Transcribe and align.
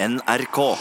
NRK. 0.00 0.76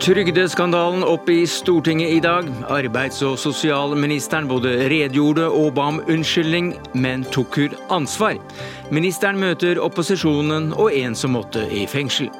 Trygdeskandalen 0.00 1.04
opp 1.04 1.28
i 1.28 1.46
Stortinget 1.46 2.10
i 2.10 2.20
dag. 2.20 2.48
Arbeids- 2.66 3.22
og 3.22 3.38
sosialministeren 3.38 4.50
både 4.50 4.88
redegjorde 4.90 5.46
og 5.46 5.76
ba 5.78 5.86
om 5.92 6.02
unnskyldning, 6.10 6.72
men 6.94 7.22
tok 7.30 7.60
hun 7.62 7.78
ansvar? 8.00 8.42
Ministeren 8.90 9.38
møter 9.38 9.78
opposisjonen 9.78 10.72
og 10.74 10.90
en 10.90 11.14
som 11.14 11.38
måtte 11.38 11.68
i 11.70 11.86
fengsel. 11.86 12.32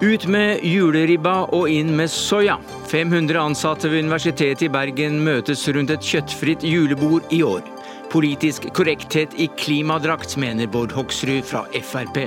Ut 0.00 0.24
med 0.32 0.64
juleribba 0.64 1.42
og 1.52 1.68
inn 1.68 1.92
med 1.96 2.08
soya. 2.08 2.56
500 2.88 3.36
ansatte 3.36 3.92
ved 3.92 4.08
Universitetet 4.08 4.70
i 4.70 4.72
Bergen 4.72 5.20
møtes 5.20 5.68
rundt 5.68 5.92
et 5.92 6.12
kjøttfritt 6.14 6.64
julebord 6.64 7.28
i 7.28 7.44
år. 7.44 7.75
Politisk 8.16 8.70
korrekthet 8.72 9.34
i 9.36 9.44
klimadrakt, 9.60 10.38
mener 10.40 10.70
Bård 10.72 10.94
Hoksrud 10.96 11.44
fra 11.44 11.66
Frp. 11.84 12.22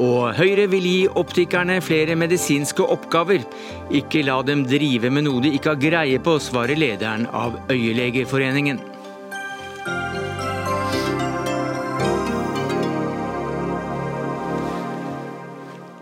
Og 0.00 0.30
Høyre 0.38 0.64
vil 0.72 0.86
gi 0.88 1.02
optikerne 1.20 1.76
flere 1.84 2.16
medisinske 2.16 2.80
oppgaver. 2.80 3.44
Ikke 3.92 4.24
la 4.24 4.38
dem 4.40 4.64
drive 4.64 5.10
med 5.12 5.26
noe 5.26 5.44
de 5.44 5.52
ikke 5.52 5.74
har 5.74 5.82
greie 5.82 6.22
på, 6.24 6.38
svarer 6.40 6.80
lederen 6.80 7.28
av 7.28 7.58
Øyelegeforeningen. 7.68 8.80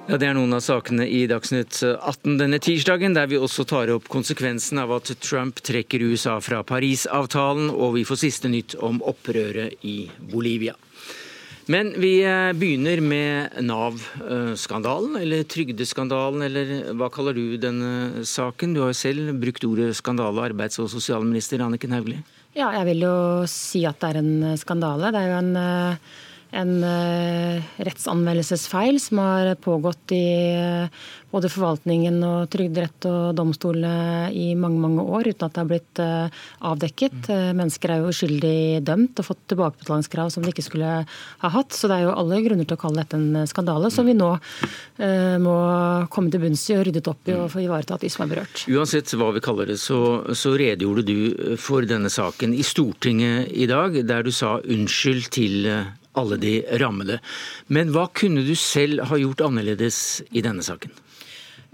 Ja, 0.05 0.19
Det 0.21 0.27
er 0.29 0.35
noen 0.37 0.53
av 0.53 0.61
sakene 0.61 1.07
i 1.09 1.23
Dagsnytt 1.25 1.79
18 1.81 2.37
denne 2.37 2.59
tirsdagen, 2.61 3.15
der 3.17 3.25
vi 3.31 3.39
også 3.41 3.65
tar 3.65 3.89
opp 3.95 4.11
konsekvensen 4.13 4.77
av 4.83 4.93
at 4.99 5.09
Trump 5.25 5.63
trekker 5.65 6.05
USA 6.05 6.35
fra 6.45 6.59
Parisavtalen, 6.61 7.71
og 7.73 7.95
vi 7.97 8.03
får 8.05 8.21
siste 8.21 8.51
nytt 8.53 8.75
om 8.85 9.01
opprøret 9.01 9.81
i 9.81 10.11
Bolivia. 10.21 10.75
Men 11.73 11.95
vi 11.97 12.19
eh, 12.21 12.51
begynner 12.53 13.01
med 13.01 13.57
Nav-skandalen, 13.65 15.17
eller 15.23 15.47
trygdeskandalen, 15.49 16.45
eller 16.51 16.75
hva 17.01 17.09
kaller 17.09 17.33
du 17.33 17.57
denne 17.57 18.27
saken? 18.29 18.77
Du 18.77 18.83
har 18.85 18.93
jo 18.93 19.01
selv 19.01 19.33
brukt 19.41 19.65
ordet 19.65 19.95
skandale, 19.97 20.51
arbeids- 20.51 20.83
og 20.85 20.93
sosialminister 20.93 21.65
Anniken 21.65 21.97
Hauglie. 21.97 22.21
Ja, 22.53 22.69
jeg 22.77 22.91
vil 22.93 23.07
jo 23.09 23.17
si 23.49 23.87
at 23.89 24.05
det 24.05 24.13
er 24.13 24.21
en 24.21 24.59
skandale. 24.61 25.09
Det 25.17 25.25
er 25.25 25.33
jo 25.33 25.41
en 25.41 25.57
eh, 25.65 26.15
en 26.55 26.73
uh, 26.85 27.63
rettsanvendelsesfeil 27.83 29.01
som 29.03 29.21
har 29.23 29.55
pågått 29.63 30.15
i 30.15 30.25
uh, 30.55 31.05
både 31.35 31.51
forvaltningen 31.51 32.21
og 32.23 32.51
trygderett 32.53 33.09
og 33.11 33.35
domstolene 33.35 34.31
i 34.31 34.53
mange 34.59 34.79
mange 34.79 35.03
år 35.03 35.33
uten 35.33 35.49
at 35.49 35.57
det 35.57 35.63
har 35.63 35.71
blitt 35.73 36.03
uh, 36.03 36.43
avdekket. 36.71 37.31
mennesker 37.59 37.91
er 37.91 38.03
jo 38.03 38.13
uskyldig 38.13 38.85
dømt 38.87 39.19
og 39.19 39.29
fått 39.33 39.43
tilbakebetalingskrav 39.51 40.31
som 40.31 40.45
de 40.45 40.53
ikke 40.55 40.67
skulle 40.67 40.93
ha 41.03 41.51
hatt. 41.57 41.75
Så 41.75 41.91
det 41.91 41.99
er 41.99 42.07
jo 42.07 42.15
alle 42.15 42.39
grunner 42.45 42.69
til 42.69 42.79
å 42.79 42.83
kalle 42.85 43.03
dette 43.03 43.19
en 43.19 43.51
skandale, 43.51 43.91
som 43.91 44.07
vi 44.07 44.15
nå 44.15 44.31
må 45.43 45.55
komme 46.13 46.31
til 46.31 46.43
bunns 46.43 46.63
i 46.71 46.77
og 46.79 46.85
ryddet 46.87 47.09
opp 47.11 47.29
i 47.29 47.35
og 47.35 47.51
få 47.51 47.65
ivaretatt 47.65 48.05
de 48.05 48.11
som 48.13 48.25
er 48.25 48.31
berørt. 48.31 48.63
Uansett 48.71 49.11
hva 49.19 49.33
vi 49.35 49.43
kaller 49.45 49.73
det, 49.73 49.81
så, 49.83 49.99
så 50.39 50.55
redegjorde 50.59 51.07
du 51.09 51.59
for 51.61 51.87
denne 51.89 52.13
saken 52.13 52.55
i 52.55 52.63
Stortinget 52.67 53.51
i 53.51 53.67
dag, 53.71 53.99
der 54.07 54.23
du 54.27 54.31
sa 54.35 54.57
unnskyld 54.63 55.31
til 55.35 55.71
alle 56.19 56.39
de 56.41 56.59
rammede. 56.81 57.21
Men 57.69 57.93
hva 57.95 58.09
kunne 58.15 58.45
du 58.47 58.55
selv 58.59 59.07
ha 59.11 59.19
gjort 59.21 59.45
annerledes 59.45 60.23
i 60.33 60.45
denne 60.45 60.65
saken? 60.65 60.95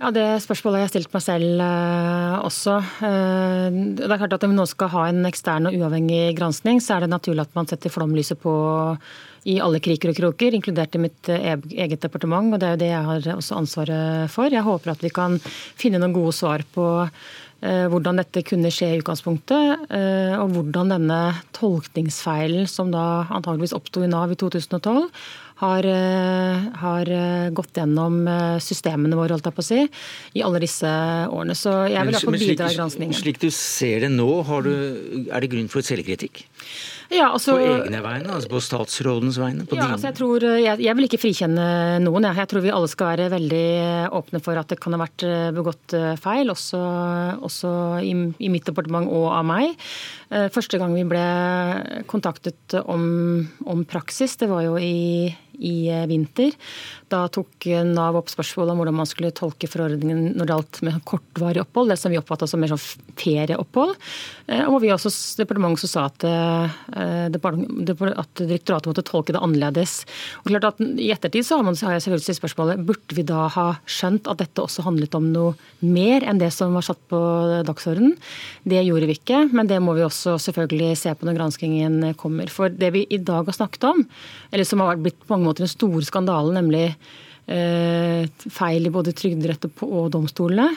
Ja, 0.00 0.08
Det 0.10 0.40
spørsmålet 0.40 0.78
har 0.78 0.86
jeg 0.86 0.92
stilt 0.94 1.12
meg 1.12 1.22
selv 1.22 1.60
eh, 1.60 2.36
også. 2.40 2.78
Eh, 3.04 3.66
det 3.98 4.06
er 4.06 4.20
klart 4.22 4.36
at 4.38 4.46
Om 4.46 4.54
nå 4.56 4.64
skal 4.68 4.88
ha 4.94 5.02
en 5.10 5.26
ekstern 5.28 5.68
og 5.68 5.76
uavhengig 5.76 6.38
granskning, 6.38 6.80
så 6.80 6.96
er 6.96 7.04
det 7.04 7.12
naturlig 7.12 7.44
at 7.44 7.58
man 7.58 7.68
setter 7.68 7.92
flomlyset 7.92 8.40
på 8.40 8.54
i 9.48 9.58
alle 9.60 9.80
kriker 9.80 10.12
og 10.12 10.16
kroker, 10.16 10.56
inkludert 10.56 10.96
i 10.96 11.02
mitt 11.04 11.28
eh, 11.28 11.52
eget 11.84 12.00
departement. 12.00 12.48
og 12.54 12.60
Det 12.60 12.70
er 12.70 12.74
jo 12.78 12.80
det 12.80 12.90
jeg 12.94 13.08
har 13.10 13.28
også 13.36 13.60
ansvaret 13.60 14.32
for. 14.32 14.48
Jeg 14.48 14.64
håper 14.64 14.94
at 14.94 15.04
vi 15.04 15.12
kan 15.12 15.36
finne 15.44 16.00
noen 16.00 16.16
gode 16.16 16.32
svar 16.36 16.64
på 16.72 16.88
hvordan 17.60 18.16
dette 18.20 18.42
kunne 18.46 18.70
skje 18.72 18.94
i 18.94 18.98
utgangspunktet, 19.02 19.84
eh, 19.92 20.32
og 20.40 20.54
hvordan 20.54 20.94
denne 20.94 21.20
tolkningsfeilen 21.56 22.68
som 22.70 22.92
da 22.94 23.26
antageligvis 23.28 23.76
oppsto 23.76 24.04
i 24.04 24.10
Nav 24.10 24.32
i 24.32 24.38
2012, 24.40 25.10
har, 25.60 25.84
eh, 25.84 26.68
har, 26.80 27.10
gått 27.52 27.76
gjennom 27.76 28.22
systemene 28.64 29.18
våre, 29.18 29.36
holdt 29.36 29.50
jeg 29.50 29.56
på 29.58 29.64
å 29.64 29.68
si, 29.68 29.82
i 30.40 30.44
alle 30.46 30.62
disse 30.62 30.88
årene. 31.28 31.58
Så 31.58 31.74
jeg 31.92 32.00
vil 32.08 32.16
iallfall 32.16 32.38
bidra 32.40 32.70
i 32.70 32.78
granskningen. 32.78 33.18
Slik 33.18 33.42
du 33.42 33.50
ser 33.52 34.06
det 34.06 34.14
nå, 34.14 34.30
du, 34.64 34.72
er 35.28 35.44
det 35.44 35.52
grunn 35.52 35.68
for 35.68 35.84
selvkritikk? 35.84 36.46
Ja, 37.10 37.32
altså, 37.34 37.56
på 37.58 37.66
egne 37.66 38.00
vegne, 38.04 38.30
altså 38.36 38.50
på 38.52 38.60
statsrådens 38.62 39.38
vegne? 39.40 39.64
ja, 39.74 39.88
altså 39.90 40.10
jeg, 40.10 40.16
tror, 40.20 40.44
jeg, 40.46 40.78
jeg, 40.84 40.96
vil 40.96 41.08
ikke 41.08 41.18
frikjenne 41.18 41.66
noen. 42.04 42.28
Jeg. 42.28 42.38
jeg 42.38 42.50
tror 42.52 42.62
vi 42.62 42.72
alle 42.74 42.90
skal 42.90 43.10
være 43.10 43.26
veldig 43.32 43.64
åpne 44.20 44.42
for 44.44 44.60
at 44.60 44.70
det 44.70 44.78
kan 44.82 44.94
ha 44.94 45.00
vært 45.02 45.24
eh, 45.26 45.48
begått 45.56 45.96
eh, 45.98 46.14
feil, 46.22 46.52
også, 46.54 46.80
også 47.48 47.72
i, 48.06 48.14
i, 48.38 48.52
mitt 48.52 48.68
departement 48.70 49.10
og 49.10 49.26
av 49.34 49.48
meg. 49.50 49.74
Eh, 50.30 50.46
første 50.54 50.78
gang 50.78 50.94
vi 50.94 51.06
ble 51.10 51.26
kontaktet 52.10 52.78
om, 52.84 53.04
om 53.66 53.84
praksis, 53.90 54.38
det 54.38 54.50
var 54.52 54.68
jo 54.68 54.78
i 54.78 55.32
i 55.62 55.76
eh, 55.92 56.08
vinter. 56.10 56.50
Da 57.10 57.24
tok 57.30 57.68
Nav 57.86 58.18
opp 58.18 58.30
spørsmålet 58.32 58.74
om 58.74 58.82
hvordan 58.82 58.98
man 59.00 59.08
skulle 59.08 59.34
tolke 59.34 59.70
forordningen 59.70 60.34
når 60.34 60.46
det 60.46 60.56
gjaldt 60.56 60.82
med 60.86 61.00
kortvarig 61.06 61.62
opphold, 61.62 61.90
det 61.92 61.98
som 62.00 62.12
vi 62.12 62.18
oppfatta 62.20 62.48
som 62.50 62.62
mer 62.62 62.72
sånn 62.74 62.84
ferieopphold. 63.20 63.96
Og 64.66 64.80
og 64.80 64.86
vi 64.86 64.92
også 64.94 65.10
departementet 65.42 65.84
som 65.84 65.90
sa 65.90 66.02
at, 66.08 66.24
eh, 66.24 67.26
at, 67.28 68.40
direktoratet 68.40 68.88
måtte 68.88 69.04
tolke 69.04 69.34
det 69.36 69.42
annerledes. 69.44 70.06
Og 70.40 70.48
klart 70.48 70.68
at 70.70 70.80
I 70.80 71.10
ettertid 71.12 71.44
så 71.44 71.58
har, 71.58 71.66
man, 71.66 71.76
har 71.76 71.92
jeg 71.96 72.06
selvfølgelig 72.06 72.24
stilt 72.24 72.40
spørsmålet 72.40 72.84
burde 72.88 73.16
vi 73.16 73.24
da 73.28 73.44
ha 73.52 73.66
skjønt 73.84 74.30
at 74.30 74.40
dette 74.40 74.64
også 74.64 74.86
handlet 74.86 75.14
om 75.18 75.28
noe 75.34 75.52
mer 75.84 76.24
enn 76.24 76.40
det 76.40 76.48
som 76.54 76.72
var 76.76 76.86
satt 76.86 77.00
på 77.12 77.20
dagsordenen. 77.68 78.16
Det 78.64 78.80
gjorde 78.86 79.10
vi 79.10 79.18
ikke, 79.18 79.42
men 79.52 79.68
det 79.68 79.82
må 79.84 79.94
vi 79.98 80.06
også 80.06 80.38
selvfølgelig 80.40 80.96
se 81.02 81.12
på 81.12 81.28
når 81.28 81.36
granskingen 81.36 82.00
kommer. 82.20 82.48
For 82.48 82.72
det 82.72 82.92
vi 82.96 83.04
i 83.10 83.20
dag 83.20 83.44
har 83.44 83.56
snakket 83.56 83.84
om, 83.90 84.06
eller 84.50 84.64
som 84.64 84.80
har 84.80 84.96
blitt 84.96 85.20
på 85.20 85.34
mange 85.34 85.49
måter 85.49 85.49
måter 85.50 85.66
den 85.66 85.74
store 85.74 86.06
skandalen, 86.06 86.56
nemlig 86.56 86.86
eh, 87.50 88.28
feil 88.50 88.86
i 88.86 88.92
både 88.92 89.14
trygderett 89.16 89.66
og 89.86 90.10
domstolene. 90.14 90.68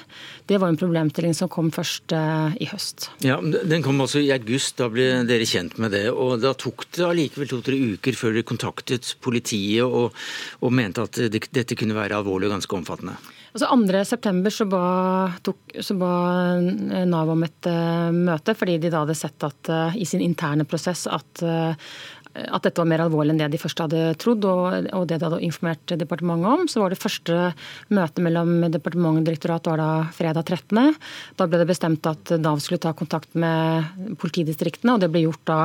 Det 0.49 0.59
var 0.61 0.71
en 0.71 0.79
problemstilling 0.79 1.35
som 1.37 1.51
kom 1.51 1.69
først 1.73 2.15
eh, 2.15 2.57
i 2.63 2.69
høst. 2.71 3.09
Ja, 3.25 3.39
Den 3.41 3.85
kom 3.85 4.01
altså 4.03 4.23
i 4.23 4.31
august, 4.35 4.77
da 4.81 4.89
ble 4.91 5.23
dere 5.29 5.47
kjent 5.49 5.77
med 5.81 5.93
det. 5.95 6.07
og 6.11 6.41
Da 6.43 6.55
tok 6.57 6.87
det 6.95 7.05
allikevel 7.07 7.51
to-tre 7.51 7.79
uker 7.93 8.17
før 8.17 8.35
dere 8.35 8.47
kontaktet 8.47 9.15
politiet 9.23 9.85
og, 9.85 10.17
og 10.61 10.75
mente 10.75 11.05
at 11.05 11.21
det, 11.31 11.45
dette 11.53 11.77
kunne 11.79 11.97
være 11.97 12.19
alvorlig 12.19 12.49
og 12.49 12.57
ganske 12.57 12.81
omfattende. 12.81 13.17
Altså 13.53 13.67
2.9 13.69 14.49
så 14.49 14.65
ba, 14.65 14.85
så 15.77 15.93
ba 15.93 16.13
Nav 17.05 17.29
om 17.29 17.43
et 17.45 17.69
uh, 17.69 18.09
møte, 18.09 18.55
fordi 18.57 18.79
de 18.81 18.89
da 18.89 19.03
hadde 19.03 19.15
sett 19.17 19.45
at 19.45 19.69
uh, 19.69 19.93
i 19.93 20.07
sin 20.09 20.23
interne 20.25 20.65
prosess 20.65 21.05
at 21.05 21.43
uh, 21.45 21.77
at 22.33 22.65
dette 22.65 22.81
var 22.81 22.89
mer 22.89 23.03
alvorlig 23.03 23.33
enn 23.33 23.41
det 23.43 23.51
de 23.53 23.61
først 23.61 23.83
hadde 23.83 24.01
trodd, 24.21 24.45
og, 24.49 24.87
og 24.97 25.05
det 25.09 25.19
de 25.21 25.27
hadde 25.27 25.41
informert 25.45 25.93
departementet 26.01 26.49
om. 26.49 26.63
Så 26.71 26.81
var 26.81 26.93
det 26.93 27.01
første 27.01 27.51
møtet 27.93 28.23
mellom 28.25 28.55
departement 28.73 29.21
og 29.21 29.27
direktorat 29.27 29.69
var 29.69 29.81
da 29.81 29.89
fredag 30.15 30.47
13. 30.47 30.97
Da 31.37 31.47
ble 31.49 31.61
det 31.61 31.69
bestemt 31.69 32.09
at 32.09 32.33
Nav 32.41 32.63
skulle 32.63 32.81
ta 32.81 32.95
kontakt 32.97 33.37
med 33.37 34.17
politidistriktene, 34.21 34.95
og 34.95 35.05
det 35.05 35.11
ble 35.13 35.27
gjort 35.27 35.45
da 35.49 35.59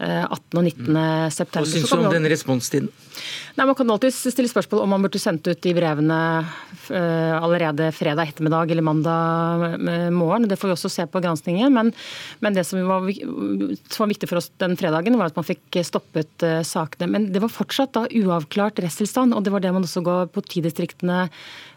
18. 0.00 0.08
Eh, 0.08 0.26
og 0.30 0.64
19. 0.64 0.96
september. 1.34 1.66
Hva 1.66 1.72
syns 1.74 1.92
du 1.92 1.98
om 1.98 2.08
den 2.12 2.28
responstiden? 2.32 2.88
Nei, 3.56 3.66
Man 3.66 3.76
kan 3.76 3.90
alltid 3.92 4.14
stille 4.14 4.48
spørsmål 4.48 4.84
om 4.84 4.92
man 4.94 5.04
burde 5.04 5.20
sendt 5.20 5.46
ut 5.50 5.60
de 5.60 5.74
brevene 5.76 6.18
eh, 6.88 7.34
allerede 7.36 7.90
fredag 7.92 8.32
ettermiddag 8.32 8.72
eller 8.72 8.86
mandag 8.86 9.76
morgen. 10.14 10.48
Det 10.48 10.56
får 10.56 10.70
vi 10.70 10.76
også 10.76 10.92
se 10.92 11.06
på 11.06 11.20
granskningen. 11.20 11.72
Men, 11.74 11.92
men 12.40 12.56
det 12.56 12.64
som 12.68 12.80
var, 12.88 13.10
som 13.12 14.04
var, 14.04 14.12
viktig 14.14 14.30
for 14.30 14.40
oss 14.40 14.50
den 14.62 14.78
fredagen, 14.80 15.18
var 15.20 15.30
at 15.30 15.38
man 15.38 15.48
fikk 15.48 15.82
stoppet 15.84 16.46
eh, 16.46 16.62
sakene. 16.66 17.10
Men 17.10 17.30
det 17.34 17.44
var 17.44 17.52
fortsatt 17.52 17.92
da 17.98 18.06
uavklart 18.08 18.80
rettstilstand, 18.80 19.36
og 19.36 19.44
det 19.44 19.52
var 19.52 19.64
det 19.64 19.74
man 19.76 19.84
også 19.84 20.04
ga 20.06 20.22
politidistriktene 20.32 21.26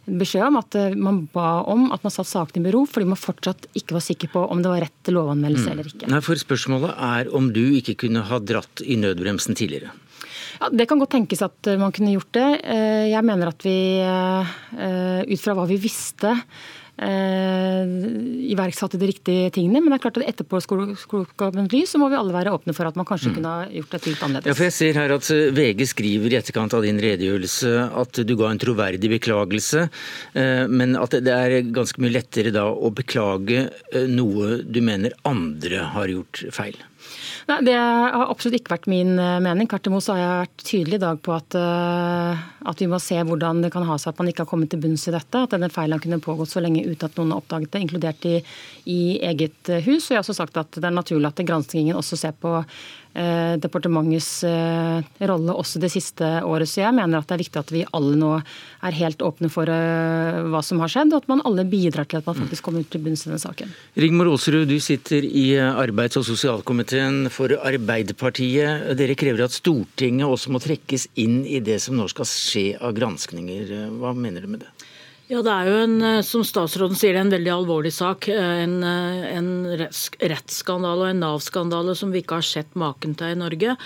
beskjed 0.05 0.45
om 0.49 0.59
at 0.59 0.75
eh, 0.75 0.95
man 0.99 1.23
ba 1.33 1.63
om 1.69 1.87
at 1.95 2.03
man 2.03 2.13
satte 2.13 2.31
saken 2.31 2.61
i 2.61 2.67
bero, 2.67 2.83
fordi 2.89 3.07
man 3.13 3.19
fortsatt 3.19 3.69
ikke 3.77 3.97
var 3.97 4.03
sikker 4.03 4.31
på 4.33 4.45
om 4.51 4.63
det 4.63 4.71
var 4.71 4.83
rett 4.85 4.95
til 5.05 5.17
lovanmeldelse 5.17 5.65
mm. 5.67 5.73
eller 5.73 5.91
ikke. 5.91 6.11
Nei, 6.11 6.21
for 6.25 6.43
Spørsmålet 6.43 6.95
er 7.07 7.31
om 7.35 7.49
du 7.55 7.63
ikke 7.79 7.95
kunne 8.05 8.25
ha 8.27 8.39
dratt 8.43 8.83
i 8.83 8.97
nødbremsen 8.99 9.57
tidligere? 9.59 9.93
Ja, 10.59 10.69
Det 10.69 10.87
kan 10.89 10.99
godt 11.01 11.15
tenkes 11.15 11.43
at 11.45 11.71
eh, 11.71 11.79
man 11.79 11.95
kunne 11.95 12.15
gjort 12.15 12.31
det. 12.35 12.49
Eh, 12.67 13.09
jeg 13.13 13.27
mener 13.27 13.53
at 13.53 13.65
vi, 13.65 13.77
ut 14.03 15.43
fra 15.43 15.55
hva 15.57 15.67
vi 15.69 15.79
visste 15.81 16.35
iverksatte 16.93 18.99
de 19.01 19.07
riktige 19.09 19.49
tingene. 19.53 19.81
Men 19.81 19.93
det 19.93 19.97
er 19.97 20.03
klart 20.03 20.19
at 20.21 20.27
etterpå 20.29 20.59
etterpåklokskapens 20.61 21.73
lys 21.73 21.93
så 21.93 22.01
må 22.01 22.09
vi 22.11 22.19
alle 22.19 22.35
være 22.35 22.53
åpne 22.53 22.75
for 22.75 22.89
at 22.89 22.97
man 22.99 23.07
kanskje 23.07 23.31
mm. 23.31 23.35
kunne 23.37 23.53
ha 23.53 23.65
gjort 23.71 23.95
det 23.95 24.01
litt 24.07 24.25
annerledes. 24.27 24.51
Ja, 24.51 24.57
for 24.57 24.67
jeg 24.67 24.75
ser 24.77 24.99
her 25.01 25.15
at 25.15 25.29
eh, 25.33 25.51
VG 25.57 25.85
skriver 25.89 26.33
i 26.33 26.39
etterkant 26.39 26.77
av 26.77 26.85
din 26.85 27.01
redegjørelse 27.01 27.73
at 28.03 28.23
du 28.23 28.35
ga 28.39 28.51
en 28.51 28.61
troverdig 28.61 29.11
beklagelse, 29.17 29.87
eh, 30.37 30.63
men 30.69 30.97
at 30.99 31.17
det 31.25 31.33
er 31.33 31.59
ganske 31.73 32.03
mye 32.03 32.13
lettere 32.13 32.53
da 32.55 32.67
å 32.69 32.93
beklage 32.95 33.67
eh, 33.67 34.09
noe 34.09 34.61
du 34.63 34.81
mener 34.85 35.17
andre 35.27 35.87
har 35.95 36.13
gjort 36.13 36.45
feil. 36.55 36.77
Nei, 37.49 37.59
Det 37.67 37.75
har 37.77 38.27
absolutt 38.29 38.59
ikke 38.59 38.75
vært 38.75 38.89
min 38.91 39.17
eh, 39.19 39.39
mening. 39.43 39.69
Tvert 39.69 39.89
imot 39.89 40.09
har 40.13 40.21
jeg 40.21 40.41
vært 40.43 40.65
tydelig 40.69 40.99
i 40.99 41.03
dag 41.03 41.21
på 41.25 41.35
at, 41.35 41.57
eh, 41.59 42.43
at, 42.71 42.83
vi 42.83 42.89
må 42.91 42.99
se 43.03 43.19
hvordan 43.19 43.61
det 43.65 43.73
kan 43.75 43.87
ha 43.87 43.97
seg 44.01 44.13
at 44.13 44.23
man 44.23 44.31
ikke 44.31 44.45
har 44.45 44.51
kommet 44.51 44.73
til 44.73 44.81
bunns 44.83 45.07
i 45.09 45.15
dette. 45.15 45.43
At 45.43 45.55
denne 45.55 45.71
feilen 45.73 46.01
kunne 46.03 46.21
pågått 46.23 46.53
så 46.53 46.63
lenge 46.63 46.85
uten 46.85 47.09
at 47.09 47.19
noen 47.19 47.35
har 47.35 47.43
oppdaget 47.43 47.73
det, 47.73 47.83
inkludert 47.85 48.27
i, 48.29 48.35
i 48.89 49.01
eget 49.31 49.73
hus. 49.85 50.07
Og 50.07 50.15
jeg 50.15 50.19
har 50.19 50.25
også 50.25 50.39
sagt 50.41 50.59
at 50.61 50.79
det 50.79 50.89
er 50.89 50.95
naturlig 50.95 51.31
at 51.31 51.45
granskingen 51.47 51.99
også 51.99 52.19
ser 52.19 52.35
på 52.39 52.57
Eh, 52.61 53.02
departementets 53.13 54.43
eh, 54.47 55.25
rolle 55.29 55.53
også 55.53 55.81
det 55.83 55.91
siste 55.93 56.29
året. 56.41 56.69
Så 56.69 56.81
jeg 56.81 56.95
mener 56.97 57.19
at 57.19 57.29
det 57.29 57.35
er 57.35 57.43
viktig 57.43 57.61
at 57.61 57.73
vi 57.73 57.83
alle 57.93 58.15
nå 58.17 58.31
er 58.39 58.97
helt 58.97 59.21
åpne 59.25 59.51
for 59.53 59.69
eh, 59.69 60.39
hva 60.49 60.63
som 60.65 60.81
har 60.83 60.91
skjedd, 60.91 61.13
og 61.13 61.23
at 61.23 61.29
man 61.31 61.43
alle 61.47 61.65
bidrar 61.69 62.09
til 62.09 62.21
at 62.21 62.29
man 62.29 62.39
faktisk 62.41 62.65
kommer 62.65 62.85
til 62.87 63.03
bunns 63.05 63.25
i 63.25 63.29
denne 63.29 63.41
saken. 63.43 63.73
Rigmor 63.99 64.31
Aasrud, 64.33 64.65
du 64.69 64.79
sitter 64.83 65.25
i 65.27 65.45
arbeids- 65.59 66.17
og 66.19 66.25
sosialkomiteen 66.27 67.29
for 67.33 67.53
Arbeiderpartiet. 67.59 68.89
Dere 68.97 69.17
krever 69.19 69.45
at 69.45 69.55
Stortinget 69.55 70.27
også 70.29 70.53
må 70.53 70.63
trekkes 70.63 71.07
inn 71.21 71.43
i 71.45 71.61
det 71.63 71.79
som 71.83 71.99
nå 71.99 72.09
skal 72.11 72.27
skje 72.29 72.65
av 72.81 72.97
granskninger. 72.97 73.93
Hva 74.01 74.15
mener 74.17 74.43
du 74.45 74.55
med 74.55 74.65
det? 74.65 74.82
Ja, 75.31 75.39
Det 75.41 75.51
er 75.51 75.67
jo 75.69 75.75
en, 75.79 76.01
eh, 76.01 76.21
som 76.21 76.43
statsråden 76.43 76.97
sier, 76.99 77.15
en 77.15 77.29
veldig 77.31 77.51
alvorlig 77.53 77.93
sak. 77.95 78.27
Eh, 78.27 78.63
en, 78.63 78.83
eh, 78.83 79.37
en 79.37 79.65
rettsskandale 80.19 80.99
og 80.99 81.09
en 81.09 81.21
Nav-skandale 81.21 81.95
som 81.95 82.11
vi 82.11 82.21
ikke 82.21 82.35
har 82.35 82.41
sett 82.41 82.73
maken 82.75 83.15
til 83.15 83.27
i 83.27 83.39
Norge. 83.39 83.77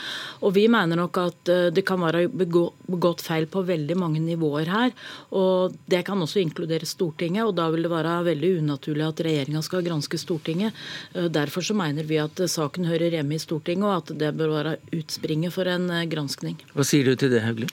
Og 0.42 0.54
Vi 0.58 0.68
mener 0.68 0.96
nok 0.96 1.16
at 1.18 1.44
det 1.74 1.86
kan 1.86 2.00
være 2.00 2.28
begått 2.28 3.22
feil 3.22 3.46
på 3.46 3.64
veldig 3.64 3.96
mange 3.96 4.20
nivåer 4.20 4.66
her. 4.66 4.92
og 5.32 5.76
Det 5.88 6.04
kan 6.04 6.18
også 6.18 6.42
inkludere 6.42 6.86
Stortinget. 6.86 7.46
og 7.46 7.56
Da 7.56 7.70
vil 7.70 7.84
det 7.84 7.92
være 7.92 8.26
veldig 8.26 8.62
unaturlig 8.64 9.08
at 9.08 9.24
regjeringa 9.24 9.62
skal 9.62 9.84
granske 9.84 10.18
Stortinget. 10.18 10.74
Derfor 11.14 11.62
så 11.62 11.76
mener 11.76 12.04
vi 12.04 12.18
at 12.18 12.36
saken 12.36 12.86
hører 12.86 13.12
hjemme 13.12 13.36
i 13.36 13.38
Stortinget, 13.38 13.84
og 13.84 14.10
at 14.10 14.18
det 14.18 14.36
bør 14.36 14.64
være 14.64 14.78
utspringet 14.92 15.54
for 15.54 15.66
en 15.68 15.88
granskning. 16.10 16.58
Hva 16.74 16.84
sier 16.84 17.06
du 17.06 17.16
til 17.16 17.30
det, 17.30 17.44
Hauglie? 17.44 17.68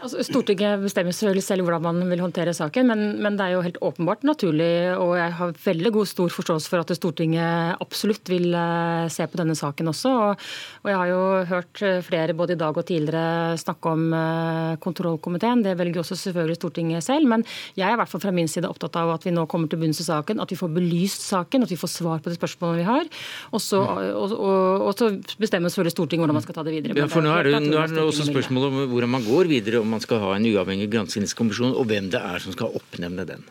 Altså 0.00 0.22
Stortinget 0.24 0.80
bestemmer 0.80 1.12
selvfølgelig 1.12 1.44
selv 1.44 1.66
hvordan 1.66 1.82
man 1.84 2.08
vil 2.08 2.22
håndtere 2.22 2.54
saken, 2.56 2.88
men, 2.88 3.00
men, 3.20 3.36
det 3.36 3.44
er 3.44 3.54
jo 3.54 3.64
helt 3.64 3.78
åpenbart 3.84 4.22
naturlig, 4.24 4.96
og 4.96 5.12
jeg 5.18 5.32
har 5.36 5.52
veldig 5.64 5.92
god 5.92 6.08
stor 6.08 6.32
forståelse 6.32 6.70
for 6.72 6.80
at 6.80 6.92
Stortinget 6.96 7.76
absolutt 7.84 8.30
vil 8.32 8.48
uh, 8.56 9.04
se 9.12 9.26
på 9.28 9.40
denne 9.40 9.56
saken 9.58 9.92
også. 9.92 10.12
Og, 10.12 10.46
og, 10.80 10.88
Jeg 10.90 10.98
har 11.00 11.10
jo 11.10 11.20
hørt 11.50 11.82
eh, 11.84 12.00
flere 12.04 12.36
både 12.36 12.56
i 12.56 12.60
dag 12.60 12.76
og 12.76 12.86
tidligere 12.86 13.58
snakke 13.60 13.92
om 13.92 14.06
uh, 14.14 14.78
kontrollkomiteen. 14.80 15.64
Det 15.66 15.76
velger 15.78 16.00
også 16.02 16.16
selvfølgelig 16.16 16.56
Stortinget 16.56 17.04
selv, 17.04 17.28
men 17.28 17.44
jeg 17.76 17.90
er 17.90 17.98
i 17.98 18.00
hvert 18.00 18.10
fall 18.10 18.24
fra 18.24 18.34
min 18.34 18.48
side 18.48 18.68
opptatt 18.70 18.96
av 18.96 19.12
at 19.14 19.28
vi 19.28 19.34
nå 19.36 19.44
kommer 19.50 19.68
til 19.68 19.82
bunns 19.82 20.00
i 20.00 20.08
saken, 20.08 20.40
at 20.40 20.50
vi 20.50 20.58
får 20.60 20.72
belyst 20.80 21.28
saken, 21.28 21.68
at 21.68 21.74
vi 21.74 21.80
får 21.80 21.92
svar 21.98 22.24
på 22.24 22.32
de 22.32 22.40
spørsmålene 22.40 22.80
vi 22.80 22.88
har. 22.88 23.12
Og 23.52 23.60
så, 23.60 23.82
og, 23.84 24.32
og, 24.40 24.90
så 24.96 25.12
bestemmer 25.40 25.68
selvfølgelig 25.68 25.96
Stortinget 25.98 26.24
hvordan 26.24 26.40
man 26.40 26.48
skal 26.48 26.56
ta 26.56 26.66
det 26.66 26.76
videre. 26.78 26.96
Ja, 27.04 27.10
for 27.10 27.24
nå 27.24 27.36
er 27.36 27.50
det, 27.50 27.62
nå 27.68 27.84
er 27.84 27.92
det 27.92 28.04
også 28.06 28.30
spørsmål 28.30 28.70
om 28.70 28.82
hvordan 28.94 29.16
man 29.18 29.28
går 29.28 29.50
videre 29.50 29.84
om 29.84 29.89
man 29.90 30.02
skal 30.04 30.22
ha 30.22 30.36
en 30.36 30.46
uavhengig 30.48 30.90
granskingskommisjon, 30.92 31.74
og 31.74 31.90
hvem 31.90 32.10
det 32.12 32.20
er 32.22 32.42
som 32.42 32.54
skal 32.54 32.76
oppnevne 32.78 33.26
den. 33.28 33.44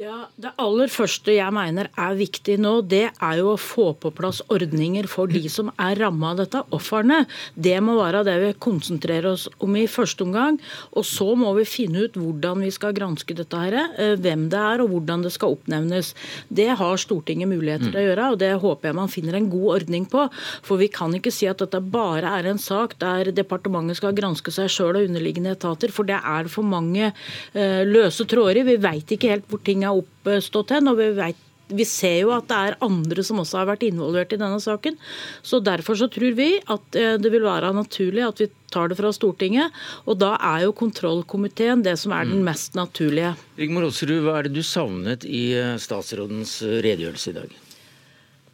Ja, 0.00 0.30
Det 0.40 0.54
aller 0.56 0.88
første 0.88 1.34
jeg 1.34 1.52
mener 1.52 1.90
er 2.00 2.14
viktig 2.16 2.54
nå, 2.64 2.78
det 2.88 3.10
er 3.12 3.34
jo 3.36 3.50
å 3.52 3.58
få 3.60 3.90
på 4.00 4.08
plass 4.16 4.38
ordninger 4.48 5.04
for 5.10 5.28
de 5.28 5.42
som 5.52 5.68
er 5.76 5.98
ramma 6.00 6.30
av 6.32 6.38
dette, 6.40 6.62
ofrene. 6.72 7.26
Det 7.52 7.74
må 7.84 7.98
være 7.98 8.22
det 8.24 8.36
vi 8.40 8.52
konsentrerer 8.56 9.28
oss 9.34 9.44
om 9.60 9.76
i 9.76 9.84
første 9.84 10.24
omgang. 10.24 10.56
Og 10.96 11.04
så 11.04 11.26
må 11.36 11.50
vi 11.58 11.66
finne 11.68 12.06
ut 12.06 12.16
hvordan 12.16 12.64
vi 12.64 12.70
skal 12.72 12.94
granske 12.96 13.36
dette, 13.36 13.52
her, 13.52 13.76
eh, 14.00 14.14
hvem 14.16 14.46
det 14.48 14.62
er 14.62 14.80
og 14.80 14.94
hvordan 14.94 15.26
det 15.26 15.34
skal 15.36 15.58
oppnevnes. 15.58 16.14
Det 16.48 16.70
har 16.80 16.96
Stortinget 16.96 17.52
muligheter 17.52 17.92
til 17.92 18.00
å 18.00 18.06
gjøre, 18.06 18.30
og 18.32 18.40
det 18.40 18.50
håper 18.64 18.88
jeg 18.88 18.96
man 18.96 19.12
finner 19.12 19.36
en 19.36 19.50
god 19.52 19.68
ordning 19.76 20.08
på. 20.08 20.24
For 20.64 20.80
vi 20.80 20.88
kan 20.88 21.12
ikke 21.12 21.34
si 21.34 21.50
at 21.50 21.60
dette 21.60 21.82
bare 21.84 22.32
er 22.40 22.48
en 22.48 22.62
sak 22.62 22.96
der 23.02 23.28
departementet 23.28 24.00
skal 24.00 24.16
granske 24.16 24.56
seg 24.56 24.72
sjøl 24.72 24.96
og 24.96 25.04
underliggende 25.10 25.52
etater, 25.52 25.92
for 25.92 26.08
det 26.08 26.16
er 26.16 26.48
for 26.48 26.64
mange 26.64 27.12
uh, 27.12 27.82
løse 27.84 28.24
tråder. 28.24 28.64
Vi 28.64 28.80
veit 28.80 29.12
ikke 29.12 29.36
helt 29.36 29.48
hvor 29.52 29.60
ting 29.60 29.81
ting 29.82 29.88
er 29.90 30.36
oppstått 30.36 30.76
hen. 30.76 30.92
og 30.92 31.00
vi 31.00 31.10
vet 31.18 31.48
vi 31.72 31.86
ser 31.88 32.18
jo 32.18 32.32
at 32.34 32.50
det 32.50 32.56
er 32.58 32.74
andre 32.84 33.22
som 33.24 33.38
også 33.40 33.62
har 33.62 33.68
vært 33.70 33.84
involvert 33.86 34.34
i 34.34 34.36
denne 34.36 34.58
saken. 34.60 34.98
Så 35.40 35.62
Derfor 35.64 35.96
så 35.96 36.08
tror 36.12 36.34
vi 36.36 36.58
at 36.60 36.98
eh, 36.98 37.14
det 37.16 37.30
vil 37.32 37.46
være 37.46 37.70
naturlig 37.72 38.26
at 38.26 38.42
vi 38.42 38.50
tar 38.68 38.90
det 38.90 38.98
fra 38.98 39.08
Stortinget. 39.14 39.72
Og 40.04 40.18
da 40.20 40.34
er 40.36 40.66
jo 40.66 40.74
kontrollkomiteen 40.76 41.80
det 41.86 41.94
som 42.02 42.12
er 42.12 42.28
den 42.28 42.42
mm. 42.42 42.44
mest 42.50 42.76
naturlige. 42.76 43.32
Rigmor 43.56 43.88
Aasrud, 43.88 44.18
hva 44.26 44.42
er 44.42 44.50
det 44.50 44.58
du 44.58 44.60
savnet 44.66 45.24
i 45.24 45.54
eh, 45.56 45.78
statsrådens 45.80 46.58
redegjørelse 46.60 47.32
i 47.32 47.38
dag? 47.40 47.60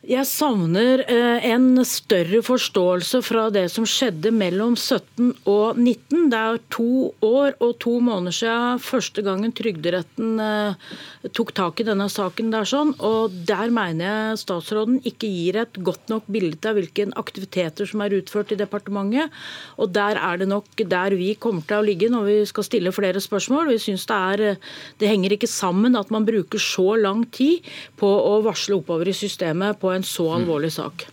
Jeg 0.08 0.24
savner 0.24 1.02
eh, 1.04 1.46
en 1.50 1.82
større 1.84 2.38
forståelse 2.40 3.18
fra 3.26 3.42
det 3.52 3.66
som 3.68 3.84
skjedde 3.84 4.30
mellom 4.32 4.72
17 4.72 5.34
og 5.44 5.76
19. 5.76 6.30
Det 6.32 6.38
er 6.38 6.60
to 6.72 7.10
år 7.20 7.58
og 7.60 7.74
to 7.84 7.98
måneder 8.00 8.32
siden 8.32 8.80
første 8.80 9.20
gangen 9.26 9.52
Trygderetten 9.52 10.40
eh, 10.40 10.94
tok 11.36 11.52
tak 11.52 11.82
i 11.82 11.86
denne 11.90 12.06
saken. 12.08 12.48
der 12.54 12.64
sånn, 12.64 12.94
og 13.04 13.36
Der 13.50 13.68
mener 13.68 14.08
jeg 14.08 14.38
statsråden 14.46 15.02
ikke 15.04 15.28
gir 15.28 15.60
et 15.60 15.76
godt 15.76 16.08
nok 16.08 16.24
bilde 16.24 16.64
av 16.64 16.80
hvilke 16.80 17.10
aktiviteter 17.12 17.84
som 17.84 18.00
er 18.00 18.16
utført 18.16 18.56
i 18.56 18.60
departementet. 18.62 19.28
og 19.76 19.92
Der 19.92 20.16
er 20.16 20.40
det 20.40 20.48
nok 20.48 20.72
der 20.72 21.18
vi 21.20 21.34
kommer 21.34 21.68
til 21.68 21.82
å 21.82 21.84
ligge 21.84 22.08
når 22.08 22.24
vi 22.24 22.38
skal 22.48 22.64
stille 22.64 22.94
flere 22.96 23.20
spørsmål. 23.20 23.74
Vi 23.74 23.78
synes 23.90 24.08
Det 24.08 24.16
er, 24.16 24.56
det 24.96 25.12
henger 25.12 25.36
ikke 25.36 25.52
sammen 25.52 26.00
at 26.00 26.10
man 26.10 26.24
bruker 26.24 26.56
så 26.56 26.96
lang 26.96 27.28
tid 27.28 27.60
på 28.00 28.08
å 28.08 28.40
varsle 28.40 28.80
oppover 28.80 29.12
i 29.12 29.12
systemet 29.12 29.76
på 29.76 29.97
en 29.97 29.97
så 30.06 30.28
alvorlig 30.36 30.70
sak. 30.74 31.06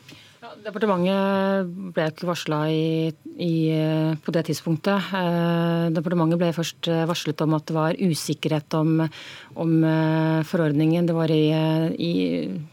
Departementet 0.65 1.67
ble 1.93 2.05
ikke 2.09 2.25
varsla 2.29 2.59
på 4.25 4.33
det 4.33 4.43
tidspunktet. 4.47 4.99
Eh, 5.13 5.85
departementet 5.93 6.39
ble 6.41 6.49
først 6.55 6.87
eh, 6.91 7.07
varslet 7.09 7.41
om 7.43 7.53
at 7.57 7.65
det 7.67 7.75
var 7.75 7.99
usikkerhet 7.99 8.69
om, 8.79 8.89
om 9.61 9.71
eh, 9.83 10.41
forordningen. 10.47 11.07
Det 11.09 11.15
var 11.17 11.29
i, 11.33 11.45
i 11.99 12.13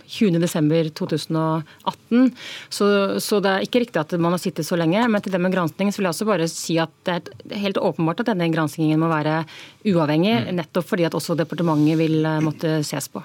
20.12.2018. 0.06 2.30
Så, 2.70 2.86
så 3.20 3.40
det 3.44 3.50
er 3.50 3.62
ikke 3.66 3.82
riktig 3.84 4.00
at 4.00 4.12
man 4.16 4.32
har 4.36 4.42
sittet 4.42 4.66
så 4.68 4.76
lenge. 4.78 5.08
Men 5.08 5.20
til 5.20 5.32
det 5.34 5.42
med 5.42 5.54
granskning 5.54 5.88
vil 5.92 6.04
jeg 6.06 6.14
også 6.14 6.30
bare 6.30 6.52
si 6.52 6.74
at 6.82 6.94
det 7.04 7.12
er 7.18 7.22
helt 7.66 7.82
åpenbart 7.82 8.20
at 8.24 8.30
denne 8.32 8.54
granskingen 8.54 9.02
må 9.02 9.08
være 9.12 9.34
uavhengig, 9.90 10.36
mm. 10.46 10.50
nettopp 10.62 10.86
fordi 10.94 11.04
at 11.08 11.18
også 11.18 11.32
departementet 11.40 11.94
vil 12.00 12.16
måtte 12.44 12.68
ses 12.86 13.08
på. 13.12 13.20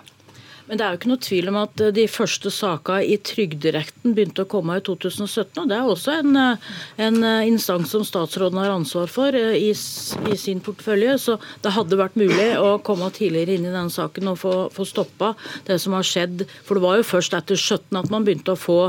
Men 0.67 0.79
det 0.79 0.83
er 0.83 0.93
jo 0.93 0.99
ikke 0.99 1.11
noe 1.11 1.23
tvil 1.23 1.49
om 1.51 1.57
at 1.61 1.81
eh, 1.83 1.93
de 1.95 2.05
første 2.11 2.51
sakene 2.51 3.05
i 3.07 3.17
Trygderetten 3.23 4.15
begynte 4.15 4.43
å 4.43 4.49
komme 4.51 4.77
i 4.77 4.83
2017. 4.83 5.61
og 5.61 5.69
Det 5.71 5.77
er 5.77 5.91
også 5.93 6.15
en, 6.19 6.33
eh, 6.41 6.71
en 7.07 7.19
eh, 7.23 7.47
instans 7.47 7.93
som 7.95 8.03
statsråden 8.07 8.59
har 8.59 8.73
ansvar 8.73 9.11
for 9.11 9.35
i, 9.37 9.71
i, 9.71 10.37
sin 10.39 10.63
portefølje. 10.63 11.15
Så 11.23 11.37
det 11.63 11.75
hadde 11.75 11.99
vært 11.99 12.19
mulig 12.19 12.49
å 12.59 12.75
komme 12.83 13.09
tidligere 13.15 13.55
inn 13.55 13.69
i 13.69 13.73
denne 13.73 13.93
saken 13.93 14.33
og 14.33 14.41
få, 14.43 14.55
få 14.75 14.87
stoppa 14.87 15.33
det 15.69 15.79
som 15.83 15.95
har 15.97 16.07
skjedd. 16.07 16.43
For 16.67 16.77
det 16.77 16.85
var 16.85 16.99
jo 16.99 17.11
først 17.15 17.37
etter 17.37 17.59
17 17.59 18.01
at 18.03 18.11
man 18.13 18.27
begynte 18.27 18.55
å 18.55 18.59
få 18.59 18.81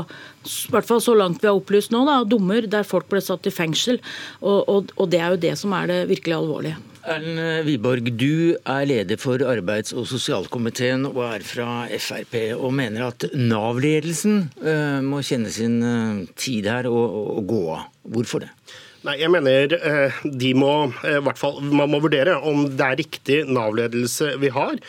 i 0.45 0.73
hvert 0.73 0.87
fall 0.87 1.01
så 1.03 1.15
langt 1.17 1.41
vi 1.43 1.49
har 1.49 1.57
opplyst 1.57 1.91
nå, 1.91 2.05
da, 2.07 2.21
dommer 2.27 2.67
der 2.69 2.87
folk 2.87 3.09
ble 3.11 3.21
satt 3.23 3.47
i 3.49 3.53
fengsel. 3.53 3.99
Og, 4.39 4.61
og, 4.69 4.93
og 4.95 5.11
det 5.11 5.19
er 5.19 5.35
jo 5.35 5.43
det 5.47 5.55
som 5.59 5.75
er 5.75 5.91
det 5.91 5.99
virkelig 6.11 6.37
alvorlige. 6.37 6.79
Erlend 7.09 7.65
Wiborg, 7.65 8.09
du 8.19 8.57
er 8.67 8.83
leder 8.85 9.17
for 9.17 9.41
arbeids- 9.47 9.95
og 9.95 10.05
sosialkomiteen 10.09 11.07
og 11.07 11.21
er 11.29 11.45
fra 11.47 11.69
Frp, 11.95 12.35
og 12.57 12.75
mener 12.75 13.07
at 13.07 13.25
Nav-ledelsen 13.33 14.43
uh, 14.61 14.99
må 15.05 15.23
kjenne 15.25 15.51
sin 15.53 15.79
uh, 15.81 16.27
tid 16.39 16.67
her 16.69 16.89
og, 16.91 17.17
og, 17.39 17.41
gå 17.49 17.63
av. 17.77 17.87
Hvorfor 18.03 18.43
det? 18.43 18.51
Nei, 19.07 19.15
jeg 19.21 19.31
mener 19.31 19.73
uh, 19.79 20.21
de 20.27 20.51
må, 20.59 20.73
hvert 20.99 21.39
fall, 21.39 21.61
Man 21.63 21.89
må 21.93 22.01
vurdere 22.03 22.35
om 22.43 22.65
det 22.67 22.85
er 22.85 22.99
riktig 22.99 23.41
Nav-ledelse 23.47 24.35
vi 24.43 24.51
har 24.53 24.79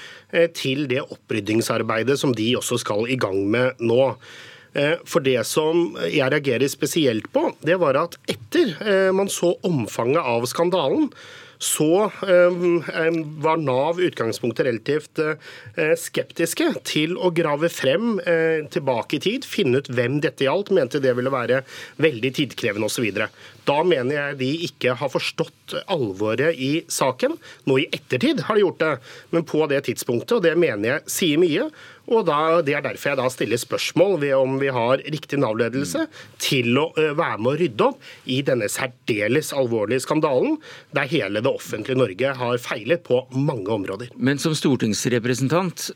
til 0.54 0.84
det 0.86 1.00
oppryddingsarbeidet 1.02 2.14
som 2.20 2.30
de 2.38 2.52
også 2.54 2.76
skal 2.78 3.08
i 3.10 3.16
gang 3.18 3.40
med 3.50 3.80
nå. 3.82 4.12
For 4.70 5.24
det 5.24 5.40
som 5.50 5.96
jeg 6.04 6.30
reagerer 6.30 6.70
spesielt 6.70 7.26
på, 7.34 7.48
det 7.66 7.74
var 7.82 7.98
at 7.98 8.14
etter 8.30 8.76
man 9.16 9.26
så 9.32 9.56
omfanget 9.66 10.22
av 10.22 10.46
skandalen, 10.46 11.08
så 11.60 12.04
eh, 12.04 13.10
var 13.36 13.56
Nav 13.60 14.00
utgangspunktet 14.00 14.66
relativt 14.66 15.20
eh, 15.20 15.92
skeptiske 16.00 16.70
til 16.88 17.18
å 17.20 17.28
grave 17.36 17.68
frem 17.68 18.14
eh, 18.24 18.64
tilbake 18.72 19.18
i 19.18 19.22
tid, 19.26 19.44
finne 19.44 19.82
ut 19.82 19.90
hvem 19.92 20.22
dette 20.24 20.46
gjaldt, 20.46 20.72
mente 20.72 21.02
det 21.04 21.12
ville 21.18 21.32
være 21.32 21.60
veldig 22.00 22.32
tidkrevende 22.38 22.88
osv. 22.88 23.10
Da 23.68 23.76
mener 23.84 24.16
jeg 24.16 24.40
de 24.40 24.50
ikke 24.70 24.96
har 25.02 25.12
forstått 25.12 25.76
alvoret 25.92 26.56
i 26.56 26.72
saken. 26.88 27.36
Nå 27.68 27.76
i 27.82 27.88
ettertid 27.92 28.40
har 28.48 28.56
de 28.56 28.64
gjort 28.64 28.80
det, 28.80 28.94
men 29.36 29.44
på 29.44 29.60
det 29.68 29.84
tidspunktet, 29.90 30.38
og 30.38 30.46
det 30.48 30.56
mener 30.56 30.94
jeg 30.94 31.16
sier 31.18 31.44
mye. 31.44 31.68
Og 32.10 32.26
da, 32.28 32.60
Det 32.62 32.74
er 32.74 32.84
derfor 32.84 33.12
jeg 33.12 33.20
da 33.20 33.28
stiller 33.32 33.60
spørsmål 33.60 34.18
ved 34.20 34.34
om 34.36 34.58
vi 34.60 34.70
har 34.74 35.02
riktig 35.06 35.38
Nav-ledelse 35.40 36.06
til 36.42 36.78
å 36.78 36.88
være 36.96 37.38
med 37.38 37.52
å 37.52 37.58
rydde 37.60 37.86
opp 37.86 38.10
i 38.26 38.40
denne 38.46 38.68
særdeles 38.70 39.52
alvorlige 39.56 40.04
skandalen, 40.04 40.58
der 40.92 41.10
hele 41.10 41.42
det 41.44 41.50
offentlige 41.50 41.98
Norge 41.98 42.34
har 42.40 42.58
feilet 42.62 43.04
på 43.06 43.22
mange 43.36 43.70
områder. 43.70 44.10
Men 44.16 44.42
som 44.42 44.56
stortingsrepresentant 44.58 45.90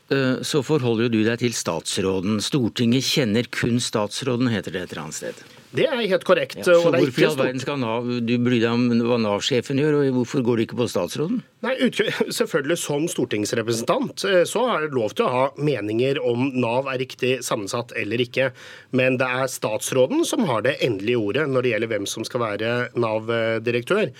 så 0.45 0.63
forholder 0.65 1.07
jo 1.07 1.13
du 1.17 1.21
deg 1.27 1.43
til 1.43 1.55
statsråden. 1.55 2.39
Stortinget 2.43 3.05
kjenner 3.05 3.47
kun 3.51 3.79
statsråden, 3.83 4.51
heter 4.53 4.75
det 4.75 4.85
et 4.85 4.95
eller 4.95 5.07
annet 5.07 5.21
sted. 5.21 5.45
Det 5.75 5.85
er 5.87 6.01
helt 6.09 6.25
korrekt. 6.27 6.57
Ja, 6.61 6.65
så 6.65 6.77
hvorfor 6.87 7.21
i 7.21 7.27
all 7.27 7.37
verden 7.39 7.61
skal 7.63 7.79
Nav, 7.81 8.07
du 8.23 8.33
bry 8.41 8.61
deg 8.61 8.69
om 8.71 9.03
hva 9.05 9.19
Nav-sjefen 9.21 9.81
gjør, 9.81 9.99
og 9.99 10.21
hvorfor 10.21 10.45
går 10.45 10.57
du 10.57 10.65
ikke 10.65 10.79
på 10.79 10.87
statsråden? 10.91 11.43
Nei, 11.65 11.75
selvfølgelig 12.39 12.77
Som 12.81 13.07
stortingsrepresentant 13.11 14.25
så 14.49 14.65
er 14.75 14.85
det 14.85 14.95
lov 14.95 15.15
til 15.17 15.27
å 15.27 15.33
ha 15.33 15.45
meninger 15.57 16.19
om 16.23 16.49
Nav 16.55 16.89
er 16.91 17.01
riktig 17.03 17.37
sammensatt 17.45 17.95
eller 17.97 18.23
ikke. 18.23 18.51
Men 18.95 19.19
det 19.21 19.27
er 19.27 19.51
statsråden 19.51 20.25
som 20.27 20.45
har 20.49 20.65
det 20.65 20.77
endelige 20.85 21.21
ordet 21.21 21.47
når 21.51 21.65
det 21.65 21.75
gjelder 21.75 21.95
hvem 21.95 22.09
som 22.09 22.27
skal 22.27 22.45
være 22.45 22.75
Nav-direktør. 22.99 24.11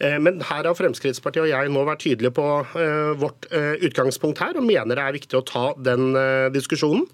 Men 0.00 0.38
her 0.48 0.64
har 0.64 0.76
Fremskrittspartiet 0.78 1.44
og 1.44 1.50
jeg 1.50 1.72
nå 1.74 1.80
vært 1.84 2.00
tydelige 2.00 2.32
på 2.32 2.44
vårt 3.20 3.50
utgangspunkt 3.84 4.40
her, 4.40 4.56
og 4.56 4.64
mener 4.64 4.96
det 4.96 5.04
er 5.04 5.16
viktig 5.18 5.36
å 5.36 5.44
ta 5.44 5.64
den 5.76 6.16
diskusjonen. 6.54 7.04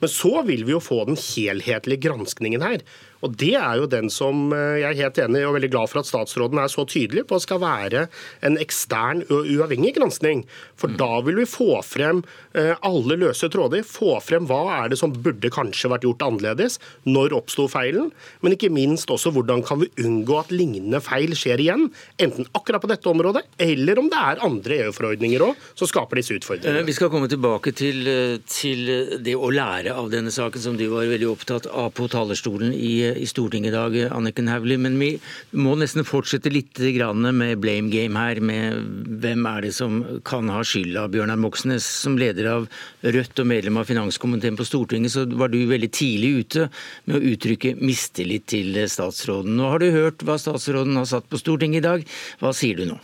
Men 0.00 0.12
så 0.12 0.40
vil 0.48 0.64
vi 0.64 0.72
jo 0.72 0.80
få 0.80 1.02
den 1.10 1.20
helhetlige 1.20 2.06
granskningen 2.08 2.64
her. 2.64 2.80
Og 3.26 3.36
Det 3.40 3.52
er 3.58 3.80
jo 3.80 3.88
den 3.90 4.10
som 4.12 4.50
eh, 4.56 4.80
jeg 4.80 4.88
er 4.90 5.00
helt 5.04 5.20
enig 5.24 5.42
i 5.42 5.48
og 5.48 5.56
veldig 5.56 5.70
glad 5.72 5.90
for 5.92 6.00
at 6.00 6.08
statsråden 6.08 6.60
er 6.62 6.72
så 6.72 6.86
tydelig 6.88 7.26
på 7.28 7.40
skal 7.42 7.60
være 7.62 8.06
en 8.46 8.56
ekstern 8.60 9.22
og 9.28 9.48
uavhengig 9.50 9.94
granskning. 9.98 10.44
For 10.80 10.92
mm. 10.92 10.96
da 11.00 11.10
vil 11.26 11.40
vi 11.42 11.48
få 11.48 11.80
frem 11.86 12.22
eh, 12.56 12.72
alle 12.86 13.18
løse 13.20 13.50
tråder, 13.52 13.84
få 13.86 14.16
frem 14.24 14.48
hva 14.48 14.62
er 14.78 14.92
det 14.92 15.00
som 15.00 15.12
burde 15.12 15.52
kanskje 15.52 15.92
vært 15.92 16.06
gjort 16.06 16.24
annerledes, 16.26 16.78
når 17.08 17.36
oppsto 17.36 17.66
feilen, 17.70 18.10
men 18.40 18.56
ikke 18.56 18.72
minst 18.72 19.10
også 19.12 19.32
hvordan 19.34 19.64
kan 19.66 19.82
vi 19.82 19.90
unngå 20.04 20.40
at 20.40 20.54
lignende 20.54 21.02
feil 21.04 21.36
skjer 21.36 21.62
igjen, 21.62 21.88
enten 22.20 22.48
akkurat 22.56 22.82
på 22.82 22.90
dette 22.90 23.10
området, 23.10 23.44
eller 23.60 24.00
om 24.00 24.08
det 24.10 24.20
er 24.20 24.44
andre 24.46 24.80
EU-forordninger 24.86 25.44
òg 25.44 25.68
som 25.74 25.88
skaper 25.90 26.20
disse 26.20 26.36
utfordringene. 26.38 26.80
Eh, 26.80 26.88
vi 26.88 26.96
skal 26.96 27.12
komme 27.12 27.28
tilbake 27.30 27.74
til, 27.76 28.08
til 28.48 28.88
det 29.20 29.36
å 29.36 29.52
lære 29.52 29.94
av 29.96 30.10
denne 30.12 30.32
saken, 30.32 30.62
som 30.62 30.80
du 30.80 30.86
var 30.92 31.08
veldig 31.10 31.28
opptatt 31.30 31.68
av 31.68 31.92
på 31.96 32.08
talerstolen 32.10 32.72
i, 32.74 33.09
i 33.16 33.26
Stortinget 33.28 33.72
i 33.72 33.76
dag, 33.76 33.96
Anniken 34.14 34.50
Hauglie. 34.50 34.78
Men 34.80 34.98
vi 35.00 35.10
må 35.56 35.74
nesten 35.78 36.06
fortsette 36.06 36.52
litt 36.52 36.78
med 36.80 37.58
blame 37.60 37.90
game 37.90 38.18
her, 38.18 38.40
med 38.40 39.20
hvem 39.22 39.46
er 39.46 39.66
det 39.66 39.74
som 39.76 40.00
kan 40.24 40.48
ha 40.52 40.62
skylda. 40.64 41.08
Bjørnar 41.12 41.40
Moxnes, 41.40 41.84
som 41.84 42.18
leder 42.18 42.50
av 42.50 42.68
Rødt 43.02 43.40
og 43.40 43.46
medlem 43.46 43.80
av 43.80 43.88
finanskomiteen 43.88 44.58
på 44.58 44.66
Stortinget, 44.68 45.12
så 45.14 45.26
var 45.26 45.48
du 45.52 45.60
veldig 45.66 45.90
tidlig 45.90 46.32
ute 46.44 46.68
med 47.04 47.18
å 47.18 47.34
uttrykke 47.34 47.76
mistillit 47.80 48.46
til 48.50 48.76
statsråden. 48.90 49.56
Nå 49.56 49.70
har 49.72 49.82
du 49.82 49.90
hørt 49.94 50.24
hva 50.26 50.38
statsråden 50.40 50.98
har 51.00 51.08
satt 51.10 51.28
på 51.30 51.40
Stortinget 51.40 51.82
i 51.82 51.88
dag. 51.88 52.10
Hva 52.40 52.54
sier 52.56 52.78
du 52.78 52.90
nå? 52.92 53.00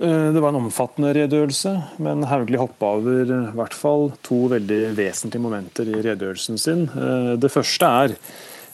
Eh, 0.00 0.32
det 0.32 0.40
var 0.40 0.52
en 0.52 0.60
omfattende 0.60 1.14
redegjørelse, 1.16 1.72
men 2.04 2.26
Hauglie 2.28 2.60
hoppa 2.60 2.96
over 2.98 3.30
i 3.32 3.38
hvert 3.56 3.76
fall 3.76 4.10
to 4.26 4.42
veldig 4.52 4.90
vesentlige 4.96 5.40
momenter 5.40 5.88
i 5.88 6.02
redegjørelsen 6.04 6.60
sin. 6.60 6.84
Eh, 6.92 7.32
det 7.40 7.48
første 7.52 7.88
er 8.02 8.16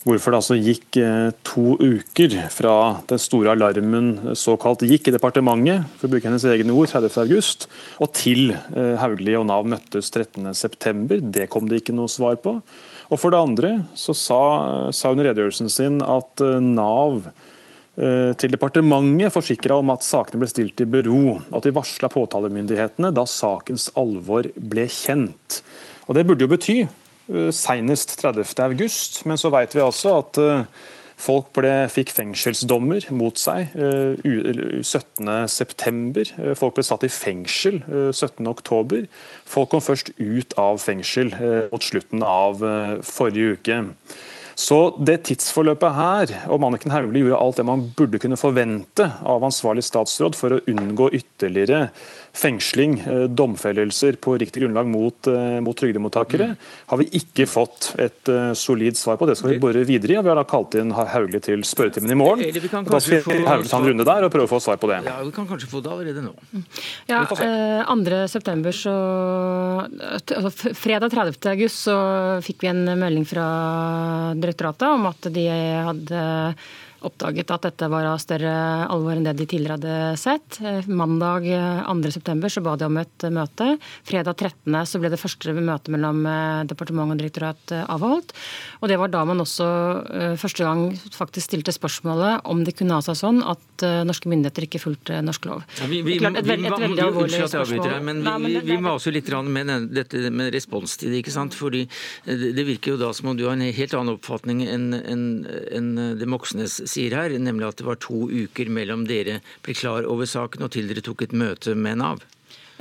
hvorfor 0.02 0.34
det 0.34 0.40
altså 0.40 0.56
gikk 0.58 0.98
eh, 0.98 1.28
to 1.46 1.76
uker 1.78 2.34
fra 2.50 2.74
den 3.06 3.22
store 3.22 3.54
alarmen 3.54 4.34
såkalt 4.34 4.82
gikk 4.88 5.12
i 5.12 5.14
departementet, 5.14 5.86
for 6.00 6.08
å 6.08 6.16
bruke 6.16 6.26
hennes 6.26 6.48
egne 6.50 6.74
ord, 6.74 6.90
30.8, 6.90 7.70
og 8.02 8.10
til 8.18 8.56
Hauglie 8.74 9.38
og 9.38 9.46
Nav 9.46 9.70
møttes 9.70 10.10
13.9. 10.10 11.22
Det 11.30 11.46
kom 11.52 11.70
det 11.70 11.84
ikke 11.84 11.94
noe 11.94 12.10
svar 12.10 12.42
på. 12.42 12.58
Og 13.12 13.20
for 13.20 13.30
det 13.30 13.44
andre 13.44 13.72
så 13.94 14.16
sa, 14.16 14.42
sa 14.90 15.14
hun 15.14 15.22
i 15.22 15.28
redegjørelsen 15.28 15.70
sin 15.70 16.02
at 16.02 16.42
Nav 16.66 17.28
Eh, 17.30 17.51
til 17.92 18.54
departementet 18.54 19.34
forsikra 19.34 19.76
om 19.82 19.90
at 19.92 20.04
sakene 20.06 20.40
ble 20.40 20.48
stilt 20.48 20.80
i 20.80 20.88
bero, 20.88 21.36
og 21.36 21.58
at 21.58 21.66
de 21.66 21.74
varsla 21.76 22.08
påtalemyndighetene 22.12 23.10
da 23.12 23.26
sakens 23.28 23.90
alvor 24.00 24.48
ble 24.56 24.86
kjent. 24.88 25.60
Og 26.08 26.14
Det 26.16 26.24
burde 26.26 26.42
jo 26.44 26.48
bety 26.50 26.80
eh, 26.82 27.50
senest 27.54 28.20
30.8, 28.20 29.26
men 29.28 29.38
så 29.38 29.50
vet 29.54 29.74
vi 29.76 29.80
altså 29.84 30.08
at 30.22 30.38
eh, 30.40 30.64
folk 31.22 31.46
ble, 31.54 31.88
fikk 31.92 32.10
fengselsdommer 32.16 33.00
mot 33.14 33.38
seg 33.38 33.68
17.9. 33.76 36.54
Folk 36.58 36.74
ble 36.74 36.84
satt 36.88 37.06
i 37.06 37.12
fengsel 37.12 37.76
17.10. 38.10 39.06
Folk 39.46 39.68
kom 39.70 39.82
først 39.84 40.10
ut 40.18 40.54
av 40.58 40.78
fengsel 40.82 41.30
mot 41.70 41.84
slutten 41.86 42.22
av 42.26 42.58
forrige 43.06 43.54
uke. 43.54 43.76
Så 44.58 44.78
det 45.00 45.22
tidsforløpet 45.28 45.96
her, 45.96 46.32
om 46.52 46.64
Anniken 46.66 46.92
Hauglie 46.92 47.24
gjorde 47.24 47.40
alt 47.40 47.60
det 47.60 47.66
man 47.68 47.84
burde 47.96 48.20
kunne 48.22 48.40
forvente 48.40 49.08
av 49.24 49.44
ansvarlig 49.46 49.84
statsråd 49.86 50.36
for 50.38 50.56
å 50.56 50.62
unngå 50.68 51.08
ytterligere 51.18 51.86
fengsling, 52.32 53.00
eh, 53.00 53.24
domfellelser 53.28 54.12
på 54.12 54.38
riktig 54.38 54.62
grunnlag 54.62 54.86
mot, 54.86 55.26
eh, 55.26 55.60
mot 55.60 55.76
trygdemottakere, 55.76 56.44
mm. 56.44 56.56
har 56.86 56.98
vi 56.98 57.08
ikke 57.18 57.46
fått 57.46 57.92
et 58.00 58.28
uh, 58.32 58.52
solid 58.56 58.96
svar 58.96 59.18
på. 59.20 59.26
Det 59.28 59.36
skal 59.36 59.52
vi 59.52 59.58
bore 59.60 59.84
videre 59.84 60.14
i. 60.14 60.16
og 60.16 60.24
Vi 60.24 60.32
har 60.32 60.38
da 60.40 60.44
kalt 60.48 60.76
inn 60.80 60.94
Hauglie 60.96 61.42
til 61.44 61.64
spørretimen 61.66 62.14
i 62.14 62.16
morgen. 62.16 62.44
Da 62.88 63.00
skal 63.04 63.20
Hauglie 63.26 63.68
ta 63.68 63.80
en 63.80 63.88
runde 63.90 64.06
der 64.08 64.26
og 64.26 64.32
prøve 64.32 64.48
å 64.48 64.52
få 64.54 64.62
svar 64.64 64.80
på 64.80 64.88
det. 64.88 65.02
Ja, 65.04 65.18
Vi 65.26 65.34
kan 65.36 65.48
kanskje 65.50 65.68
få 65.68 65.82
det 65.84 65.92
allerede 65.92 66.24
nå. 66.24 66.32
Ja, 67.10 67.20
eh, 67.22 67.84
2.9. 67.92 68.72
så 68.72 68.94
altså, 69.92 70.72
Fredag 70.72 71.12
30. 71.12 71.50
august 71.52 71.84
så 71.84 71.98
fikk 72.44 72.64
vi 72.64 72.72
en 72.72 72.86
melding 72.96 73.28
fra 73.28 73.44
direktoratet 74.40 74.88
om 74.88 75.10
at 75.10 75.28
de 75.34 75.46
hadde 75.52 76.24
oppdaget 77.06 77.50
at 77.54 77.66
dette 77.66 77.88
var 77.90 78.06
av 78.08 78.20
større 78.22 78.52
alvor 78.90 79.16
enn 79.16 79.26
det 79.26 79.34
de 79.38 79.46
tidligere 79.48 79.78
hadde 79.78 80.20
sett. 80.20 80.58
Eh, 80.62 80.88
mandag 80.88 81.46
2.9 81.46 82.32
eh, 82.32 82.48
så 82.52 82.62
ba 82.64 82.76
de 82.78 82.88
om 82.88 82.98
et 83.00 83.26
eh, 83.26 83.32
møte. 83.34 83.68
Fredag 84.08 84.36
13. 84.38 84.76
så 84.88 85.00
ble 85.02 85.10
det 85.12 85.20
første 85.20 85.54
møtet 85.56 85.92
mellom 85.92 86.22
departement 86.68 87.12
og 87.12 87.20
direktorat 87.20 87.74
avholdt. 87.82 88.32
Og 88.80 88.90
det 88.90 88.98
var 89.00 89.12
da 89.12 89.24
man 89.28 89.42
også 89.42 89.66
første 90.40 90.64
gang 90.64 90.84
faktisk 91.14 91.50
stilte 91.50 91.74
spørsmålet 91.74 92.46
om 92.50 92.62
det 92.66 92.74
kunne 92.78 92.96
ha 92.96 93.04
seg 93.04 93.18
sånn 93.18 93.40
at 93.46 93.84
norske 94.06 94.30
myndigheter 94.30 94.66
ikke 94.66 94.80
fulgte 94.82 95.20
norsk 95.24 95.46
lov. 95.48 95.64
Ja, 95.80 95.88
vi, 95.90 96.02
vi, 96.06 96.18
Klart, 96.20 96.38
et, 96.40 96.46
et, 96.46 96.66
et, 96.66 96.72
veldig 96.72 97.04
alvorlig 97.04 97.40
spørsmål. 97.40 97.96
Men 98.06 98.22
vi, 98.22 98.52
Nei, 98.54 98.64
vi 98.66 98.78
maser 98.82 99.14
litt 99.14 99.30
med 99.48 99.72
dette 99.94 100.30
med 100.30 100.52
responstid. 100.54 101.14
ikke 101.18 101.34
sant? 101.34 101.56
Fordi 101.58 101.84
det 102.26 102.66
virker 102.68 102.94
jo 102.94 103.00
da 103.00 103.12
som 103.16 103.32
om 103.32 103.38
du 103.38 103.46
har 103.48 103.56
en 103.56 103.64
helt 103.64 103.96
annen 103.98 104.16
oppfatning 104.16 104.64
enn 104.68 104.90
en, 104.98 105.24
en 105.72 105.90
det 106.18 106.28
Moxnes 106.30 106.80
sier 106.92 107.16
her, 107.16 107.34
nemlig 107.40 107.68
at 107.70 107.80
det 107.80 107.88
var 107.88 108.00
to 108.02 108.26
uker 108.28 108.70
mellom 108.72 109.06
dere 109.08 109.40
ble 109.64 109.76
klar 109.76 110.06
over 110.08 110.28
saken 110.28 110.66
og 110.66 110.74
til 110.76 110.90
dere 110.90 111.04
tok 111.04 111.26
et 111.26 111.36
møte 111.36 111.74
med 111.78 112.00
Nav? 112.02 112.22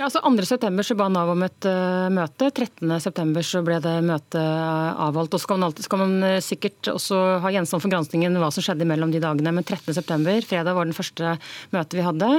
Ja, 0.02 0.08
altså 0.08 0.18
2.9 0.26 0.82
så 0.82 0.94
ba 0.98 1.06
Nav 1.06 1.28
om 1.30 1.44
et 1.46 1.66
uh, 1.70 2.08
møte. 2.10 2.48
13.9 2.50 3.44
så 3.46 3.60
ble 3.62 3.76
det 3.84 3.92
møtet 4.02 4.34
uh, 4.34 4.98
avholdt. 5.04 5.36
og 5.36 5.42
skal 5.44 5.60
man, 5.60 5.68
alltid, 5.68 5.86
skal 5.86 6.00
man 6.00 6.16
uh, 6.26 6.40
sikkert 6.42 6.90
også 6.90 7.20
ha 7.44 7.52
gjenstand 7.54 7.84
for 7.84 7.92
granskningen 7.92 8.40
hva 8.42 8.48
som 8.50 8.66
skjedde 8.66 8.88
mellom 8.90 9.12
de 9.14 9.20
dagene. 9.22 9.52
Men 9.54 9.62
13.9, 9.62 10.40
fredag, 10.48 10.74
var 10.74 10.90
den 10.90 10.98
første 10.98 11.36
møtet 11.70 12.00
vi 12.00 12.06
hadde. 12.08 12.32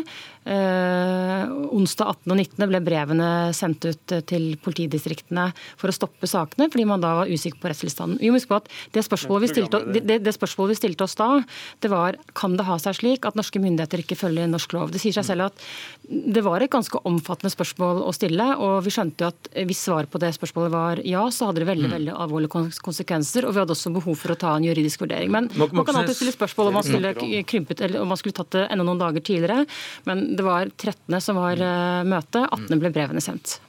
Uh, 0.43 1.47
onsdag 1.71 2.09
18. 2.25 2.31
og 2.33 2.35
19. 2.35 2.65
ble 2.67 2.79
brevene 2.83 3.27
sendt 3.55 3.85
ut 3.87 4.11
eh, 4.11 4.23
til 4.27 4.57
politidistriktene 4.59 5.45
for 5.79 5.87
å 5.87 5.95
stoppe 5.95 6.27
sakene, 6.27 6.67
fordi 6.73 6.83
man 6.89 6.99
da 7.03 7.13
var 7.21 7.31
usikker 7.31 7.61
på 7.61 7.69
rettstilstanden. 7.71 8.19
Vi 8.19 8.27
må 8.27 8.41
huske 8.41 8.51
på 8.51 8.59
at 8.59 8.67
det 8.91 9.05
spørsmålet, 9.07 9.45
vi 9.45 9.51
stilte, 9.53 9.79
det, 9.95 10.17
det 10.25 10.33
spørsmålet 10.35 10.73
vi 10.73 10.79
stilte 10.81 11.07
oss 11.07 11.15
da, 11.15 11.29
det 11.79 11.93
var 11.93 12.19
kan 12.35 12.57
det 12.59 12.67
ha 12.67 12.75
seg 12.81 12.97
slik 12.99 13.27
at 13.29 13.39
norske 13.39 13.61
myndigheter 13.63 14.03
ikke 14.03 14.19
følger 14.19 14.51
norsk 14.51 14.75
lov. 14.75 14.91
Det 14.91 14.99
sier 15.05 15.15
seg 15.15 15.29
selv 15.29 15.47
at 15.47 15.63
det 16.11 16.43
var 16.43 16.59
et 16.59 16.73
ganske 16.75 16.99
omfattende 17.07 17.52
spørsmål 17.53 18.01
å 18.03 18.11
stille, 18.15 18.47
og 18.59 18.83
vi 18.85 18.93
skjønte 18.93 19.25
jo 19.25 19.31
at 19.31 19.49
hvis 19.69 19.83
svaret 19.87 20.11
på 20.11 20.21
det 20.21 20.33
spørsmålet 20.35 20.73
var 20.73 21.01
ja, 21.07 21.23
så 21.33 21.49
hadde 21.49 21.63
det 21.63 21.69
veldig 21.69 21.89
mm. 21.89 21.95
veldig 21.97 22.15
alvorlige 22.25 22.63
konsekvenser. 22.83 23.47
Og 23.47 23.55
vi 23.55 23.63
hadde 23.63 23.75
også 23.75 23.93
behov 23.95 24.17
for 24.19 24.35
å 24.35 24.39
ta 24.39 24.55
en 24.57 24.67
juridisk 24.67 25.05
vurdering. 25.05 25.31
Men 25.33 25.49
man 25.57 25.85
kan 25.85 26.01
alltid 26.01 26.19
stille 26.19 26.35
spørsmål 26.35 26.71
om 26.71 26.79
man 26.79 26.87
skulle 26.87 27.43
krympet, 27.49 27.83
eller 27.85 28.03
om 28.03 28.09
man 28.11 28.19
skulle 28.19 28.37
tatt 28.37 28.53
det 28.57 28.65
enda 28.69 28.87
noen 28.87 29.01
dager 29.01 29.25
tidligere. 29.25 29.67
Men 30.09 30.25
det 30.37 30.47
var 30.47 30.71
13. 30.71 31.19
som 31.23 31.39
var 31.39 31.61
uh, 31.61 32.01
møtet. 32.07 32.43
18. 32.49 32.81
ble 32.81 32.93
brevene 32.93 33.23
sendt. 33.23 33.59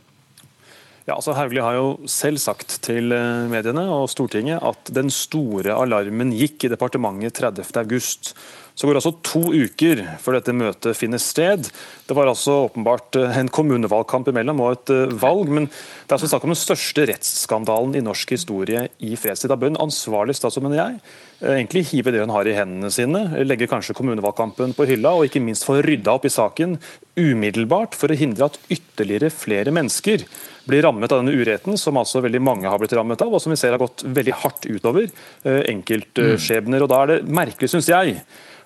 Ja, 1.04 1.18
altså 1.18 1.34
Hauglie 1.36 1.60
har 1.60 1.76
jo 1.76 1.88
selv 2.08 2.40
sagt 2.40 2.78
til 2.86 3.12
eh, 3.12 3.44
mediene 3.52 3.82
og 3.92 4.06
Stortinget 4.08 4.62
at 4.64 4.88
den 4.96 5.10
store 5.12 5.74
alarmen 5.76 6.30
gikk 6.32 6.64
i 6.64 6.70
departementet 6.72 7.42
30.8. 7.42 8.32
Så 8.74 8.88
går 8.88 8.96
det 8.96 9.04
altså 9.04 9.18
to 9.22 9.40
uker 9.54 10.00
før 10.18 10.34
dette 10.34 10.52
møtet 10.56 10.98
finner 10.98 11.20
sted. 11.22 11.68
Det 12.08 12.14
var 12.16 12.26
altså 12.26 12.64
åpenbart 12.64 13.14
eh, 13.20 13.36
en 13.38 13.50
kommunevalgkamp 13.54 14.26
imellom 14.32 14.62
og 14.64 14.72
et 14.72 14.90
eh, 14.90 15.12
valg, 15.22 15.52
men 15.54 15.68
det 15.70 16.08
er 16.08 16.16
altså 16.16 16.30
snakk 16.32 16.46
om 16.48 16.50
den 16.50 16.58
største 16.58 17.04
rettsskandalen 17.06 17.94
i 17.94 18.02
norsk 18.02 18.32
historie 18.34 18.88
i 18.98 19.12
fredstid. 19.14 19.52
Da 19.52 19.58
bør 19.60 19.70
en 19.70 19.84
ansvarlig 19.84 20.34
statsråd, 20.34 20.66
mener 20.66 20.80
jeg, 20.80 20.98
eh, 21.38 21.52
egentlig 21.52 21.84
hive 21.92 22.10
det 22.10 22.24
hun 22.24 22.34
har 22.34 22.50
i 22.50 22.56
hendene 22.56 22.90
sine, 22.90 23.20
legge 23.46 23.68
kanskje 23.70 23.94
kommunevalgkampen 23.94 24.74
på 24.74 24.88
hylla, 24.90 25.12
og 25.14 25.28
ikke 25.28 25.42
minst 25.44 25.68
få 25.68 25.78
rydda 25.86 26.16
opp 26.18 26.26
i 26.26 26.32
saken 26.34 26.74
umiddelbart 27.14 27.94
for 27.94 28.10
å 28.10 28.18
hindre 28.18 28.48
at 28.48 28.58
ytterligere 28.74 29.30
flere 29.30 29.70
mennesker 29.76 30.24
blir 30.66 30.82
rammet 30.82 31.14
av 31.14 31.22
denne 31.22 31.36
uretten, 31.36 31.78
som 31.78 32.00
altså 32.00 32.24
veldig 32.24 32.42
mange 32.42 32.66
har 32.66 32.82
blitt 32.82 32.96
rammet 32.98 33.22
av, 33.22 33.30
og 33.30 33.38
som 33.44 33.54
vi 33.54 33.60
ser 33.60 33.76
har 33.76 33.82
gått 33.84 34.02
veldig 34.02 34.34
hardt 34.40 34.66
utover 34.66 35.06
enkeltskjebner. 35.44 36.82
Og 36.82 36.90
Da 36.90 37.02
er 37.04 37.12
det 37.12 37.18
merkelig, 37.28 37.68
syns 37.70 37.90
jeg, 37.92 38.16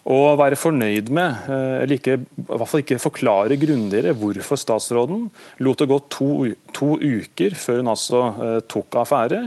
å 0.09 0.37
være 0.41 0.57
fornøyd 0.57 1.11
med, 1.13 1.49
eh, 1.53 1.83
eller 1.83 1.99
ikke, 1.99 2.15
i 2.17 2.45
hvert 2.49 2.71
fall 2.71 2.81
ikke 2.81 3.01
forklare 3.03 3.59
grundigere 3.61 4.15
hvorfor 4.17 4.57
statsråden 4.57 5.27
lot 5.61 5.83
det 5.83 5.89
gå 5.91 5.99
to, 6.15 6.29
to 6.77 6.95
uker 6.97 7.57
før 7.59 7.83
hun 7.83 7.93
altså 7.93 8.23
eh, 8.33 8.57
tok 8.73 8.97
affære. 9.03 9.43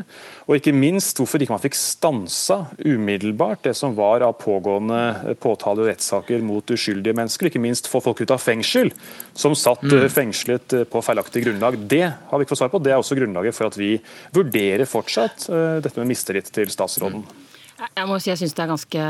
Og 0.45 0.59
ikke 0.59 0.75
minst 0.77 1.17
hvorfor 1.17 1.41
ikke 1.41 1.55
man 1.55 1.63
fikk 1.63 1.79
stansa 1.79 2.59
umiddelbart 2.77 3.65
det 3.65 3.73
som 3.79 3.97
var 3.97 4.21
av 4.27 4.37
pågående 4.43 5.01
eh, 5.33 5.39
påtale- 5.41 5.81
og 5.81 5.89
rettssaker 5.89 6.45
mot 6.45 6.75
uskyldige 6.77 7.17
mennesker. 7.17 7.49
Ikke 7.49 7.63
minst 7.63 7.89
få 7.89 8.03
folk 8.05 8.21
ut 8.21 8.35
av 8.37 8.43
fengsel 8.43 8.93
som 9.33 9.57
satt 9.57 9.81
mm. 9.87 10.09
fengslet 10.13 10.81
på 10.91 11.05
feilaktig 11.05 11.47
grunnlag. 11.47 11.79
Det 11.89 12.05
har 12.05 12.37
vi 12.37 12.45
ikke 12.45 12.53
fått 12.53 12.65
svar 12.67 12.75
på. 12.75 12.83
Det 12.85 12.93
er 12.93 13.01
også 13.01 13.17
grunnlaget 13.17 13.57
for 13.57 13.71
at 13.71 13.81
vi 13.81 13.95
vurderer 14.35 14.85
fortsatt 14.89 15.49
dette 15.81 15.97
med 15.97 16.13
mistillit 16.13 16.53
til 16.53 16.69
statsråden. 16.69 17.25
Mm. 17.25 17.47
Jeg 17.81 18.05
må 18.05 18.17
si 18.21 18.29
jeg 18.29 18.37
syns 18.37 18.53
det 18.53 18.61
er 18.61 18.69
ganske 18.69 19.05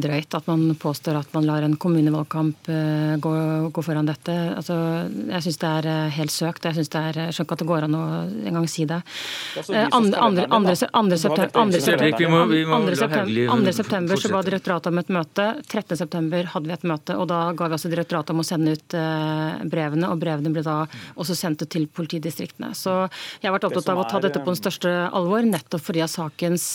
drøyt 0.00 0.34
at 0.38 0.46
man 0.48 0.62
påstår 0.80 1.18
at 1.20 1.34
man 1.36 1.44
lar 1.44 1.64
en 1.66 1.76
kommunevalgkamp 1.80 2.68
eh, 2.72 3.16
gå, 3.20 3.32
gå 3.76 3.82
foran 3.84 4.08
dette. 4.08 4.32
Altså, 4.56 4.76
jeg 5.28 5.44
syns 5.44 5.58
det 5.60 5.72
er 5.80 5.88
eh, 5.90 6.14
helt 6.16 6.32
søkt. 6.32 6.64
Jeg, 6.64 6.80
det 6.80 7.00
er, 7.00 7.18
jeg 7.26 7.34
skjønner 7.36 7.48
ikke 7.48 7.58
at 7.58 7.62
det 7.62 7.68
går 7.68 7.86
an 7.86 7.98
å 7.98 8.02
engang 8.48 8.68
si 8.72 8.86
det. 8.88 9.00
2. 13.52 13.74
september 13.76 14.22
så 14.22 14.32
ba 14.32 14.42
direktoratet 14.48 14.92
om 14.92 15.02
et 15.02 15.12
møte. 15.18 15.46
13. 15.68 16.00
september 16.00 16.50
hadde 16.54 16.72
vi 16.72 16.76
et 16.78 16.88
møte, 16.88 17.18
og 17.20 17.28
da 17.28 17.42
ga 17.52 17.68
vi 17.68 17.76
altså 17.76 17.92
direktoratet 17.92 18.32
om 18.32 18.40
å 18.40 18.46
sende 18.48 18.78
ut 18.78 18.96
eh, 18.96 19.60
brevene. 19.68 20.08
Og 20.08 20.24
brevene 20.24 20.54
ble 20.54 20.64
da 20.64 20.78
også 21.20 21.36
sendt 21.36 21.66
ut 21.66 21.72
til 21.76 21.84
politidistriktene. 22.00 22.72
Så 22.78 22.96
jeg 23.42 23.50
har 23.50 23.56
vært 23.58 23.68
opptatt 23.68 23.92
av 23.92 24.00
å 24.00 24.08
ta 24.08 24.24
dette 24.24 24.40
på 24.40 24.54
den 24.54 24.62
største 24.62 24.96
alvor, 25.12 25.44
nettopp 25.44 25.84
fordi 25.84 26.00
av 26.06 26.10
sakens 26.12 26.70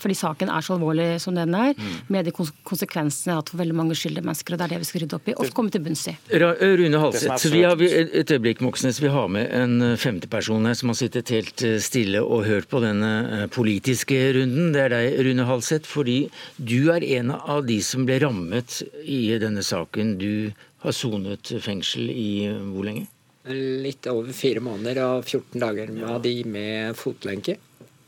fordi 0.00 0.18
saken 0.18 0.52
er 0.52 0.66
så 0.66 0.76
alvorlig 0.76 1.08
som 1.22 1.36
den 1.36 1.54
er, 1.56 1.74
mm. 1.76 1.96
med 2.12 2.28
de 2.28 2.34
konsekvensene 2.34 3.38
at 3.40 3.52
for 3.52 3.60
veldig 3.60 3.76
mange 3.76 3.98
skyldige 3.98 4.26
mennesker. 4.26 4.54
og 4.54 4.62
Det 4.62 4.68
er 4.68 4.74
det 4.74 4.82
vi 4.84 4.90
skal 4.90 5.04
rydde 5.04 5.20
opp 5.20 5.30
i 5.30 5.36
og 5.36 5.54
komme 5.56 5.72
til 5.72 5.84
bunns 5.84 6.06
i. 6.10 6.16
Rune 6.40 7.02
Halseth, 7.04 7.50
vi 7.52 7.64
har, 7.66 7.80
et 7.80 8.30
øyeblikk 8.30 8.62
Moxnes, 8.64 9.00
vi 9.02 9.12
har 9.12 9.28
med 9.32 9.50
en 9.56 9.96
femteperson 9.96 10.10
femte 10.10 10.28
person 10.30 10.66
her 10.66 10.74
som 10.74 10.90
har 10.90 10.98
sittet 10.98 11.30
helt 11.34 11.62
eh, 11.62 11.78
stille 11.82 12.20
og 12.22 12.44
hørt 12.46 12.68
på 12.70 12.80
denne 12.82 13.12
eh, 13.28 13.46
politiske 13.52 14.18
runden. 14.36 14.72
Det 14.74 14.82
er 14.84 14.94
deg, 14.94 15.20
Rune 15.26 15.46
Halseth, 15.48 15.88
fordi 15.88 16.30
du 16.56 16.90
er 16.92 17.04
en 17.20 17.32
av 17.32 17.64
de 17.66 17.80
som 17.82 18.06
ble 18.06 18.20
rammet 18.22 18.82
i 19.04 19.38
denne 19.40 19.62
saken. 19.62 20.18
Du 20.20 20.52
har 20.84 20.96
sonet 20.96 21.52
fengsel 21.62 22.10
i 22.10 22.48
hvor 22.72 22.86
lenge? 22.86 23.08
Litt 23.50 24.06
over 24.10 24.32
fire 24.36 24.60
måneder 24.60 25.00
og 25.06 25.24
14 25.24 25.60
dager 25.60 25.92
av 26.06 26.20
de 26.22 26.34
med 26.44 26.96
fotlenke. 26.98 27.56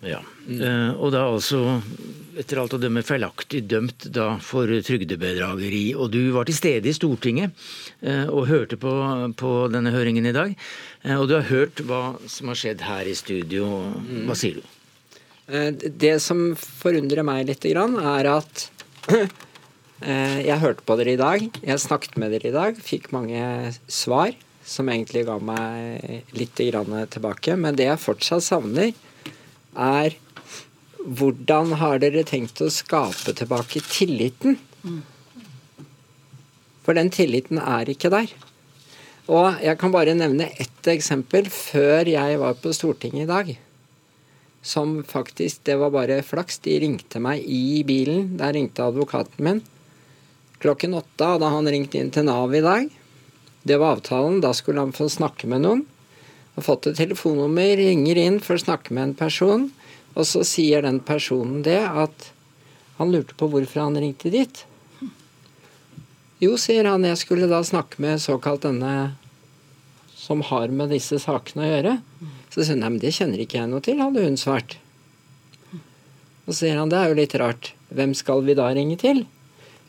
Ja, 0.03 0.19
mm. 0.47 0.99
Og 0.99 1.13
da 1.15 1.29
altså 1.31 1.79
etter 2.39 2.61
alt 2.63 2.75
å 2.77 2.81
dømme 2.81 3.03
feilaktig 3.05 3.63
dømt 3.69 4.07
da 4.15 4.37
for 4.43 4.71
trygdebedrageri. 4.87 5.93
Og 5.99 6.13
du 6.15 6.21
var 6.35 6.49
til 6.49 6.57
stede 6.57 6.91
i 6.91 6.97
Stortinget 6.97 7.53
eh, 8.01 8.25
og 8.27 8.49
hørte 8.51 8.79
på, 8.81 8.93
på, 9.39 9.53
denne 9.73 9.93
høringen 9.95 10.29
i 10.29 10.35
dag. 10.35 10.55
Eh, 11.05 11.17
og 11.19 11.29
du 11.29 11.37
har 11.37 11.49
hørt 11.51 11.85
hva 11.89 12.03
som 12.31 12.53
har 12.53 12.59
skjedd 12.59 12.85
her 12.87 13.09
i 13.09 13.17
studio. 13.19 13.69
Hva 14.29 14.39
sier 14.39 14.61
du? 14.61 14.69
Det 15.83 16.15
som 16.23 16.53
forundrer 16.57 17.27
meg 17.27 17.49
litt, 17.49 17.67
er 17.67 18.29
at 18.31 18.63
jeg 20.49 20.63
hørte 20.63 20.87
på 20.87 20.97
dere 20.97 21.17
i 21.17 21.21
dag. 21.21 21.45
Jeg 21.61 21.83
snakket 21.83 22.17
med 22.23 22.33
dere 22.33 22.49
i 22.49 22.55
dag. 22.55 22.79
Fikk 22.81 23.11
mange 23.13 23.75
svar 23.91 24.33
som 24.65 24.89
egentlig 24.89 25.27
ga 25.27 25.37
meg 25.43 26.31
litt 26.39 26.55
tilbake. 26.57 27.59
Men 27.59 27.77
det 27.77 27.91
jeg 27.91 28.01
fortsatt 28.01 28.47
savner, 28.47 28.95
er 29.75 30.17
hvordan 31.03 31.75
har 31.81 31.99
dere 32.03 32.23
tenkt 32.27 32.61
å 32.63 32.71
skape 32.71 33.35
tilbake 33.35 33.83
tilliten? 33.91 34.59
For 36.83 36.99
den 36.99 37.11
tilliten 37.15 37.59
er 37.63 37.91
ikke 37.91 38.11
der. 38.13 38.31
Og 39.31 39.63
jeg 39.63 39.79
kan 39.79 39.95
bare 39.95 40.15
nevne 40.19 40.51
ett 40.61 40.89
eksempel 40.91 41.49
før 41.51 42.11
jeg 42.11 42.39
var 42.43 42.57
på 42.59 42.73
Stortinget 42.75 43.25
i 43.27 43.31
dag. 43.31 43.53
Som 44.63 45.03
faktisk 45.03 45.65
Det 45.65 45.77
var 45.79 45.91
bare 45.91 46.23
flaks. 46.23 46.59
De 46.63 46.79
ringte 46.79 47.19
meg 47.19 47.43
i 47.43 47.83
bilen. 47.87 48.37
Der 48.39 48.55
ringte 48.55 48.85
advokaten 48.87 49.45
min 49.45 49.63
klokken 50.63 50.95
åtte 50.95 51.27
hadde 51.27 51.49
han 51.51 51.67
ringt 51.67 51.95
inn 51.99 52.13
til 52.15 52.29
Nav 52.29 52.53
i 52.55 52.63
dag. 52.63 52.87
Det 53.67 53.79
var 53.83 53.97
avtalen. 53.97 54.41
Da 54.43 54.53
skulle 54.55 54.85
han 54.85 54.95
få 54.95 55.09
snakke 55.11 55.49
med 55.51 55.65
noen 55.65 55.83
har 56.55 56.67
fått 56.67 56.91
et 56.91 56.99
telefonnummer, 56.99 57.77
ringer 57.79 58.21
inn 58.21 58.39
for 58.45 58.59
å 58.59 58.65
snakke 58.65 58.93
med 58.93 59.11
en 59.11 59.17
person, 59.17 59.71
og 60.13 60.29
så 60.29 60.45
sier 60.45 60.85
den 60.85 61.01
personen 61.01 61.63
det 61.65 61.81
at 61.87 62.29
han 62.99 63.13
lurte 63.15 63.37
på 63.39 63.49
hvorfor 63.49 63.87
han 63.87 63.97
ringte 63.97 64.33
dit. 64.33 64.65
Jo, 66.43 66.57
sier 66.61 66.89
han, 66.91 67.07
jeg 67.07 67.21
skulle 67.21 67.49
da 67.49 67.63
snakke 67.65 68.03
med 68.03 68.21
såkalt 68.21 68.67
denne 68.67 69.15
som 70.23 70.43
har 70.47 70.71
med 70.75 70.93
disse 70.93 71.19
sakene 71.23 71.65
å 71.65 71.71
gjøre. 71.71 71.93
Så 72.53 72.63
sier 72.63 72.77
hun 72.77 72.83
nei, 72.85 72.91
men 72.95 73.03
det 73.03 73.15
kjenner 73.17 73.43
ikke 73.43 73.61
jeg 73.61 73.71
noe 73.71 73.85
til, 73.85 74.03
hadde 74.03 74.27
hun 74.27 74.39
svart. 74.39 74.77
Og 75.73 76.51
så 76.51 76.65
sier 76.65 76.79
han 76.79 76.91
det 76.93 76.99
er 76.99 77.13
jo 77.13 77.19
litt 77.19 77.37
rart, 77.39 77.73
hvem 77.95 78.13
skal 78.19 78.43
vi 78.47 78.59
da 78.59 78.69
ringe 78.75 78.99
til? 79.01 79.25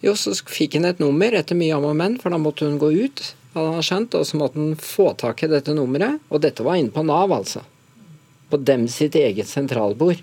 Jo, 0.04 0.14
så 0.20 0.34
fikk 0.36 0.78
hun 0.78 0.88
et 0.88 1.02
nummer 1.02 1.34
etter 1.36 1.58
mye 1.58 1.76
om 1.78 1.90
og 1.90 1.98
men, 2.00 2.20
for 2.22 2.34
da 2.34 2.40
måtte 2.42 2.68
hun 2.70 2.80
gå 2.82 2.92
ut 3.04 3.24
han 3.54 3.86
skjønt, 3.86 4.16
og 4.18 4.26
så 4.28 4.40
måtte 4.40 4.60
han 4.60 4.74
få 4.80 5.12
tak 5.20 5.44
i 5.46 5.52
dette 5.52 5.76
nummeret. 5.78 6.22
Og 6.34 6.42
dette 6.44 6.66
var 6.66 6.80
inne 6.80 6.94
på 6.94 7.06
Nav, 7.06 7.34
altså. 7.36 7.64
På 8.50 8.58
dem 8.58 8.88
sitt 8.92 9.16
eget 9.18 9.50
sentralbord. 9.50 10.22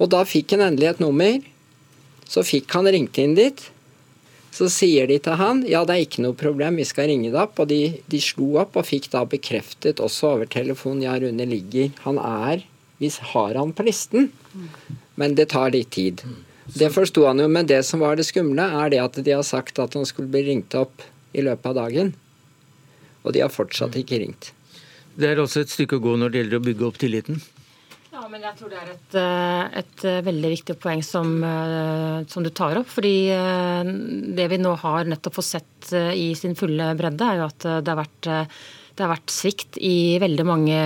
Og 0.00 0.10
da 0.12 0.24
fikk 0.26 0.56
han 0.56 0.66
endelig 0.66 0.92
et 0.92 1.04
nummer. 1.04 1.38
Så 2.28 2.44
fikk 2.46 2.72
han 2.74 2.88
ringt 2.90 3.18
inn 3.20 3.36
dit. 3.38 3.60
Så 4.52 4.68
sier 4.68 5.08
de 5.08 5.16
til 5.22 5.38
han 5.40 5.62
ja, 5.64 5.80
det 5.88 5.94
er 5.94 6.04
ikke 6.04 6.24
noe 6.24 6.36
problem, 6.36 6.76
vi 6.76 6.84
skal 6.84 7.08
ringe 7.08 7.30
deg 7.30 7.40
opp. 7.40 7.60
Og 7.62 7.70
de, 7.70 7.80
de 8.12 8.20
slo 8.20 8.58
opp 8.60 8.76
og 8.76 8.88
fikk 8.88 9.08
da 9.14 9.24
bekreftet 9.28 10.02
også 10.02 10.34
over 10.34 10.50
telefon 10.52 11.00
ja, 11.04 11.16
Rune 11.20 11.46
ligger 11.48 11.92
Han 12.04 12.20
er 12.20 12.66
Vi 13.00 13.08
har 13.32 13.56
han 13.58 13.72
på 13.74 13.86
listen, 13.88 14.28
men 15.18 15.34
det 15.34 15.48
tar 15.50 15.72
litt 15.74 15.90
tid. 15.96 16.20
Det 16.70 16.92
forsto 16.94 17.24
han 17.26 17.40
jo, 17.42 17.48
men 17.50 17.66
det 17.66 17.80
som 17.88 18.04
var 18.04 18.14
det 18.14 18.28
skumle, 18.28 18.62
er 18.62 18.92
det 18.92 19.00
at 19.02 19.16
de 19.26 19.32
har 19.34 19.42
sagt 19.42 19.80
at 19.82 19.96
han 19.98 20.06
skulle 20.06 20.30
bli 20.30 20.44
ringt 20.46 20.76
opp 20.78 21.02
i 21.32 21.44
løpet 21.44 21.70
av 21.72 21.78
dagen. 21.84 22.12
Og 23.22 23.34
de 23.34 23.42
har 23.44 23.52
fortsatt 23.52 23.96
ikke 24.00 24.20
ringt. 24.22 24.52
Det 25.14 25.28
er 25.28 25.40
også 25.42 25.62
et 25.62 25.72
stykke 25.72 25.98
å 25.98 26.04
gå 26.04 26.14
når 26.18 26.32
det 26.32 26.40
gjelder 26.42 26.60
å 26.60 26.66
bygge 26.66 26.88
opp 26.88 27.00
tilliten? 27.00 27.42
Ja, 28.12 28.26
men 28.28 28.44
jeg 28.44 28.54
tror 28.58 28.70
det 28.70 28.78
er 28.78 28.90
et, 28.92 29.14
eh, 29.18 29.78
et 29.80 30.04
eh, 30.08 30.20
veldig 30.24 30.50
viktig 30.52 30.76
poeng 30.80 31.00
som, 31.04 31.32
eh, 31.42 32.18
som, 32.28 32.44
du 32.44 32.50
tar 32.50 32.78
opp. 32.78 32.86
fordi 32.86 33.32
det 34.36 34.46
vi 34.52 34.58
nå 34.60 34.76
har 34.78 35.08
nettopp 35.08 35.40
fått 35.40 35.48
sett 35.48 35.92
i 35.92 36.34
sin 36.38 36.54
fulle 36.54 36.92
bredde, 36.94 37.24
er 37.24 37.40
jo 37.40 37.48
at 37.48 37.66
det 37.82 37.90
har 37.90 37.98
vært 37.98 38.28
det 38.96 39.04
har 39.04 39.12
vært 39.14 39.32
svikt 39.32 39.78
i 39.80 40.18
veldig 40.22 40.46
mange 40.46 40.80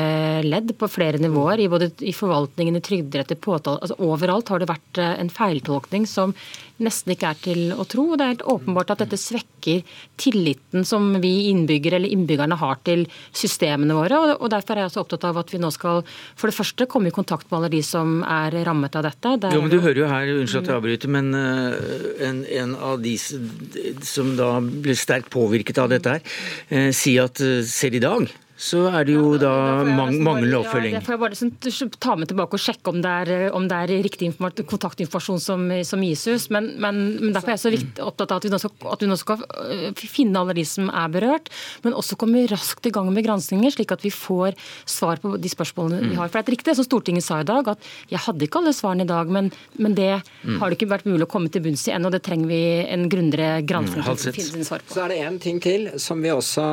ledd 0.46 0.72
på 0.78 0.88
flere 0.90 1.20
nivåer. 1.22 1.64
I 1.64 1.70
både 1.72 1.90
i 2.06 2.14
forvaltningen, 2.16 2.78
i 2.78 2.84
trygderett, 2.84 3.34
påtale. 3.42 3.82
Altså, 3.82 3.98
overalt 4.06 4.52
har 4.52 4.62
det 4.62 4.70
vært 4.70 5.02
en 5.06 5.32
feiltolkning 5.32 6.06
som 6.10 6.34
nesten 6.82 7.14
ikke 7.14 7.30
er 7.30 7.38
til 7.40 7.60
å 7.72 7.86
tro. 7.88 8.04
Det 8.16 8.24
er 8.24 8.32
helt 8.34 8.46
åpenbart 8.52 8.92
at 8.92 9.02
dette 9.04 9.18
svekker 9.20 9.84
tilliten 10.20 10.84
som 10.88 11.08
vi 11.22 11.48
innbyggere 11.50 11.98
eller 11.98 12.12
innbyggerne 12.12 12.58
har 12.60 12.80
til 12.86 13.06
systemene 13.36 13.96
våre. 13.96 14.18
og 14.36 14.48
Derfor 14.52 14.76
er 14.76 14.84
jeg 14.84 14.92
også 14.92 15.04
opptatt 15.04 15.26
av 15.28 15.40
at 15.40 15.52
vi 15.54 15.60
nå 15.62 15.70
skal 15.74 16.02
for 16.06 16.50
det 16.50 16.56
første 16.56 16.88
komme 16.90 17.10
i 17.10 17.16
kontakt 17.16 17.48
med 17.50 17.58
alle 17.60 17.72
de 17.72 17.82
som 17.86 18.18
er 18.22 18.58
rammet 18.68 18.98
av 18.98 19.06
dette. 19.08 19.34
Der 19.46 19.56
jo, 19.56 19.62
men 19.64 19.72
Du 19.72 19.80
hører 19.80 20.02
jo 20.02 20.10
her, 20.10 20.32
unnskyld 20.42 20.62
at 20.62 20.70
jeg 20.72 20.80
avbryter, 20.80 21.12
men 21.16 21.32
eh, 21.38 22.28
en, 22.28 22.42
en, 22.44 22.76
av 22.76 23.00
de 23.02 23.16
som 23.16 24.34
da 24.36 24.50
ble 24.60 24.96
sterkt 24.98 25.32
påvirket 25.32 25.80
av 25.80 25.90
dette 25.92 26.16
her, 26.16 26.36
eh, 26.68 26.90
sier 26.96 27.30
at 27.30 27.40
ser 27.66 27.95
i 27.96 28.00
dag 28.00 28.28
så 28.56 28.86
er 28.88 29.04
det 29.04 29.16
jo 29.16 29.34
da 29.40 29.52
mang 29.84 30.14
manglende 30.24 30.62
oppfølging. 30.62 30.94
Ja, 30.94 31.00
det 31.00 31.06
får 31.06 31.14
jeg 31.16 31.20
bare 31.20 31.34
liksom 31.34 31.90
ta 32.00 32.14
med 32.16 32.30
tilbake 32.30 32.56
og 32.56 32.62
sjekke 32.62 32.92
om 32.92 33.02
det 33.04 33.12
er, 33.12 33.32
om 33.56 33.66
det 33.68 33.80
er 33.84 34.04
riktig 34.06 34.30
kontaktinformasjon 34.38 35.42
som, 35.42 35.66
som 35.84 36.04
gis 36.04 36.24
ut. 36.26 36.46
Men, 36.54 36.70
men, 36.80 37.02
men, 37.20 37.34
derfor 37.36 37.52
er 37.52 37.58
jeg 37.58 37.64
så 37.66 37.72
viktig, 37.74 38.04
opptatt 38.06 38.32
av 38.32 38.40
at 38.40 38.46
vi, 38.48 38.52
nå 38.54 38.60
skal, 38.62 38.72
at 38.94 39.04
vi 39.04 39.10
nå 39.10 39.18
skal 39.20 39.44
øh, 39.44 40.04
finne 40.08 40.40
alle 40.40 40.56
de 40.56 40.64
som 40.68 40.88
er 40.88 41.12
berørt, 41.12 41.50
men 41.84 41.96
også 41.96 42.16
komme 42.20 42.46
raskt 42.48 42.88
i 42.88 42.94
gang 42.94 43.10
med 43.12 43.26
granskinger, 43.26 43.74
slik 43.74 43.92
at 43.92 44.04
vi 44.06 44.12
får 44.14 44.56
svar 44.88 45.20
på 45.20 45.34
de 45.36 45.52
spørsmålene 45.52 46.12
vi 46.14 46.16
har. 46.16 46.32
For 46.32 46.40
det 46.40 46.46
er 46.46 46.56
riktig 46.56 46.76
som 46.78 46.88
Stortinget 46.88 47.26
sa 47.26 47.42
i 47.42 47.48
dag, 47.48 47.68
at 47.76 47.92
jeg 48.12 48.24
hadde 48.24 48.48
ikke 48.48 48.62
alle 48.62 48.72
svarene 48.76 49.04
i 49.04 49.10
dag, 49.10 49.32
men, 49.32 49.52
men 49.76 49.96
det 49.98 50.14
mm. 50.16 50.56
har 50.62 50.72
det 50.72 50.80
ikke 50.80 50.90
vært 50.94 51.08
mulig 51.08 51.28
å 51.28 51.30
komme 51.36 51.52
til 51.52 51.64
bunns 51.66 51.84
i 51.90 51.94
ennå. 51.96 52.12
Det 52.14 52.22
trenger 52.24 52.48
vi 52.48 52.62
en 52.88 53.06
grundigere 53.12 53.60
gransking 53.68 54.00
mm, 54.00 54.10
til 54.22 54.32
å 54.32 54.36
finne 54.38 54.68
svar 54.68 54.84
på. 54.84 54.96
Så 54.96 55.04
er 55.04 55.12
det 55.12 55.20
en 55.28 55.38
ting 55.42 55.60
til 55.60 55.90
som 56.00 56.24
vi 56.24 56.32
også 56.32 56.64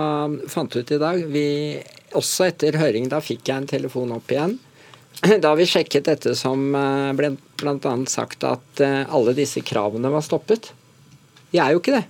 fant 0.52 0.80
ut 0.80 0.96
i 0.96 1.02
dag. 1.02 1.28
Vi 1.34 1.48
også 2.17 2.47
etter 2.49 2.77
høring, 2.79 3.09
da 3.12 3.21
fikk 3.23 3.49
jeg 3.49 3.63
en 3.63 3.69
telefon 3.69 4.13
opp 4.15 4.31
igjen. 4.33 4.57
Da 5.43 5.53
vi 5.55 5.67
sjekket 5.69 6.07
dette 6.09 6.33
som 6.36 6.73
eh, 6.75 7.12
ble 7.15 7.36
bl.a. 7.62 7.93
sagt 8.12 8.43
at 8.47 8.81
eh, 8.83 9.03
alle 9.07 9.36
disse 9.38 9.62
kravene 9.65 10.12
var 10.12 10.25
stoppet. 10.25 10.71
De 11.53 11.62
er 11.62 11.75
jo 11.75 11.83
ikke 11.83 11.99
det. 11.99 12.03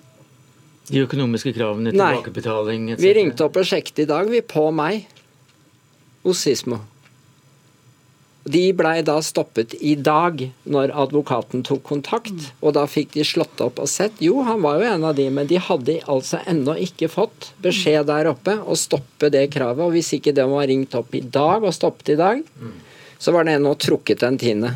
De 0.90 1.04
økonomiske 1.04 1.54
kravene, 1.56 1.92
tilbakebetaling 1.94 2.90
etc.? 2.94 3.04
Vi 3.04 3.12
ringte 3.16 3.46
opp 3.46 3.60
og 3.60 3.68
sjekket 3.68 4.04
i 4.04 4.08
dag, 4.10 4.32
vi, 4.32 4.42
på 4.44 4.66
meg, 4.76 5.06
hos 6.26 6.44
Sismo. 6.44 6.82
De 8.44 8.74
blei 8.76 8.98
da 9.08 9.22
stoppet 9.24 9.74
i 9.80 9.94
dag, 9.96 10.42
når 10.68 10.92
advokaten 11.06 11.64
tok 11.64 11.84
kontakt. 11.88 12.50
Og 12.60 12.76
da 12.76 12.84
fikk 12.90 13.14
de 13.16 13.24
slått 13.28 13.62
opp 13.64 13.80
og 13.80 13.88
sett. 13.88 14.20
Jo, 14.24 14.42
han 14.44 14.64
var 14.66 14.82
jo 14.82 14.90
en 14.90 15.06
av 15.08 15.16
de, 15.16 15.30
men 15.32 15.48
de 15.48 15.62
hadde 15.64 16.02
altså 16.12 16.42
ennå 16.50 16.76
ikke 16.84 17.12
fått 17.12 17.54
beskjed 17.64 18.10
der 18.12 18.28
oppe 18.34 18.58
å 18.60 18.76
stoppe 18.80 19.32
det 19.32 19.46
kravet. 19.56 19.86
Og 19.86 19.96
hvis 19.96 20.12
ikke 20.18 20.36
det 20.36 20.48
var 20.52 20.68
ringt 20.68 20.98
opp 21.00 21.16
i 21.16 21.24
dag 21.24 21.64
og 21.64 21.76
stoppet 21.76 22.16
i 22.16 22.20
dag, 22.20 22.44
så 23.16 23.32
var 23.32 23.48
det 23.48 23.56
ennå 23.56 23.78
trukket 23.80 24.26
den 24.26 24.42
tiende. 24.42 24.74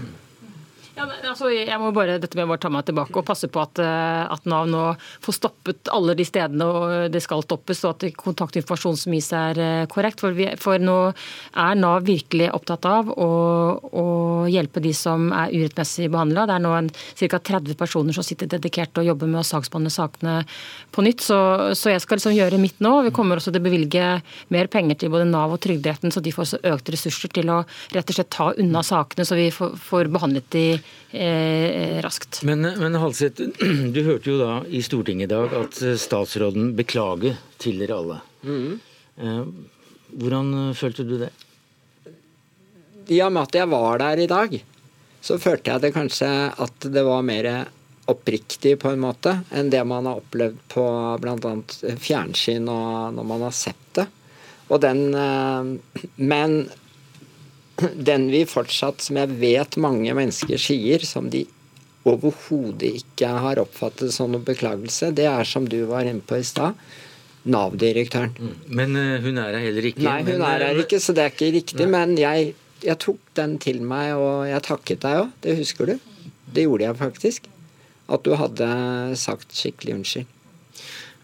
Ja, 0.98 1.06
altså, 1.30 1.52
jeg 1.54 1.78
må 1.78 1.92
bare 1.94 2.16
dette 2.18 2.34
med 2.40 2.48
bare 2.50 2.62
ta 2.64 2.72
meg 2.74 2.88
tilbake 2.88 3.20
og 3.20 3.26
passe 3.28 3.46
på 3.54 3.62
at, 3.62 3.78
eh, 3.78 4.24
at, 4.34 4.48
Nav 4.50 4.66
nå 4.66 4.82
får 5.22 5.36
stoppet 5.36 5.92
alle 5.94 6.16
de 6.18 6.26
stedene 6.26 6.66
og 6.66 7.12
det 7.14 7.22
skal 7.22 7.44
stoppes, 7.46 7.84
og 7.86 7.92
at 7.94 8.16
kontaktinformasjon 8.18 8.98
som 8.98 9.14
gis 9.14 9.28
er 9.36 9.62
eh, 9.62 9.84
korrekt. 9.92 10.24
For, 10.24 10.34
vi, 10.34 10.48
for 10.58 10.82
nå 10.82 10.96
er 11.12 11.78
Nav 11.78 12.08
virkelig 12.08 12.48
opptatt 12.56 12.88
av 12.90 13.12
å, 13.14 13.28
å 13.78 14.06
hjelpe 14.50 14.82
de 14.82 14.96
som 14.98 15.28
er 15.30 15.54
urettmessig 15.54 16.10
behandla. 16.14 16.48
Det 16.50 16.56
er 16.58 16.66
nå 16.66 16.74
ca. 17.22 17.42
30 17.52 17.78
personer 17.78 18.18
som 18.18 18.26
sitter 18.26 18.50
dedikert 18.56 18.98
og 18.98 19.06
jobber 19.06 19.30
med 19.30 19.44
å 19.44 19.46
saksbehandle 19.46 19.94
sakene 19.94 20.40
på 20.96 21.06
nytt. 21.06 21.22
Så, 21.28 21.38
så 21.78 21.94
jeg 21.94 22.02
skal 22.02 22.18
liksom 22.18 22.38
gjøre 22.40 22.62
mitt 22.64 22.82
nå. 22.82 22.96
Vi 23.06 23.14
kommer 23.14 23.38
også 23.38 23.54
til 23.54 23.62
å 23.62 23.68
bevilge 23.68 24.10
mer 24.56 24.74
penger 24.74 24.98
til 24.98 25.14
både 25.14 25.30
Nav 25.30 25.54
og 25.54 25.62
Trygderetten, 25.62 26.10
så 26.10 26.26
de 26.26 26.34
får 26.34 26.58
økte 26.74 26.98
ressurser 26.98 27.38
til 27.38 27.54
å 27.54 27.62
rett 27.94 28.10
og 28.10 28.18
slett 28.18 28.34
ta 28.34 28.50
unna 28.58 28.82
sakene, 28.82 29.30
så 29.30 29.38
vi 29.38 29.52
får, 29.54 29.78
får 29.78 30.14
behandlet 30.18 30.50
de 30.58 30.68
eh, 31.12 31.97
raskt. 32.04 32.41
Men, 32.47 32.62
men 32.62 33.00
Halseth, 33.02 33.41
du 33.95 34.02
hørte 34.04 34.32
jo 34.32 34.38
da 34.41 34.60
i 34.67 34.84
Stortinget 34.86 35.30
i 35.30 35.34
dag 35.34 35.56
at 35.62 35.82
statsråden 36.02 36.73
beklager 36.78 37.39
til 37.62 37.82
dere 37.84 38.00
alle. 38.02 38.21
Mm. 38.43 38.80
Eh, 39.17 39.43
hvordan 40.17 40.56
følte 40.78 41.06
du 41.08 41.17
det? 41.21 41.32
I 43.08 43.21
og 43.23 43.32
med 43.32 43.47
at 43.47 43.56
jeg 43.56 43.71
var 43.71 44.02
der 44.02 44.19
i 44.19 44.30
dag, 44.30 44.60
så 45.23 45.39
følte 45.39 45.73
jeg 45.73 45.84
det 45.84 45.95
kanskje 45.95 46.30
at 46.52 46.88
det 46.91 47.04
var 47.08 47.26
mer 47.26 47.50
oppriktig 48.08 48.78
på 48.80 48.93
en 48.93 49.02
måte 49.04 49.34
enn 49.56 49.71
det 49.71 49.84
man 49.88 50.08
har 50.08 50.21
opplevd 50.21 50.60
på 50.71 50.84
bl.a. 51.19 51.54
fjernsyn 52.00 52.69
og 52.71 53.15
når 53.17 53.28
man 53.28 53.43
har 53.47 53.56
sett 53.56 53.89
det. 54.00 54.08
Og 54.67 54.82
den, 54.84 55.02
eh, 55.15 56.04
men 56.15 56.58
den 58.10 58.30
vi 58.32 58.44
fortsatt, 58.50 59.04
som 59.06 59.20
jeg 59.20 59.38
vet 59.42 59.78
mange 59.82 60.13
mennesker 60.18 60.60
sier, 60.62 61.04
som 61.06 61.30
de 61.34 61.46
overhodet 62.08 63.02
ikke 63.02 63.30
har 63.44 63.60
oppfattet 63.62 64.13
som 64.16 64.32
noen 64.32 64.46
beklagelse, 64.48 65.12
det 65.16 65.28
er 65.30 65.48
som 65.48 65.68
du 65.70 65.82
var 65.90 66.08
inne 66.08 66.24
på 66.26 66.40
i 66.40 66.46
stad. 66.48 66.78
Nav-direktøren. 67.48 68.34
Mm. 68.36 68.56
Men 68.80 68.96
uh, 69.00 69.18
hun 69.24 69.38
er 69.40 69.56
her 69.56 69.68
heller 69.70 69.90
ikke? 69.90 70.04
Nei, 70.04 70.22
hun 70.24 70.34
men, 70.34 70.48
er 70.50 70.66
her 70.66 70.74
eh, 70.74 70.82
ikke, 70.84 71.00
så 71.04 71.16
det 71.16 71.24
er 71.24 71.36
ikke 71.36 71.52
riktig. 71.56 71.84
Nei. 71.86 71.92
Men 71.94 72.16
jeg, 72.20 72.56
jeg, 72.84 73.00
tok 73.04 73.22
den 73.40 73.56
til 73.63 73.80
meg, 73.88 74.16
og 74.20 74.48
jeg 74.50 74.63
takket 74.68 75.04
deg 75.06 75.22
òg. 75.22 75.30
Det 75.46 75.56
husker 75.62 75.94
du? 75.94 76.10
Det 76.56 76.66
gjorde 76.66 76.90
jeg 76.90 77.00
faktisk. 77.00 77.48
At 78.12 78.24
du 78.24 78.34
hadde 78.40 78.68
sagt 79.20 79.56
skikkelig 79.56 80.00
unnskyld. 80.00 80.34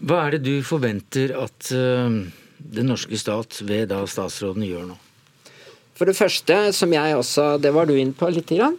Hva 0.03 0.25
er 0.25 0.35
det 0.35 0.43
du 0.47 0.55
forventer 0.67 1.35
at 1.39 1.71
uh, 1.75 2.23
den 2.59 2.89
norske 2.91 3.19
stat 3.19 3.59
ved 3.67 3.91
da 3.91 4.01
statsråden 4.09 4.65
gjør 4.67 4.87
nå? 4.93 4.99
For 6.03 6.11
det 6.11 6.19
første, 6.19 6.55
som 6.75 6.91
jeg 6.91 7.15
også 7.15 7.43
Det 7.63 7.69
var 7.71 7.87
du 7.87 7.93
inne 7.95 8.11
på 8.11 8.27
litt. 8.27 8.49
Grann, 8.51 8.75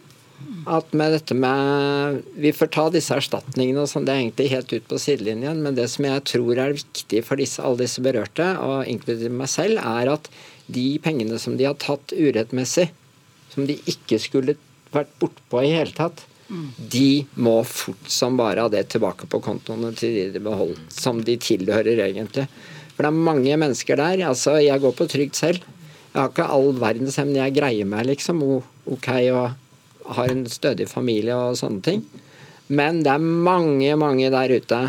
at 0.69 0.91
med 0.93 1.15
dette 1.15 1.33
med 1.33 2.19
Vi 2.37 2.51
får 2.53 2.69
ta 2.75 2.83
disse 2.93 3.17
erstatningene 3.17 3.81
og 3.81 3.89
sånn, 3.89 4.05
det 4.05 4.13
er 4.13 4.21
egentlig 4.21 4.51
helt 4.51 4.75
ut 4.75 4.85
på 4.91 4.99
sidelinjen. 5.01 5.63
Men 5.65 5.73
det 5.73 5.87
som 5.89 6.05
jeg 6.05 6.21
tror 6.29 6.61
er 6.61 6.77
viktig 6.77 7.23
for 7.25 7.41
disse, 7.41 7.63
alle 7.65 7.81
disse 7.81 8.03
berørte, 8.05 8.45
og 8.61 8.85
inkludert 8.91 9.33
meg 9.33 9.49
selv, 9.49 9.81
er 9.81 10.13
at 10.13 10.29
de 10.69 10.85
pengene 11.01 11.41
som 11.41 11.57
de 11.57 11.65
har 11.65 11.79
tatt 11.81 12.13
urettmessig, 12.13 12.91
som 13.55 13.65
de 13.65 13.79
ikke 13.89 14.21
skulle 14.21 14.59
vært 14.93 15.17
bortpå 15.17 15.65
i 15.65 15.73
hele 15.73 15.97
tatt, 15.97 16.27
de 16.77 17.25
må 17.41 17.57
fort 17.65 18.05
som 18.05 18.37
bare 18.37 18.67
ha 18.67 18.69
det 18.69 18.85
tilbake 18.93 19.25
på 19.25 19.41
kontoene 19.41 19.95
til 19.97 20.13
de 20.13 20.27
de 20.35 20.45
beholder, 20.45 20.77
som 20.93 21.25
de 21.25 21.39
tilhører 21.41 22.05
egentlig. 22.05 22.45
For 22.93 23.01
det 23.01 23.09
er 23.09 23.25
mange 23.33 23.57
mennesker 23.65 23.97
der. 23.97 24.27
altså 24.29 24.59
Jeg 24.61 24.79
går 24.83 24.93
på 24.93 25.09
trygd 25.09 25.41
selv. 25.41 25.65
Jeg 26.15 26.21
har 26.21 26.29
ikke 26.31 26.47
all 26.55 26.69
verdens 26.79 27.17
hevn. 27.19 27.33
Jeg 27.35 27.55
greier 27.57 27.87
meg 27.91 28.05
liksom 28.07 28.39
ok 28.47 29.09
og 29.35 30.13
har 30.15 30.31
en 30.31 30.45
stødig 30.47 30.87
familie 30.87 31.35
og 31.35 31.57
sånne 31.59 31.83
ting. 31.83 32.05
Men 32.71 33.01
det 33.03 33.11
er 33.11 33.25
mange, 33.25 33.89
mange 33.99 34.29
der 34.31 34.53
ute 34.55 34.79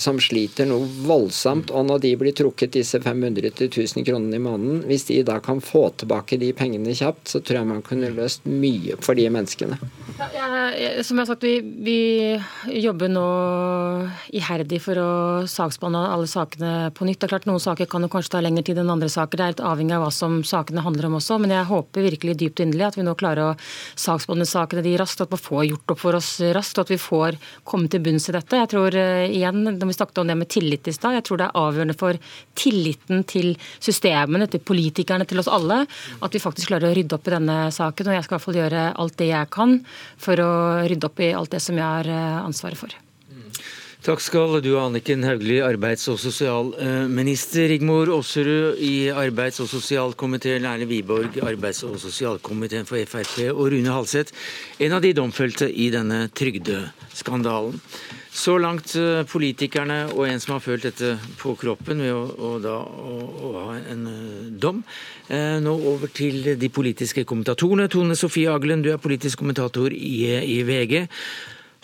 som 0.00 0.16
sliter 0.22 0.64
noe 0.70 0.88
voldsomt. 1.04 1.68
Og 1.68 1.84
når 1.84 2.00
de 2.06 2.14
blir 2.22 2.32
trukket 2.36 2.72
disse 2.78 2.96
500-1000 3.04 4.06
kronene 4.08 4.40
i 4.40 4.42
måneden, 4.42 4.80
hvis 4.88 5.04
de 5.10 5.20
da 5.28 5.36
kan 5.44 5.60
få 5.60 5.90
tilbake 6.00 6.40
de 6.40 6.54
pengene 6.56 6.96
kjapt, 6.96 7.28
så 7.28 7.42
tror 7.44 7.60
jeg 7.60 7.70
man 7.74 7.84
kunne 7.84 8.14
løst 8.16 8.48
mye 8.48 8.96
for 9.04 9.20
de 9.20 9.28
menneskene. 9.28 9.76
Ja, 10.20 11.02
som 11.02 11.16
jeg 11.16 11.24
har 11.24 11.28
sagt, 11.30 11.44
vi, 11.46 11.60
vi, 11.80 12.80
jobber 12.82 13.08
nå 13.08 13.24
iherdig 14.36 14.80
for 14.84 14.98
å 15.00 15.12
saksbehandle 15.48 16.02
alle 16.12 16.28
sakene 16.28 16.90
på 16.96 17.06
nytt. 17.08 17.22
Det 17.22 17.28
er 17.28 17.32
klart 17.32 17.46
Noen 17.48 17.62
saker 17.62 17.88
kan 17.88 18.04
jo 18.04 18.10
kanskje 18.12 18.34
ta 18.34 18.42
lengre 18.44 18.64
tid 18.66 18.82
enn 18.82 18.92
andre 18.92 19.08
saker. 19.12 19.40
Det 19.40 19.44
er 19.44 19.54
litt 19.54 19.62
avhengig 19.64 19.96
av 19.96 20.04
hva 20.04 20.10
som 20.12 20.40
sakene 20.46 20.84
handler 20.84 21.08
om 21.08 21.16
også. 21.16 21.38
Men 21.40 21.54
jeg 21.54 21.68
håper 21.70 22.04
virkelig 22.04 22.36
dypt 22.42 22.60
inderlig 22.60 22.86
at 22.90 22.98
vi 22.98 23.06
nå 23.06 23.14
klarer 23.20 23.48
å 23.48 23.56
saksbehandle 23.60 24.48
sakene 24.50 24.84
de 24.84 24.92
raskt, 25.00 25.24
at 25.24 25.32
vi 25.32 25.40
får 25.40 25.64
gjort 25.70 25.94
opp 25.94 26.02
for 26.02 26.20
oss 26.20 26.30
raskt, 26.58 26.76
og 26.76 26.84
at 26.84 26.92
vi 26.92 27.00
får 27.00 27.40
komme 27.72 27.88
til 27.92 28.04
bunns 28.04 28.28
i 28.28 28.36
dette. 28.36 28.60
Jeg 28.60 28.72
tror 28.74 28.98
igjen, 29.00 29.62
når 29.70 29.88
vi 29.88 29.96
snakket 29.96 30.22
om 30.22 30.32
det 30.32 30.38
med 30.42 30.52
tillit 30.52 30.92
i 30.92 30.96
stad, 30.96 31.16
jeg 31.16 31.26
tror 31.30 31.40
det 31.40 31.48
er 31.48 31.60
avgjørende 31.64 31.96
for 31.96 32.20
tilliten 32.60 33.24
til 33.30 33.54
systemene, 33.78 34.50
til 34.52 34.60
politikerne, 34.60 35.24
til 35.24 35.40
oss 35.40 35.48
alle, 35.48 35.82
at 36.20 36.36
vi 36.36 36.44
faktisk 36.44 36.74
klarer 36.74 36.90
å 36.90 36.94
rydde 36.98 37.16
opp 37.16 37.32
i 37.32 37.36
denne 37.38 37.58
saken. 37.72 38.12
Og 38.12 38.18
jeg 38.18 38.28
skal 38.28 38.34
i 38.34 38.38
hvert 38.38 38.48
fall 38.48 38.62
gjøre 38.62 38.86
alt 39.00 39.18
det 39.20 39.32
jeg 39.32 39.52
kan 39.56 39.78
for 40.18 40.40
å 40.42 40.50
rydde 40.88 41.06
opp 41.06 41.20
i 41.20 41.32
alt 41.36 41.52
det 41.54 41.62
som 41.62 41.78
jeg 41.78 41.86
har 41.86 42.10
eh, 42.10 42.42
ansvaret 42.42 42.78
for. 42.78 42.96
Takk 44.00 44.22
skal 44.24 44.62
du 44.64 44.70
ha, 44.78 44.86
Anniken 44.88 45.26
Hauglie, 45.28 45.60
arbeids- 45.60 46.08
og 46.08 46.16
sosialminister. 46.22 47.66
Rigmor 47.68 48.08
Aasrud 48.14 48.78
i 48.80 49.10
arbeids- 49.12 49.60
og 49.60 49.68
sosialkomiteen, 49.68 50.64
Erle 50.64 50.86
Wiborg, 50.88 51.36
arbeids- 51.44 51.84
og 51.84 51.98
sosialkomiteen 52.00 52.88
for 52.88 52.96
Frp, 53.04 53.50
og 53.52 53.68
Rune 53.74 53.92
Halseth, 53.92 54.32
en 54.80 54.96
av 54.96 55.04
de 55.04 55.12
domfelte 55.12 55.68
i 55.68 55.90
denne 55.92 56.30
trygdeskandalen. 56.32 57.76
Så 58.30 58.54
langt 58.62 58.92
eh, 58.94 59.24
politikerne 59.26 60.04
og 60.14 60.22
en 60.28 60.40
som 60.42 60.54
har 60.54 60.62
følt 60.62 60.86
dette 60.86 61.16
på 61.40 61.56
kroppen 61.58 61.98
ved 62.04 62.12
å, 62.14 62.22
å, 62.30 62.50
da, 62.62 62.76
å, 62.78 63.14
å 63.26 63.50
ha 63.56 63.74
en 63.80 64.04
uh, 64.06 64.50
dom. 64.62 64.84
Eh, 65.26 65.58
nå 65.58 65.74
over 65.90 66.12
til 66.14 66.52
de 66.60 66.70
politiske 66.70 67.26
kommentatorene. 67.26 67.88
Tone 67.90 68.14
Sofie 68.18 68.52
Aglen, 68.52 68.86
du 68.86 68.92
er 68.94 69.02
politisk 69.02 69.42
kommentator 69.42 69.90
i, 69.90 70.30
i 70.46 70.60
VG. 70.62 71.08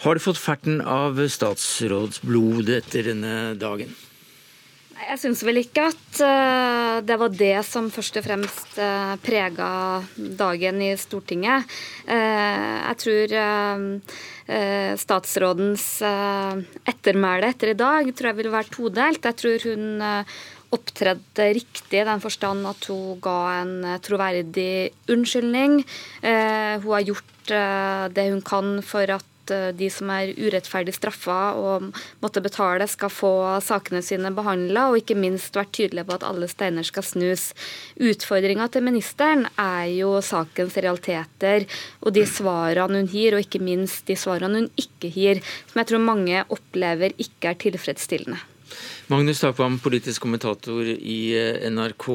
Har 0.05 0.15
du 0.15 0.23
fått 0.23 0.39
ferten 0.39 0.79
av 0.81 1.19
statsrådsblod 1.19 2.71
etter 2.79 3.11
denne 3.11 3.57
dagen? 3.59 3.91
Jeg 4.97 5.21
syns 5.21 5.43
vel 5.45 5.61
ikke 5.61 5.83
at 5.91 6.19
uh, 6.25 6.99
det 7.05 7.17
var 7.21 7.33
det 7.33 7.57
som 7.69 7.91
først 7.93 8.17
og 8.17 8.25
fremst 8.25 8.79
uh, 8.81 9.13
prega 9.21 9.69
dagen 10.17 10.81
i 10.87 10.91
Stortinget. 10.97 11.69
Uh, 12.09 12.81
jeg 12.87 12.97
tror 13.03 13.35
statsrådens 14.97 15.85
ettermæle 16.87 17.49
etter 17.51 17.73
i 17.73 17.79
dag 17.79 18.13
tror 18.15 18.29
jeg 18.31 18.39
vil 18.39 18.53
være 18.53 18.71
todelt. 18.71 19.27
Jeg 19.27 19.39
tror 19.41 19.65
hun 19.67 20.05
opptredde 20.77 21.49
riktig 21.59 21.99
i 21.99 22.05
den 22.07 22.23
forstand 22.23 22.63
at 22.71 22.87
hun 22.87 23.19
ga 23.25 23.39
en 23.57 23.75
troverdig 24.07 24.95
unnskyldning. 25.11 25.81
Hun 26.23 26.93
har 26.95 27.09
gjort 27.11 27.53
det 28.15 28.29
hun 28.31 28.45
kan 28.47 28.79
for 28.87 29.17
at 29.19 29.36
eh, 29.55 29.69
de 29.77 29.89
som 29.93 30.11
er 30.15 30.35
urettferdig 30.37 30.95
straffa 30.97 31.41
og 31.59 31.91
måtte 32.23 32.43
betale, 32.45 32.89
skal 32.91 33.13
få 33.13 33.33
sakene 33.65 34.03
sine 34.05 34.33
behandla, 34.35 34.89
og 34.91 35.01
ikke 35.01 35.19
minst 35.19 35.57
vært 35.57 35.75
tydelig 35.77 36.07
på 36.09 36.17
at 36.19 36.27
alle 36.27 36.49
steiner 36.51 36.87
skal 36.87 37.07
snus. 37.07 37.51
Utfordringa 38.01 38.69
til 38.73 38.87
ministeren 38.87 39.47
er 39.55 39.87
jo 39.95 40.17
sakens 40.25 40.77
realiteter 40.81 41.67
og 42.03 42.15
de 42.17 42.27
svarene 42.29 43.03
hun 43.03 43.11
gir, 43.11 43.37
og 43.37 43.45
ikke 43.45 43.63
minst 43.63 44.07
de 44.11 44.19
svarene 44.19 44.65
hun 44.65 44.69
ikke 44.81 45.13
gir, 45.15 45.43
som 45.71 45.83
jeg 45.83 45.93
tror 45.93 46.05
mange 46.05 46.45
opplever 46.53 47.17
ikke 47.23 47.53
er 47.53 47.65
tilfredsstillende. 47.67 48.43
Magnus 49.07 49.41
Takvam, 49.41 49.79
politisk 49.79 50.25
kommentator 50.25 50.89
i 50.91 51.19
eh, 51.39 51.67
NRK. 51.71 52.07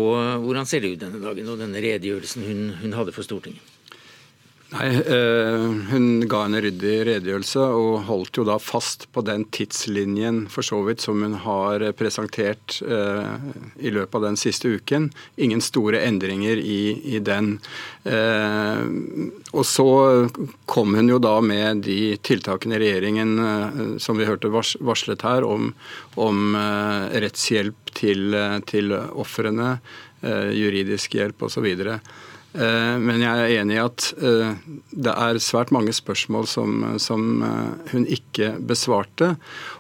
Hvordan 0.44 0.68
ser 0.68 0.84
det 0.84 0.96
ut 0.96 1.06
denne 1.06 1.22
dagen 1.24 1.48
og 1.54 1.62
denne 1.62 1.84
redegjørelsen 1.84 2.44
hun, 2.44 2.66
hun 2.82 2.98
hadde 2.98 3.16
for 3.16 3.24
Stortinget? 3.24 3.71
Nei, 4.72 4.88
eh, 4.96 5.64
Hun 5.92 6.28
ga 6.32 6.46
en 6.48 6.56
ryddig 6.64 7.02
redegjørelse 7.04 7.64
og 7.76 8.06
holdt 8.08 8.38
jo 8.40 8.46
da 8.48 8.56
fast 8.56 9.10
på 9.12 9.20
den 9.28 9.44
tidslinjen 9.52 10.46
for 10.54 10.64
så 10.64 10.80
vidt 10.86 11.04
som 11.04 11.20
hun 11.20 11.36
har 11.44 11.84
presentert 12.00 12.78
eh, 12.80 13.34
i 13.84 13.92
løpet 13.92 14.16
av 14.16 14.24
den 14.30 14.40
siste 14.40 14.72
uken. 14.72 15.10
Ingen 15.36 15.60
store 15.66 16.00
endringer 16.08 16.56
i, 16.56 16.96
i 17.04 17.20
den. 17.20 17.58
Eh, 18.08 18.86
og 19.52 19.68
så 19.68 19.90
kom 20.72 20.96
hun 20.96 21.12
jo 21.12 21.20
da 21.20 21.36
med 21.44 21.84
de 21.90 22.16
tiltakene 22.24 22.80
regjeringen 22.80 23.36
eh, 23.44 23.84
som 24.00 24.16
vi 24.16 24.30
hørte 24.30 24.54
varslet 24.56 25.28
her, 25.28 25.44
om, 25.44 25.74
om 26.16 26.56
rettshjelp 27.12 27.92
til, 27.98 28.40
til 28.72 28.96
ofrene, 28.96 29.76
juridisk 30.22 31.18
hjelp 31.18 31.48
osv. 31.48 31.66
Eh, 31.68 31.98
men 32.54 33.22
jeg 33.24 33.44
er 33.44 33.54
enig 33.62 33.78
i 33.78 33.84
at 33.84 34.08
eh, 34.20 34.50
det 34.92 35.14
er 35.14 35.40
svært 35.44 35.72
mange 35.72 35.94
spørsmål 35.96 36.50
som, 36.52 36.84
som 37.00 37.46
eh, 37.48 37.94
hun 37.94 38.08
ikke 38.12 38.54
besvarte. 38.68 39.36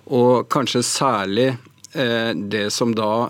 Og 0.07 0.47
kanskje 0.51 0.85
særlig 0.87 1.51
det 1.91 2.69
som 2.71 2.93
da 2.95 3.27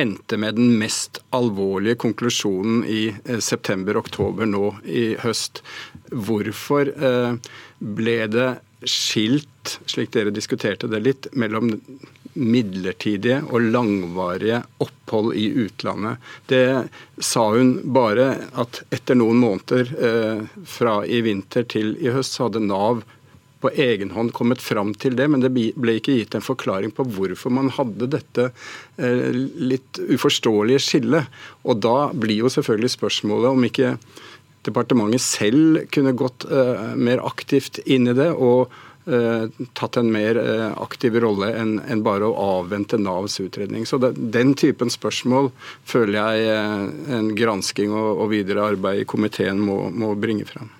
endte 0.00 0.36
med 0.40 0.56
den 0.56 0.70
mest 0.80 1.18
alvorlige 1.36 1.98
konklusjonen 2.00 2.86
i 2.88 3.02
september-oktober 3.20 4.48
nå 4.48 4.70
i 4.88 5.02
høst. 5.20 5.60
Hvorfor 6.08 6.88
ble 8.00 8.16
det 8.32 8.48
skilt, 8.88 9.76
slik 9.84 10.14
dere 10.16 10.32
diskuterte 10.32 10.88
det 10.88 11.02
litt, 11.04 11.28
mellom 11.36 11.74
midlertidige 12.34 13.42
og 13.50 13.68
langvarige 13.74 14.62
opphold 14.82 15.34
i 15.36 15.48
utlandet. 15.66 16.20
Det 16.48 16.64
sa 17.22 17.48
hun 17.52 17.74
bare 17.94 18.28
at 18.58 18.82
etter 18.94 19.18
noen 19.18 19.40
måneder 19.42 19.92
eh, 20.08 20.46
fra 20.68 21.02
i 21.04 21.20
vinter 21.24 21.66
til 21.68 21.94
i 22.00 22.12
høst, 22.14 22.36
så 22.36 22.48
hadde 22.48 22.64
Nav 22.64 23.02
på 23.62 23.70
egen 23.78 24.10
hånd 24.10 24.32
kommet 24.34 24.62
fram 24.62 24.90
til 24.98 25.14
det, 25.18 25.28
men 25.30 25.42
det 25.44 25.52
ble 25.54 25.96
ikke 25.98 26.16
gitt 26.18 26.34
en 26.34 26.44
forklaring 26.44 26.90
på 26.96 27.06
hvorfor 27.14 27.52
man 27.54 27.70
hadde 27.76 28.10
dette 28.16 28.48
eh, 28.98 29.30
litt 29.32 30.00
uforståelige 30.02 30.82
skillet. 30.82 31.42
Og 31.62 31.82
da 31.84 32.10
blir 32.10 32.42
jo 32.42 32.50
selvfølgelig 32.52 32.96
spørsmålet 32.96 33.52
om 33.52 33.68
ikke 33.68 33.94
departementet 34.66 35.22
selv 35.22 35.84
kunne 35.94 36.14
gått 36.18 36.46
eh, 36.50 36.88
mer 36.98 37.22
aktivt 37.26 37.82
inn 37.86 38.10
i 38.10 38.16
det. 38.18 38.32
og 38.34 38.72
tatt 39.04 39.96
en 39.96 40.12
mer 40.14 40.38
eh, 40.38 40.68
aktiv 40.82 41.16
rolle 41.22 41.48
enn 41.58 42.02
bare 42.06 42.28
å 42.28 42.58
avvente 42.60 42.98
Navs 43.00 43.40
utredning. 43.42 43.86
Så 43.86 43.98
Den 43.98 44.54
typen 44.54 44.92
spørsmål 44.94 45.50
føler 45.88 46.18
jeg 46.20 46.52
eh, 46.52 47.16
en 47.18 47.32
gransking 47.38 47.94
og 47.94 48.28
videre 48.30 48.68
arbeid 48.72 49.02
i 49.02 49.08
komiteen 49.08 49.58
må, 49.62 50.12
bringe 50.22 50.46
fram. 50.46 50.70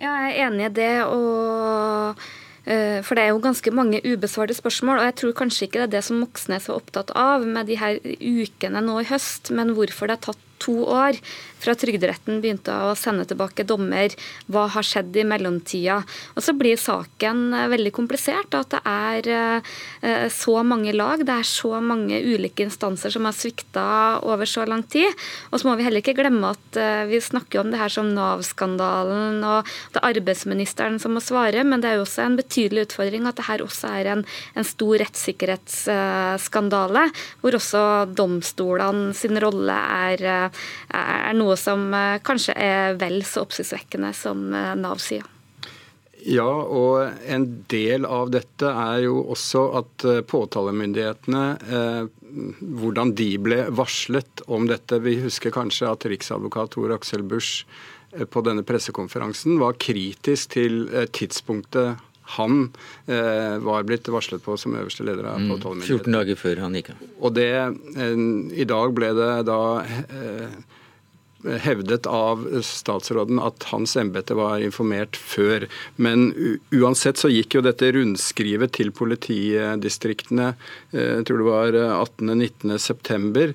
Ja, 0.00 0.14
jeg 0.28 0.36
er 0.36 0.46
enig 0.46 0.70
i 0.70 0.76
det. 0.78 0.94
og 1.06 2.28
for 2.70 3.16
det 3.16 3.22
er 3.24 3.30
jo 3.32 3.40
ganske 3.42 3.70
mange 3.74 3.98
ubesvarte 4.04 4.54
spørsmål, 4.54 5.00
og 5.00 5.06
jeg 5.08 5.14
tror 5.18 5.32
kanskje 5.38 5.64
ikke 5.66 5.78
det 5.80 5.86
er 5.86 5.94
det 5.94 6.02
som 6.06 6.20
Moxnes 6.20 6.68
var 6.68 6.76
opptatt 6.76 7.10
av 7.18 7.46
med 7.48 7.66
de 7.66 7.78
her 7.80 7.96
ukene 8.04 8.82
nå 8.84 8.98
i 9.00 9.08
høst, 9.08 9.48
men 9.56 9.72
hvorfor 9.74 10.06
det 10.06 10.18
har 10.18 10.26
tatt 10.28 10.49
to 10.60 10.84
år 10.84 11.16
fra 11.60 11.74
Trygderetten 11.76 12.38
begynte 12.40 12.72
å 12.72 12.94
sende 12.96 13.26
tilbake 13.28 13.66
dommer. 13.68 14.08
Hva 14.50 14.64
har 14.72 14.82
skjedd 14.86 15.16
i 15.20 15.24
mellomtida? 15.28 15.98
Og 16.34 16.42
Så 16.44 16.52
blir 16.56 16.76
saken 16.80 17.54
eh, 17.56 17.68
veldig 17.72 17.92
komplisert. 17.96 18.54
At 18.56 18.70
det 18.72 18.80
er 18.88 19.20
eh, 19.36 19.60
så 20.32 20.62
mange 20.66 20.92
lag, 20.96 21.24
det 21.26 21.34
er 21.34 21.46
så 21.46 21.80
mange 21.84 22.20
ulike 22.24 22.62
instanser 22.64 23.10
som 23.12 23.24
har 23.28 23.34
svikta 23.36 23.84
over 24.24 24.46
så 24.48 24.64
lang 24.68 24.82
tid. 24.88 25.10
Og 25.50 25.60
så 25.60 25.68
må 25.68 25.72
vi 25.76 25.84
heller 25.86 26.00
ikke 26.02 26.18
glemme 26.18 26.52
at 26.54 26.68
eh, 26.80 27.04
vi 27.10 27.18
snakker 27.20 27.60
om 27.60 27.70
det 27.72 27.80
her 27.80 27.90
som 27.92 28.14
Nav-skandalen, 28.16 29.44
og 29.44 29.58
det 29.92 29.98
er 30.00 30.08
arbeidsministeren 30.10 30.98
som 31.02 31.10
må 31.14 31.20
svare, 31.24 31.60
men 31.66 31.80
det 31.82 31.88
er 31.90 31.96
jo 31.98 32.06
også 32.06 32.22
en 32.24 32.38
betydelig 32.40 32.82
utfordring 32.88 33.24
at 33.28 33.36
det 33.38 33.48
her 33.48 33.60
også 33.64 33.86
er 34.00 34.04
en, 34.14 34.22
en 34.56 34.66
stor 34.66 34.94
rettssikkerhetsskandale, 35.04 37.02
hvor 37.42 37.52
også 37.58 37.82
domstolene 38.16 39.14
sin 39.16 39.36
rolle 39.42 39.78
er 40.10 40.18
er 40.90 41.36
noe 41.38 41.56
som 41.58 41.90
eh, 41.94 42.20
kanskje 42.24 42.56
er 42.56 42.96
vel 43.00 43.20
så 43.26 43.44
oppsiktsvekkende 43.46 44.12
som 44.16 44.48
eh, 44.54 44.72
Nav 44.78 45.02
sier. 45.02 45.26
Ja, 46.20 46.48
og 46.48 47.24
en 47.32 47.46
del 47.72 48.04
av 48.04 48.28
dette 48.34 48.68
er 48.68 49.06
jo 49.06 49.22
også 49.32 49.62
at 49.80 50.08
eh, 50.08 50.24
påtalemyndighetene 50.26 51.44
Hvordan 52.30 53.10
de 53.18 53.32
ble 53.42 53.64
varslet 53.74 54.44
om 54.46 54.68
dette. 54.70 55.00
Vi 55.02 55.16
husker 55.18 55.50
kanskje 55.50 55.88
at 55.90 56.04
riksadvokat 56.06 56.76
Tor 56.76 56.92
Aksel 56.94 57.24
Busch 57.26 57.64
på 58.30 58.42
denne 58.46 58.62
pressekonferansen 58.66 59.58
var 59.58 59.74
kritisk 59.82 60.52
til 60.54 60.84
tidspunktet 61.10 61.98
han 62.36 62.58
eh, 63.06 63.56
var 63.64 63.86
blitt 63.88 64.08
varslet 64.12 64.42
på 64.44 64.56
som 64.60 64.76
øverste 64.78 65.06
leder 65.06 65.32
av 65.32 65.40
mm, 65.40 65.48
påtalemyndigheten. 65.54 66.10
14 66.10 66.18
dager 66.18 66.40
før 66.40 66.64
han 66.64 66.76
gikk 66.78 66.92
av. 66.94 67.06
Og 67.20 67.38
det, 67.38 67.52
eh, 67.96 68.26
I 68.62 68.68
dag 68.68 68.94
ble 68.96 69.14
det 69.18 69.30
da 69.48 69.62
eh, 69.86 70.60
hevdet 71.64 72.06
av 72.06 72.42
statsråden 72.64 73.40
at 73.40 73.64
hans 73.70 73.96
embete 73.96 74.36
var 74.36 74.60
informert 74.60 75.16
før. 75.16 75.66
Men 75.96 76.30
uansett 76.74 77.20
så 77.20 77.30
gikk 77.32 77.56
jo 77.56 77.64
dette 77.64 77.92
rundskrivet 77.96 78.74
til 78.76 78.92
politidistriktene 78.96 80.52
eh, 80.92 81.16
jeg 81.20 81.28
tror 81.28 81.40
det 81.40 81.48
var 81.48 81.80
18.-19.9 82.04 83.54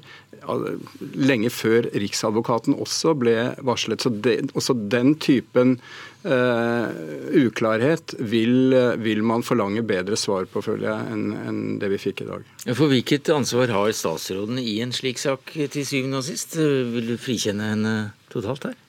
lenge 1.16 1.52
før 1.54 1.90
Riksadvokaten 1.94 2.78
også 2.78 3.16
ble 3.20 3.38
varslet. 3.66 4.04
Så 4.06 4.12
det, 4.14 4.42
også 4.54 4.78
den 4.92 5.16
typen 5.22 5.80
Uh, 6.26 6.90
uklarhet 7.38 8.16
vil, 8.18 8.74
vil, 8.98 9.20
man 9.22 9.44
forlange 9.46 9.84
bedre 9.86 10.18
svar 10.18 10.48
på, 10.50 10.64
føler 10.66 10.88
jeg, 10.88 11.12
enn 11.14 11.36
en 11.38 11.60
det 11.78 11.92
vi 11.92 12.00
fikk 12.02 12.24
i 12.24 12.28
dag. 12.32 12.48
For 12.72 12.90
Hvilket 12.90 13.30
ansvar 13.30 13.70
har 13.70 13.92
statsråden 13.94 14.58
i 14.58 14.80
en 14.82 14.96
slik 14.96 15.22
sak 15.22 15.54
til 15.54 15.86
syvende 15.86 16.24
og 16.24 16.26
sist? 16.26 16.58
Vil 16.58 17.12
du 17.12 17.20
frikjenne 17.22 17.70
henne 17.76 17.94
totalt 18.34 18.66
her? 18.72 18.82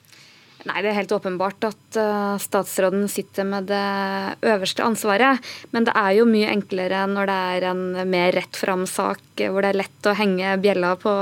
Nei, 0.67 0.81
Det 0.83 0.89
er 0.91 0.97
helt 0.97 1.13
åpenbart 1.15 1.63
at 1.69 1.97
uh, 1.99 2.35
statsråden 2.41 3.05
sitter 3.11 3.45
med 3.47 3.69
det 3.69 3.79
øverste 4.43 4.83
ansvaret. 4.83 5.39
Men 5.71 5.87
det 5.87 5.93
er 5.95 6.17
jo 6.17 6.27
mye 6.27 6.49
enklere 6.51 7.05
når 7.07 7.29
det 7.29 7.37
er 7.53 7.67
en 7.69 7.83
mer 8.09 8.35
rett 8.35 8.59
fram-sak, 8.59 9.23
hvor 9.47 9.63
det 9.63 9.71
er 9.71 9.81
lett 9.83 10.09
å 10.09 10.15
henge 10.17 10.57
bjella 10.63 10.95
på, 10.99 11.13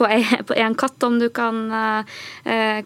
på, 0.00 0.10
en 0.10 0.78
katt, 0.78 1.06
om 1.06 1.20
du 1.22 1.28
kan 1.30 1.62
uh, 1.70 2.20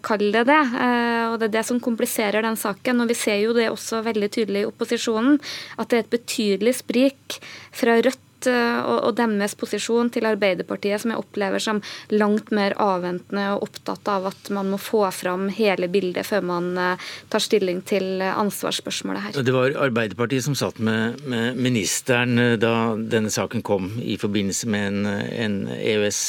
kalle 0.05 0.31
det 0.35 0.47
det. 0.51 0.61
Uh, 0.75 1.25
og 1.31 1.39
Det 1.41 1.49
er 1.49 1.55
det 1.57 1.67
som 1.71 1.81
kompliserer 1.81 2.45
den 2.45 2.59
saken. 2.59 3.01
Og 3.01 3.09
Vi 3.09 3.17
ser 3.17 3.41
jo 3.41 3.55
det 3.57 3.71
også 3.71 4.03
veldig 4.05 4.29
tydelig 4.37 4.65
i 4.65 4.69
opposisjonen, 4.69 5.39
at 5.81 5.89
det 5.89 5.97
er 5.97 6.05
et 6.05 6.17
betydelig 6.19 6.77
sprik 6.83 7.41
fra 7.73 7.97
Rødt 8.01 8.27
Eh, 8.30 8.30
og, 8.49 9.11
deres 9.17 9.55
posisjon 9.59 10.09
til 10.13 10.27
Arbeiderpartiet, 10.29 11.01
som 11.03 11.13
jeg 11.13 11.21
opplever 11.21 11.61
som 11.61 11.81
langt 12.13 12.51
mer 12.55 12.75
avventende 12.81 13.49
og 13.55 13.67
opptatt 13.67 14.07
av 14.11 14.29
at 14.31 14.51
man 14.53 14.71
må 14.71 14.79
få 14.81 15.03
fram 15.15 15.49
hele 15.53 15.89
bildet 15.91 16.27
før 16.27 16.45
man 16.47 16.71
eh, 16.79 17.11
tar 17.31 17.43
stilling 17.43 17.81
til 17.87 18.23
ansvarsspørsmålet 18.23 19.27
her. 19.27 19.43
Det 19.45 19.55
var 19.55 19.77
Arbeiderpartiet 19.87 20.47
som 20.47 20.57
satt 20.57 20.79
med, 20.79 21.21
med 21.25 21.59
ministeren 21.59 22.39
eh, 22.39 22.57
da 22.61 22.93
denne 22.95 23.31
saken 23.33 23.65
kom 23.65 23.93
i 24.01 24.17
forbindelse 24.21 24.69
med 24.71 24.87
en, 24.91 25.13
en 25.45 25.61
EØS 25.77 26.21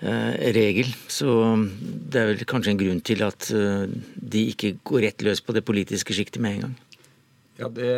regel. 0.00 0.88
Så 1.12 1.28
det 1.82 2.16
er 2.16 2.30
vel 2.30 2.46
kanskje 2.48 2.72
en 2.72 2.78
grunn 2.80 3.02
til 3.04 3.20
at 3.26 3.50
de 3.50 4.44
ikke 4.48 4.78
går 4.88 5.04
rett 5.04 5.24
løs 5.26 5.42
på 5.44 5.52
det 5.52 5.60
politiske 5.68 6.16
sjiktet 6.16 6.40
med 6.40 6.54
en 6.54 6.64
gang. 6.64 6.78
Ja, 7.60 7.68
det, 7.68 7.88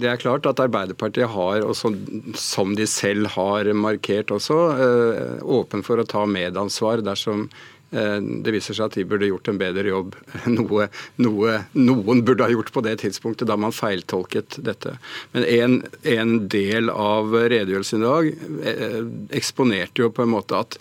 det, 0.00 0.06
er 0.08 0.20
klart 0.20 0.46
at 0.48 0.60
Arbeiderpartiet 0.62 1.28
har, 1.28 1.66
også, 1.68 1.92
som 2.40 2.72
de 2.78 2.86
selv 2.88 3.28
har 3.34 3.68
markert 3.76 4.32
også, 4.32 4.56
øh, 4.72 5.42
åpen 5.44 5.84
for 5.84 6.00
å 6.00 6.06
ta 6.08 6.22
medansvar 6.24 7.02
dersom 7.04 7.50
øh, 7.92 8.16
det 8.40 8.54
viser 8.54 8.78
seg 8.78 8.86
at 8.86 8.96
de 8.96 9.04
burde 9.10 9.28
gjort 9.28 9.50
en 9.52 9.60
bedre 9.60 9.84
jobb. 9.84 10.16
Noe, 10.56 10.86
noe, 11.20 11.58
noen 11.76 12.22
burde 12.24 12.46
ha 12.46 12.54
gjort 12.54 12.72
på 12.72 12.82
det 12.86 12.96
tidspunktet 13.02 13.50
da 13.50 13.58
man 13.60 13.76
feiltolket 13.76 14.56
dette. 14.64 14.94
Men 15.34 15.44
en, 15.44 15.74
en 16.08 16.36
del 16.48 16.88
av 16.94 17.36
redegjørelsen 17.36 18.00
i 18.00 18.06
dag 18.06 18.30
øh, 18.72 19.10
eksponerte 19.42 20.06
jo 20.06 20.14
på 20.14 20.24
en 20.24 20.32
måte 20.38 20.56
at 20.56 20.78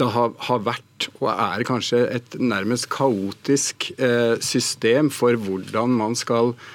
det 0.00 0.08
har, 0.10 0.32
har, 0.48 0.62
vært 0.64 1.10
og 1.20 1.28
er 1.30 1.62
kanskje 1.68 2.00
et 2.16 2.38
nærmest 2.40 2.88
kaotisk 2.90 3.92
eh, 3.94 4.40
system 4.42 5.12
for 5.12 5.38
hvordan 5.38 5.92
man 6.00 6.16
skal 6.18 6.50
eh, 6.56 6.72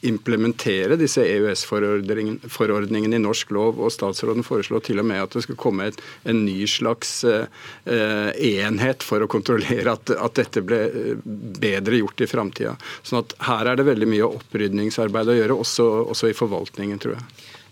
implementere 0.00 0.96
disse 0.96 1.24
EØS-forordningene 1.28 3.18
i 3.18 3.22
norsk 3.22 3.50
lov. 3.52 3.80
og 3.80 3.92
Statsråden 3.92 4.44
foreslår 4.46 4.84
til 4.86 5.02
og 5.02 5.08
med 5.10 5.22
at 5.22 5.36
det 5.36 5.44
skal 5.44 5.58
komme 5.60 5.90
et, 5.90 6.00
en 6.24 6.44
ny 6.46 6.64
slags 6.70 7.12
eh, 7.28 7.46
enhet 7.84 9.04
for 9.04 9.20
å 9.20 9.30
kontrollere 9.30 9.92
at, 9.92 10.12
at, 10.16 10.36
dette 10.40 10.64
ble 10.64 10.80
eh, 10.88 11.24
bedre 11.60 12.00
gjort 12.00 12.24
i 12.24 12.30
framtida. 12.30 12.76
Sånn 13.02 13.20
at 13.22 13.36
her 13.50 13.72
er 13.72 13.80
det 13.80 13.88
veldig 13.90 14.08
mye 14.10 14.30
opprydningsarbeid 14.40 15.32
å 15.32 15.40
gjøre, 15.42 15.58
også, 15.66 15.88
også 16.14 16.30
i 16.30 16.36
forvaltningen, 16.36 17.00
tror 17.02 17.18
jeg. 17.18 17.26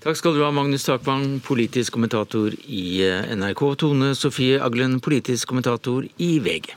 Takk 0.05 0.21
skal 0.21 0.37
du 0.37 0.45
ha, 0.45 0.51
Magnus 0.55 0.85
Takvang, 0.87 1.41
politisk 1.45 1.97
kommentator 1.97 2.53
i 2.69 3.01
eh, 3.09 3.33
NRK. 3.39 3.65
Tone 3.81 4.13
Sofie 4.19 4.61
Aglen, 4.63 5.01
politisk 5.05 5.49
kommentator 5.51 6.05
i 6.23 6.37
VG. 6.45 6.77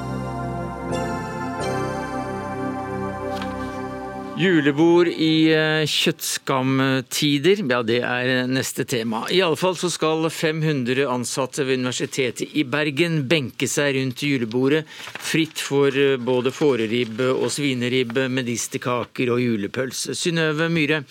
Julebord 4.41 5.11
i 5.11 5.51
eh, 5.53 5.83
kjøttskamtider, 5.85 7.59
ja 7.69 7.81
det 7.85 7.99
er 8.01 8.47
neste 8.49 8.87
tema. 8.89 9.19
I 9.29 9.41
alle 9.45 9.59
fall 9.59 9.75
så 9.77 9.89
skal 9.93 10.25
500 10.33 11.03
ansatte 11.05 11.61
ved 11.67 11.77
Universitetet 11.83 12.55
i 12.57 12.63
Bergen 12.65 13.19
benke 13.29 13.69
seg 13.69 13.99
rundt 13.99 14.23
julebordet, 14.25 14.87
fritt 15.21 15.61
for 15.61 15.93
eh, 15.93 16.15
både 16.17 16.53
fåreribbe 16.55 17.27
og 17.35 17.53
svineribbe, 17.53 18.25
medisterkaker 18.33 19.29
og 19.35 19.43
julepølse. 19.43 20.17
Synnøve 20.17 20.71
Myhre, 20.73 21.03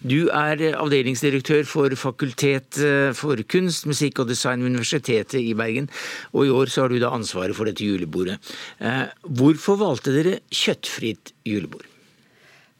du 0.00 0.30
er 0.32 0.64
avdelingsdirektør 0.78 1.68
for 1.68 1.98
Fakultet 1.98 2.80
eh, 2.80 3.10
for 3.18 3.44
kunst, 3.52 3.84
musikk 3.90 4.24
og 4.24 4.32
design 4.32 4.64
ved 4.64 4.78
Universitetet 4.78 5.42
i 5.42 5.52
Bergen, 5.58 5.92
og 6.32 6.48
i 6.48 6.56
år 6.62 6.72
så 6.72 6.86
har 6.86 6.94
du 6.94 7.02
da 7.04 7.12
ansvaret 7.12 7.58
for 7.58 7.68
dette 7.68 7.84
julebordet. 7.84 8.40
Hvorfor 9.28 9.76
valgte 9.84 10.16
dere 10.16 10.38
kjøttfritt 10.48 11.36
julebord? 11.44 11.87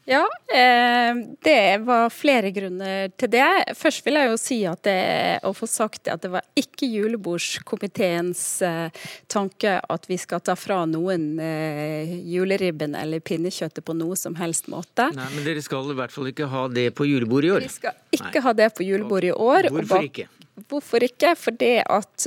Ja, 0.09 0.25
eh, 0.53 1.15
det 1.41 1.77
var 1.77 2.09
flere 2.09 2.49
grunner 2.51 3.11
til 3.13 3.29
det. 3.29 3.75
Først 3.77 4.01
vil 4.07 4.15
jeg 4.17 4.29
jo 4.31 4.37
si 4.41 4.55
at 4.65 4.81
det, 4.87 5.01
å 5.45 5.51
få 5.53 5.67
sagt 5.69 6.09
at 6.09 6.23
det 6.23 6.31
var 6.33 6.47
ikke 6.57 6.87
julebordskomiteens 6.89 8.41
eh, 8.65 9.03
tanke 9.29 9.75
at 9.77 10.07
vi 10.09 10.17
skal 10.17 10.41
ta 10.41 10.55
fra 10.57 10.79
noen 10.89 11.27
eh, 11.45 12.15
juleribben 12.25 12.97
eller 12.97 13.21
pinnekjøttet 13.21 13.85
på 13.85 13.93
noe 13.99 14.17
som 14.17 14.33
helst 14.41 14.65
måte. 14.73 15.11
Nei, 15.13 15.27
Men 15.35 15.45
dere 15.45 15.61
skal 15.61 15.93
i 15.93 15.97
hvert 16.01 16.15
fall 16.15 16.31
ikke 16.31 16.49
ha 16.55 16.65
det 16.73 16.87
på 16.97 17.05
julebordet 17.05 17.51
i 17.51 17.53
år? 17.59 17.67
Vi 17.67 17.75
skal 17.75 18.17
ikke 18.17 18.39
Nei. 18.39 18.45
ha 18.47 18.55
det 18.63 18.69
på 18.79 18.89
julebordet 18.89 19.29
i 19.29 19.37
år. 19.37 19.69
Hvorfor 19.77 20.09
ikke? 20.09 20.25
Hvorfor 20.73 21.05
ikke? 21.05 21.35
Fordi 21.39 21.71
at 21.85 22.25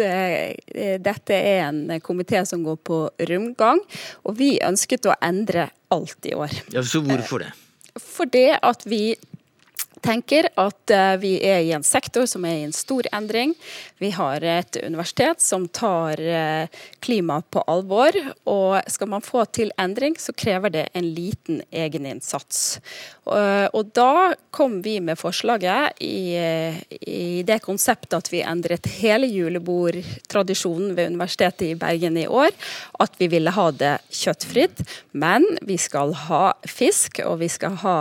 dette 1.03 1.35
er 1.35 1.67
en 1.67 1.99
komité 2.01 2.47
som 2.49 2.63
går 2.65 2.79
på 2.87 3.03
rundgang, 3.29 3.83
og 4.23 4.39
vi 4.39 4.55
ønsket 4.63 5.11
å 5.11 5.19
endre 5.19 5.67
alt 5.93 6.31
i 6.31 6.39
år. 6.39 6.55
Ja, 6.73 6.87
Så 6.87 7.03
hvorfor 7.05 7.43
det? 7.43 7.51
Fordi 7.99 8.49
at 8.63 8.83
vi 8.87 9.15
tenker 10.03 10.49
at 10.59 10.93
eh, 10.93 11.15
vi 11.23 11.33
er 11.47 11.63
i 11.63 11.73
en 11.77 11.85
sektor 11.87 12.27
som 12.31 12.45
er 12.47 12.59
i 12.59 12.67
en 12.67 12.75
stor 12.75 13.07
endring. 13.15 13.55
Vi 14.03 14.11
har 14.15 14.43
et 14.45 14.79
universitet 14.83 15.43
som 15.43 15.69
tar 15.69 16.21
eh, 16.21 16.67
klima 17.05 17.41
på 17.43 17.63
alvor. 17.71 18.17
Og 18.51 18.91
skal 18.91 19.13
man 19.13 19.25
få 19.25 19.45
til 19.55 19.73
endring, 19.81 20.19
så 20.19 20.35
krever 20.35 20.75
det 20.75 20.87
en 20.99 21.09
liten 21.15 21.63
egeninnsats. 21.71 22.81
Eh, 23.27 23.69
og 23.71 23.93
da 23.97 24.35
kom 24.55 24.81
vi 24.85 24.99
med 25.01 25.21
forslaget 25.21 26.03
i, 26.03 26.35
i 27.01 27.43
det 27.47 27.61
konseptet 27.65 28.19
at 28.19 28.33
vi 28.33 28.43
endret 28.45 28.89
hele 28.99 29.29
julebordtradisjonen 29.31 30.97
ved 30.99 31.13
Universitetet 31.15 31.69
i 31.71 31.79
Bergen 31.79 32.19
i 32.21 32.27
år. 32.27 32.51
At 33.01 33.17
vi 33.21 33.31
ville 33.33 33.55
ha 33.55 33.69
det 33.73 33.95
kjøttfritt, 34.13 34.83
men 35.13 35.47
vi 35.63 35.79
skal 35.81 36.13
ha 36.27 36.45
fisk, 36.69 37.23
og 37.27 37.39
vi 37.43 37.49
skal 37.53 37.79
ha 37.85 37.97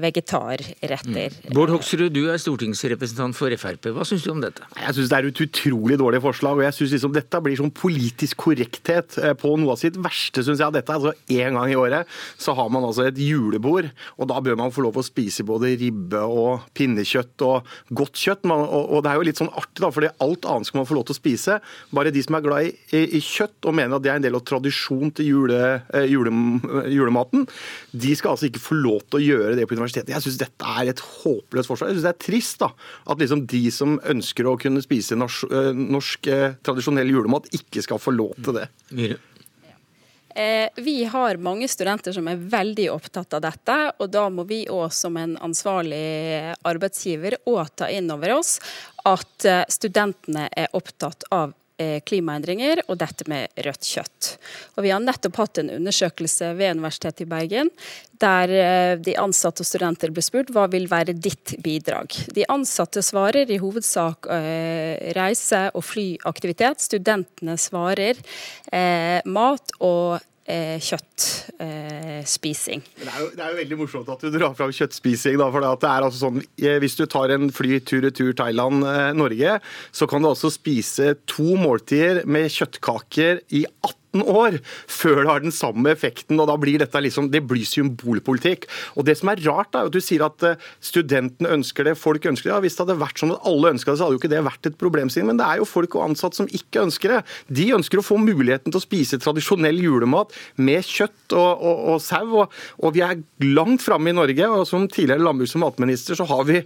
vegetar 0.00 0.45
vegetarretter. 0.50 1.36
Mm. 1.46 1.54
Bård 1.56 1.72
Hoksrud, 1.74 2.08
du 2.14 2.26
er 2.32 2.40
stortingsrepresentant 2.40 3.36
for 3.36 3.52
Frp. 3.60 3.90
Hva 3.96 4.06
syns 4.08 4.26
du 4.26 4.32
om 4.32 4.42
dette? 4.42 4.64
Jeg 4.80 4.96
syns 4.96 5.12
det 5.12 5.18
er 5.18 5.28
et 5.30 5.42
utrolig 5.46 5.98
dårlig 6.00 6.22
forslag. 6.24 6.58
og 6.58 6.66
jeg 6.66 6.76
synes 6.78 6.96
liksom 6.96 7.14
Dette 7.16 7.40
blir 7.40 7.58
sånn 7.58 7.72
politisk 7.74 8.42
korrekthet 8.46 9.18
eh, 9.22 9.34
på 9.38 9.54
noe 9.60 9.74
av 9.74 9.80
sitt 9.80 9.96
verste, 10.02 10.44
syns 10.44 10.62
jeg. 10.62 10.74
Dette 10.74 10.92
er 10.92 11.00
altså 11.00 11.14
En 11.46 11.58
gang 11.58 11.72
i 11.72 11.78
året 11.78 12.10
så 12.38 12.54
har 12.56 12.68
man 12.72 12.84
altså 12.86 13.06
et 13.06 13.18
julebord, 13.20 13.88
og 14.16 14.28
da 14.30 14.40
bør 14.44 14.58
man 14.58 14.72
få 14.74 14.84
lov 14.84 14.98
å 15.00 15.04
spise 15.06 15.44
både 15.46 15.74
ribbe 15.80 16.20
og 16.20 16.66
pinnekjøtt 16.76 17.44
og 17.46 17.68
godt 17.96 18.20
kjøtt. 18.20 18.46
og, 18.46 18.98
det 19.04 19.10
er 19.10 19.18
jo 19.18 19.26
litt 19.26 19.40
sånn 19.40 19.52
artig, 19.52 19.80
da, 19.82 19.90
fordi 19.92 20.12
alt 20.24 20.48
annet 20.48 20.68
skal 20.68 20.80
man 20.80 20.88
få 20.88 20.98
lov 20.98 21.06
til 21.08 21.16
å 21.16 21.20
spise. 21.20 21.58
Bare 21.94 22.12
de 22.14 22.22
som 22.24 22.38
er 22.38 22.44
glad 22.44 22.68
i, 22.68 23.02
i 23.18 23.20
kjøtt 23.22 23.68
og 23.68 23.76
mener 23.76 23.96
at 23.96 24.04
det 24.04 24.12
er 24.12 24.20
en 24.20 24.26
del 24.26 24.38
av 24.38 24.44
tradisjon 24.46 25.12
til 25.16 25.30
jule, 25.30 25.60
eh, 25.94 26.08
jule, 26.10 26.32
julematen, 26.92 27.46
de 27.92 28.14
skal 28.18 28.34
altså 28.34 28.48
ikke 28.50 28.62
få 28.62 28.78
lov 28.78 29.04
til 29.06 29.20
å 29.20 29.24
gjøre 29.24 29.56
det 29.58 29.66
på 29.68 29.76
universitetet. 29.76 30.14
Jeg 30.14 30.24
synes 30.24 30.35
syns 30.36 30.44
dette 30.44 30.74
er 30.80 30.90
et 30.92 31.00
håpløst 31.00 31.70
forslag. 31.70 31.90
Jeg 31.90 31.98
syns 31.98 32.06
det 32.06 32.12
er 32.14 32.24
trist 32.26 32.60
da, 32.60 32.72
at 33.06 33.22
liksom 33.22 33.46
de 33.46 33.62
som 33.70 33.96
ønsker 34.04 34.46
å 34.46 34.58
kunne 34.60 34.82
spise 34.84 35.16
norsk, 35.16 35.48
eh, 35.50 35.72
norsk 35.72 36.26
eh, 36.26 36.58
tradisjonell 36.62 37.10
julemat, 37.10 37.48
ikke 37.52 37.82
skal 37.82 37.98
få 37.98 38.14
lov 38.14 38.36
til 38.42 38.60
det. 38.60 38.68
Myre. 38.90 39.18
Eh, 40.36 40.68
vi 40.76 41.04
har 41.08 41.38
mange 41.40 41.66
studenter 41.68 42.12
som 42.12 42.26
er 42.28 42.36
veldig 42.36 42.90
opptatt 42.92 43.32
av 43.38 43.40
dette, 43.40 43.76
og 43.98 44.10
da 44.12 44.28
må 44.28 44.44
vi 44.44 44.66
òg 44.68 44.92
som 44.92 45.16
en 45.16 45.36
ansvarlig 45.40 46.52
arbeidsgiver 46.62 47.38
òg 47.48 47.70
ta 47.74 47.88
inn 47.88 48.10
over 48.12 48.36
oss 48.36 48.58
at 49.06 49.46
studentene 49.72 50.50
er 50.52 50.68
opptatt 50.76 51.24
av 51.32 51.54
klimaendringer 51.76 52.80
og 52.86 52.96
dette 53.02 53.26
med 53.28 53.52
rødt 53.66 53.84
kjøtt. 53.84 54.30
Og 54.76 54.86
vi 54.86 54.92
har 54.94 55.02
nettopp 55.02 55.40
hatt 55.42 55.60
en 55.60 55.72
undersøkelse 55.74 56.52
ved 56.56 56.78
Universitetet 56.78 57.26
i 57.26 57.30
Bergen 57.30 57.72
der 58.16 58.52
eh, 58.56 58.92
de 58.96 59.12
ansatte 59.20 59.60
og 59.60 59.68
studenter 59.68 60.12
ble 60.14 60.24
spurt 60.24 60.48
hva 60.54 60.64
vil 60.72 60.86
være 60.88 61.12
ditt 61.12 61.52
bidrag. 61.64 62.16
De 62.32 62.46
ansatte 62.52 63.02
svarer 63.04 63.50
i 63.52 63.60
hovedsak 63.60 64.30
eh, 64.32 65.12
reise- 65.16 65.68
og 65.76 65.84
flyaktivitet. 65.84 66.80
Studentene 66.86 67.58
svarer 67.60 68.22
mat 69.28 69.72
og 69.84 70.24
eh, 70.46 70.78
kjøttspising. 70.82 72.84
Det, 72.96 73.06
det, 73.06 73.42
er 73.42 73.52
jo 73.52 73.60
veldig 73.60 73.78
morsomt 73.82 74.10
at 74.14 74.24
du 74.24 74.30
drar 74.34 74.54
fram 74.58 74.72
kjøttspising. 74.74 75.38
Da, 75.40 75.50
for 75.52 75.64
det 75.64 75.90
er 75.90 76.06
altså 76.06 76.26
sånn, 76.26 76.40
eh, 76.62 76.78
Hvis 76.82 76.98
du 76.98 77.04
tar 77.10 77.34
en 77.34 77.50
fly 77.54 77.80
tur-retur 77.86 78.32
Thailand-Norge, 78.38 79.58
eh, 79.58 79.76
så 79.92 80.08
kan 80.10 80.22
du 80.22 80.30
altså 80.32 80.48
spise 80.54 81.14
to 81.28 81.56
måltider 81.60 82.24
med 82.28 82.50
kjøttkaker 82.52 83.32
i 83.50 83.66
18 83.66 83.94
år 84.22 84.58
før 84.90 85.22
det 85.22 85.30
har 85.30 85.44
den 85.44 85.54
samme 85.54 85.90
effekten. 85.92 86.40
og 86.40 86.48
da 86.50 86.56
blir 86.56 86.78
dette 86.78 87.00
liksom, 87.00 87.30
Det 87.30 87.42
blir 87.46 87.64
symbolpolitikk. 87.64 88.66
Og 88.96 89.04
Det 89.04 89.16
som 89.18 89.28
er 89.28 89.42
rart, 89.46 89.72
da, 89.72 89.80
er 89.80 89.86
at 89.86 89.92
du 89.92 90.00
sier 90.00 90.24
at 90.24 90.42
eh, 90.42 90.56
studentene 90.80 91.52
ønsker 91.58 91.84
det, 91.84 91.96
folk 91.98 92.24
ønsker 92.24 92.50
det. 92.50 92.54
Ja, 92.54 92.60
Hvis 92.60 92.76
det 92.76 92.86
hadde 92.86 93.00
vært 93.00 93.18
sånn 93.18 93.34
at 93.34 93.44
alle 93.44 93.72
ønska 93.74 93.92
det, 93.92 93.98
så 93.98 94.06
hadde 94.06 94.16
jo 94.16 94.22
ikke 94.22 94.32
det 94.32 94.44
vært 94.46 94.66
et 94.66 94.78
problem. 94.78 95.10
Sin. 95.10 95.26
Men 95.26 95.38
det 95.40 95.46
er 95.46 95.60
jo 95.60 95.68
folk 95.68 95.94
og 95.96 96.10
ansatte 96.10 96.40
som 96.40 96.48
ikke 96.50 96.84
ønsker 96.86 97.16
det. 97.16 97.20
De 97.48 97.68
ønsker 97.76 98.00
å 98.00 98.06
få 98.06 98.18
muligheten 98.20 98.72
til 98.72 98.80
å 98.80 98.84
spise 98.84 99.20
tradisjonell 99.22 99.78
julemat 99.82 100.34
med 100.56 100.84
kjøtt 100.86 101.36
og, 101.36 101.62
og, 101.62 101.82
og 101.94 102.00
sau. 102.04 102.24
Og, 102.42 102.56
og, 102.80 102.88
vi 102.96 103.04
er 103.04 103.20
langt 103.44 103.84
framme 103.84 104.12
i 104.12 104.16
Norge. 104.16 104.48
og 104.48 104.66
Som 104.68 104.88
tidligere 104.88 105.24
landbruks- 105.24 105.56
og 105.58 105.64
matminister 105.66 106.18
så 106.18 106.26
har 106.28 106.44
vi 106.48 106.62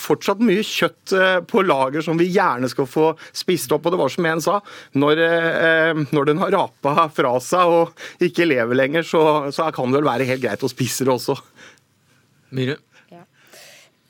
fortsatt 0.00 0.42
mye 0.44 0.64
kjøtt 0.66 1.14
eh, 1.16 1.38
på 1.48 1.62
lager 1.66 2.04
som 2.04 2.18
vi 2.18 2.30
gjerne 2.32 2.70
skal 2.70 2.88
få 2.88 3.12
spist 3.36 3.72
opp. 3.74 3.86
Og 3.86 3.94
det 3.94 4.00
var 4.00 4.14
som 4.14 4.28
en 4.28 4.44
sa, 4.44 4.58
når, 4.98 5.24
eh, 5.24 6.04
når 6.14 6.30
den 6.30 6.42
har 6.42 6.54
rapa 6.54 6.77
rappa 6.84 7.08
fra 7.10 7.38
seg 7.40 7.72
og 7.72 8.24
ikke 8.24 8.46
lever 8.46 8.76
lenger, 8.76 9.02
så, 9.02 9.50
så 9.52 9.70
kan 9.74 9.90
det 9.90 10.00
vel 10.00 10.08
være 10.08 10.28
helt 10.28 10.42
greit 10.42 10.62
å 10.62 10.70
spise 10.70 11.04
det 11.04 11.12
også. 11.12 11.36
Myhre? 12.50 12.78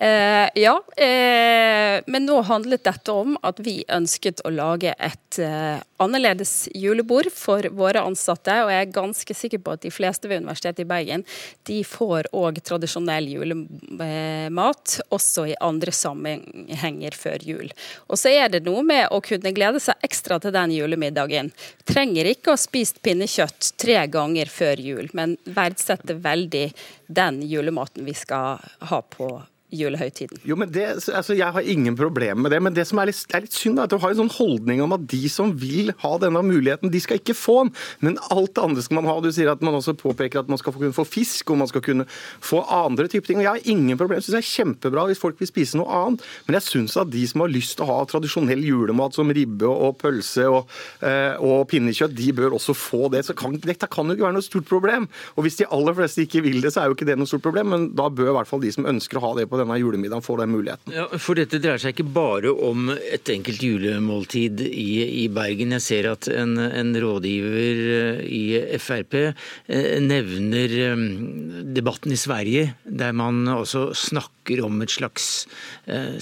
Eh, 0.01 0.49
ja, 0.55 0.83
eh, 0.97 2.03
men 2.07 2.27
nå 2.27 2.37
handlet 2.47 2.85
dette 2.87 3.11
om 3.11 3.33
at 3.43 3.59
vi 3.59 3.81
ønsket 3.91 4.45
å 4.47 4.53
lage 4.55 4.93
et 4.95 5.39
eh, 5.43 5.81
annerledes 5.99 6.69
julebord 6.71 7.27
for 7.35 7.67
våre 7.75 8.05
ansatte. 8.07 8.55
Og 8.63 8.71
jeg 8.71 8.85
er 8.85 8.93
ganske 8.95 9.35
sikker 9.35 9.63
på 9.65 9.75
at 9.75 9.83
de 9.83 9.91
fleste 9.91 10.31
ved 10.31 10.45
Universitetet 10.45 10.85
i 10.85 10.87
Bergen 10.87 11.27
de 11.67 11.81
får 11.83 12.31
òg 12.31 12.63
tradisjonell 12.63 13.27
julemat, 13.33 15.01
også 15.11 15.49
i 15.51 15.59
andre 15.67 15.91
sammenhenger 15.91 17.19
før 17.19 17.51
jul. 17.51 17.75
Og 18.07 18.23
så 18.23 18.31
er 18.37 18.55
det 18.55 18.63
noe 18.71 18.87
med 18.87 19.11
å 19.11 19.19
kunne 19.25 19.55
glede 19.57 19.83
seg 19.83 19.99
ekstra 20.07 20.39
til 20.39 20.55
den 20.55 20.79
julemiddagen. 20.79 21.51
Trenger 21.91 22.31
ikke 22.31 22.55
å 22.55 22.59
ha 22.59 22.67
spist 22.69 23.03
pinnekjøtt 23.03 23.75
tre 23.83 24.05
ganger 24.07 24.47
før 24.47 24.79
jul, 24.79 25.11
men 25.11 25.35
verdsetter 25.43 26.23
veldig 26.23 26.69
den 27.11 27.43
julematen 27.43 28.07
vi 28.07 28.15
skal 28.15 28.63
ha 28.63 29.03
på 29.03 29.33
julehøytiden. 29.75 30.41
Jo, 30.49 30.57
men 30.57 30.71
det, 30.73 30.85
altså, 31.13 31.35
Jeg 31.37 31.53
har 31.53 31.61
ingen 31.61 31.97
problem 31.97 32.43
med 32.45 32.53
det, 32.53 32.61
men 32.63 32.75
det 32.75 32.87
som 32.89 32.99
er 32.99 33.11
litt, 33.11 33.21
er 33.35 33.45
litt 33.45 33.53
synd, 33.53 33.79
er 33.79 33.85
at 33.89 33.93
du 33.93 33.99
har 34.01 34.15
en 34.15 34.23
sånn 34.23 34.33
holdning 34.33 34.81
om 34.85 34.95
at 34.97 35.05
de 35.11 35.29
som 35.29 35.53
vil 35.61 35.93
ha 36.03 36.13
denne 36.23 36.41
muligheten, 36.45 36.93
de 36.93 37.01
skal 37.03 37.21
ikke 37.21 37.37
få 37.37 37.59
den. 37.65 37.73
Men 38.01 38.19
alt 38.33 38.55
det 38.57 38.65
andre 38.65 38.85
skal 38.85 39.01
man 39.01 39.11
ha. 39.11 39.19
Du 39.21 39.31
sier 39.35 39.51
at 39.53 39.65
man 39.65 39.77
også 39.77 39.97
påpeker 39.99 40.41
at 40.41 40.49
man 40.49 40.61
skal 40.61 40.73
kunne 40.77 40.97
få 40.97 41.05
fisk, 41.09 41.53
og 41.53 41.61
man 41.63 41.71
skal 41.71 41.85
kunne 41.85 42.09
få 42.09 42.63
andre 42.65 43.09
typer 43.13 43.29
ting. 43.29 43.43
og 43.43 43.47
Jeg 43.47 43.53
har 43.59 43.71
ingen 43.77 43.99
problem. 43.99 44.19
Jeg 44.19 44.29
synes 44.29 44.39
det 44.39 44.45
er 44.45 44.55
kjempebra 44.57 45.07
hvis 45.11 45.23
folk 45.23 45.41
vil 45.41 45.51
spise 45.51 45.81
noe 45.81 46.01
annet, 46.01 46.25
men 46.47 46.59
jeg 46.59 46.69
syns 46.69 46.97
at 47.01 47.13
de 47.13 47.27
som 47.29 47.45
har 47.45 47.53
lyst 47.53 47.77
til 47.79 47.87
å 47.87 47.91
ha 47.93 47.99
tradisjonell 48.09 48.65
julemat 48.65 49.17
som 49.17 49.33
ribbe 49.35 49.69
og 49.69 49.99
pølse 50.01 50.49
og, 50.49 50.73
eh, 51.05 51.37
og 51.45 51.67
pinnekjøtt, 51.71 52.17
de 52.17 52.33
bør 52.37 52.57
også 52.57 52.77
få 52.77 53.13
det. 53.13 53.27
Så 53.29 53.37
kan, 53.37 53.57
dette 53.61 53.91
kan 53.91 54.09
jo 54.09 54.17
ikke 54.17 54.29
være 54.29 54.39
noe 54.39 54.49
stort 54.49 54.69
problem. 54.71 55.09
Og 55.37 55.45
hvis 55.45 55.61
de 55.61 55.69
aller 55.69 55.97
fleste 55.99 56.25
ikke 56.25 56.43
vil 56.47 56.63
det, 56.65 56.73
så 56.73 56.83
er 56.83 56.89
jo 56.89 56.97
ikke 56.97 57.09
det 57.09 57.19
noe 57.21 57.29
stort 57.29 57.45
problem, 57.45 57.73
men 57.75 57.89
da 57.99 58.09
bør 58.09 58.33
i 58.33 58.37
hvert 58.39 58.51
fall 58.51 58.65
de 58.65 58.73
som 58.75 58.89
ønsker 58.89 59.21
å 59.21 59.27
ha 59.27 59.35
det 59.39 59.49
på 59.51 59.58
denne 59.59 59.79
julemiddagen, 59.81 60.25
får 60.25 60.43
den 60.43 60.55
muligheten. 60.55 60.95
Ja, 60.95 61.07
for 61.21 61.39
dette 61.39 61.61
dreier 61.63 61.83
seg 61.83 61.97
ikke 61.97 62.09
bare 62.15 62.53
om 62.53 62.91
et 62.95 63.29
enkelt 63.33 63.63
julemåltid 63.65 64.63
i, 64.69 64.89
i 65.25 65.27
Bergen. 65.33 65.75
Jeg 65.79 65.87
ser 65.87 66.11
at 66.13 66.31
en, 66.33 66.57
en 66.59 66.95
rådgiver 67.03 67.85
eh, 67.99 68.23
i 68.25 68.79
Frp 68.83 69.19
eh, 69.21 69.99
nevner 70.05 70.77
eh, 70.89 71.05
debatten 71.79 72.15
i 72.15 72.21
Sverige, 72.21 72.73
der 72.85 73.15
man 73.17 73.45
også 73.59 73.91
snakker 73.97 74.65
om 74.67 74.83
et 74.85 74.95
slags 74.95 75.47
eh, 75.87 76.17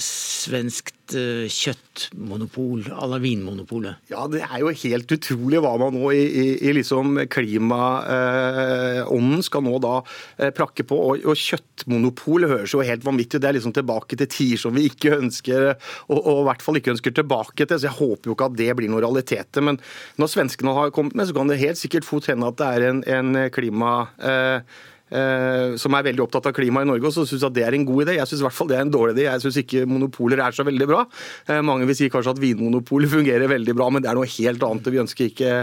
svenskt 1.07 1.51
kjøttmonopol 1.51 2.91
à 2.91 3.07
la 3.07 3.17
Vinmonopolet. 3.19 3.95
Ja, 4.09 4.27
det 4.27 4.41
er 4.43 4.59
jo 4.61 4.69
helt 4.69 5.11
utrolig 5.11 5.59
hva 5.61 5.77
man 5.79 5.93
nå 5.95 6.11
i, 6.11 6.25
i, 6.27 6.67
i 6.67 6.73
liksom 6.73 7.27
klimaånden 7.29 9.07
eh, 9.39 9.45
skal 9.45 9.63
nå 9.63 9.79
da 9.79 10.03
eh, 10.37 10.51
prakke 10.51 10.83
på. 10.87 10.95
Og, 10.95 11.25
og 11.25 11.35
kjøttmonopol 11.35 12.47
høres 12.47 12.73
jo 12.73 12.81
helt 12.85 13.05
vanvittig. 13.05 13.41
Det 13.41 13.49
er 13.49 13.57
liksom 13.57 13.73
tilbake 13.75 14.17
til 14.17 14.27
tider 14.27 14.57
som 14.61 14.75
vi 14.75 14.87
ikke 14.89 15.17
ønsker, 15.17 15.75
og, 16.09 16.19
og, 16.19 16.41
i 16.41 16.47
hvert 16.49 16.65
fall 16.65 16.77
ikke 16.77 16.93
ønsker 16.95 17.11
tilbake 17.15 17.65
til. 17.65 17.77
Så 17.79 17.87
jeg 17.89 17.99
håper 17.99 18.29
jo 18.29 18.35
ikke 18.35 18.51
at 18.51 18.59
det 18.59 18.75
blir 18.77 18.89
noen 18.91 19.05
realiteter. 19.05 19.61
Men 19.65 19.81
når 20.17 20.27
svenskene 20.33 20.75
har 20.77 20.93
kommet 20.95 21.15
med, 21.17 21.27
så 21.29 21.33
kan 21.37 21.49
det 21.49 21.61
helt 21.63 21.79
sikkert 21.79 22.07
fort 22.07 22.29
hende 22.31 22.51
at 22.51 22.59
det 22.59 22.67
er 22.67 22.81
en, 22.91 23.03
en 23.07 23.29
klima... 23.53 23.91
Eh, 24.19 24.37
Eh, 24.57 24.61
som 25.07 25.95
er 25.95 26.03
veldig 26.09 26.23
opptatt 26.25 26.49
av 26.49 26.55
klima 26.55 26.81
i 26.83 26.87
Norge, 26.89 27.07
og 27.07 27.13
som 27.15 27.27
syns 27.27 27.45
at 27.47 27.53
det 27.55 27.63
er 27.63 27.75
en 27.77 27.85
god 27.87 28.03
idé. 28.03 28.17
Jeg 28.17 28.29
syns 28.29 28.41
i 28.41 28.45
hvert 28.47 28.55
fall 28.57 28.69
det 28.69 28.77
er 28.77 28.85
en 28.85 28.91
dårlig 28.91 29.15
idé. 29.15 29.25
Jeg 29.27 29.43
syns 29.43 29.59
ikke 29.61 29.85
monopoler 29.87 30.41
er 30.43 30.55
så 30.55 30.65
veldig 30.67 30.87
bra. 30.89 31.03
Eh, 31.47 31.61
mange 31.65 31.87
vil 31.87 31.97
si 31.97 32.09
kanskje 32.11 32.33
at 32.35 32.41
Vinmonopolet 32.41 33.11
fungerer 33.15 33.51
veldig 33.51 33.75
bra, 33.77 33.89
men 33.93 34.03
det 34.03 34.11
er 34.11 34.19
noe 34.19 34.29
helt 34.29 34.65
annet. 34.67 34.89
Vi 34.93 35.01
ønsker 35.03 35.29
ikke 35.29 35.53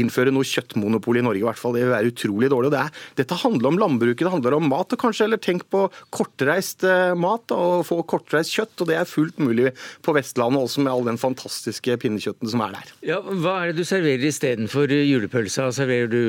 innføre 0.00 0.32
noe 0.34 0.46
kjøttmonopol 0.48 1.20
i 1.20 1.24
Norge, 1.26 1.42
i 1.42 1.46
hvert 1.46 1.60
fall. 1.60 1.76
Det 1.76 1.84
vil 1.84 1.94
være 1.94 2.12
utrolig 2.12 2.50
dårlig. 2.52 2.72
Det 2.74 2.82
er, 2.82 3.02
dette 3.22 3.40
handler 3.42 3.72
om 3.72 3.80
landbruket, 3.82 4.24
det 4.24 4.34
handler 4.36 4.58
om 4.58 4.70
mat. 4.72 4.96
og 4.96 5.02
kanskje 5.04 5.28
Eller 5.28 5.42
tenk 5.42 5.66
på 5.72 5.86
kortreist 6.14 6.86
eh, 6.86 7.12
mat 7.18 7.52
og 7.56 7.84
få 7.88 8.00
kortreist 8.08 8.54
kjøtt. 8.56 8.80
og 8.80 8.90
Det 8.92 9.00
er 9.00 9.10
fullt 9.10 9.42
mulig 9.42 9.74
på 10.06 10.16
Vestlandet 10.16 10.62
også, 10.62 10.84
med 10.86 10.94
all 10.94 11.06
den 11.08 11.20
fantastiske 11.20 11.98
pinnekjøtten 12.02 12.52
som 12.52 12.64
er 12.66 12.78
der. 12.78 12.96
Ja, 13.14 13.20
Hva 13.20 13.60
er 13.62 13.72
det 13.72 13.84
du 13.84 13.88
serverer 13.88 14.30
istedenfor 14.30 14.90
julepølsa? 14.92 15.68
Serverer 15.74 16.10
du 16.10 16.22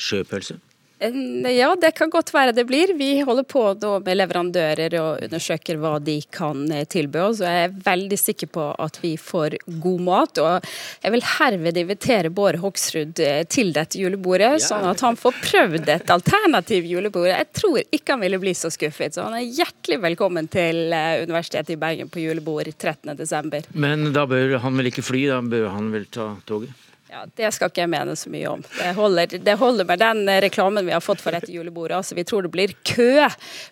sjøpølse? 0.00 0.60
Ja, 1.00 1.70
det 1.80 1.94
kan 1.96 2.10
godt 2.12 2.28
være 2.34 2.52
det 2.52 2.66
blir. 2.68 2.92
Vi 2.98 3.22
holder 3.24 3.44
på 3.48 3.62
med 4.04 4.18
leverandører 4.18 4.96
og 5.00 5.22
undersøker 5.24 5.78
hva 5.80 5.94
de 6.04 6.18
kan 6.32 6.66
eh, 6.68 6.84
tilby 6.84 7.22
oss. 7.24 7.40
og 7.40 7.48
Jeg 7.48 7.68
er 7.68 7.78
veldig 7.86 8.18
sikker 8.20 8.50
på 8.52 8.66
at 8.76 8.98
vi 9.00 9.14
får 9.16 9.56
god 9.80 10.02
mat. 10.04 10.40
Og 10.44 10.68
jeg 11.00 11.14
vil 11.14 11.24
herved 11.38 11.80
invitere 11.80 12.32
Bård 12.36 12.60
Hoksrud 12.60 13.22
eh, 13.24 13.42
til 13.48 13.72
dette 13.76 13.96
julebordet, 14.00 14.58
ja. 14.58 14.66
sånn 14.66 14.90
at 14.90 15.00
han 15.06 15.16
får 15.16 15.40
prøvd 15.40 15.88
et 15.96 16.12
alternativ 16.12 16.90
julebord. 16.90 17.30
Jeg 17.32 17.48
tror 17.56 17.80
ikke 17.80 18.18
han 18.18 18.26
ville 18.26 18.42
bli 18.42 18.54
så 18.58 18.72
skuffet, 18.72 19.16
så 19.16 19.24
han 19.30 19.38
er 19.40 19.48
hjertelig 19.48 20.02
velkommen 20.04 20.52
til 20.52 20.92
eh, 20.92 21.24
Universitetet 21.24 21.78
i 21.78 21.80
Bergen 21.80 22.12
på 22.12 22.20
julebord 22.26 22.68
13.12. 22.76 23.72
Men 23.72 24.10
da 24.12 24.28
bør 24.28 24.58
han 24.60 24.76
vel 24.76 24.92
ikke 24.92 25.06
fly, 25.06 25.24
da 25.32 25.40
bør 25.40 25.70
han 25.72 25.90
vel 25.96 26.08
ta 26.12 26.34
toget? 26.44 26.89
Ja, 27.10 27.24
Det 27.36 27.48
skal 27.50 27.72
ikke 27.72 27.82
jeg 27.82 27.90
mene 27.90 28.14
så 28.14 28.30
mye 28.30 28.46
om. 28.46 28.60
Det 28.62 28.92
holder, 28.94 29.32
det 29.42 29.54
holder 29.58 29.86
med 29.88 29.98
den 29.98 30.30
reklamen 30.44 30.86
vi 30.86 30.94
har 30.94 31.02
fått 31.02 31.22
for 31.22 31.34
dette 31.34 31.50
julebordet. 31.50 31.96
Altså, 31.98 32.14
vi 32.14 32.24
tror 32.24 32.46
det 32.46 32.52
blir 32.54 32.74
kø 32.86 33.26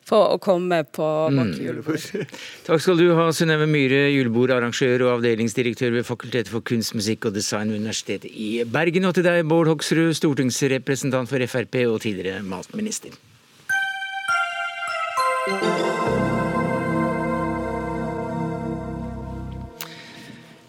for 0.09 0.34
å 0.34 0.41
komme 0.43 0.80
på 0.82 1.07
vårt 1.07 1.55
mm. 1.55 1.61
julebord. 1.62 2.26
Takk 2.66 2.82
skal 2.82 2.99
du 2.99 3.07
ha, 3.14 3.28
Synnøve 3.30 3.68
Myhre, 3.70 4.09
julebordarrangør 4.11 5.07
og 5.07 5.12
avdelingsdirektør 5.18 5.95
ved 6.01 6.09
Fakultetet 6.09 6.51
for 6.51 6.66
kunst, 6.66 6.97
musikk 6.99 7.30
og 7.30 7.39
design 7.39 7.70
ved 7.70 7.84
Universitetet 7.84 8.34
i 8.34 8.51
Bergen. 8.66 9.07
Og 9.07 9.14
til 9.14 9.28
deg, 9.28 9.45
Bård 9.47 9.70
Hoksrud, 9.70 10.11
stortingsrepresentant 10.18 11.30
for 11.30 11.49
Frp 11.55 11.84
og 11.86 12.01
tidligere 12.03 12.43
matminister. 12.43 13.14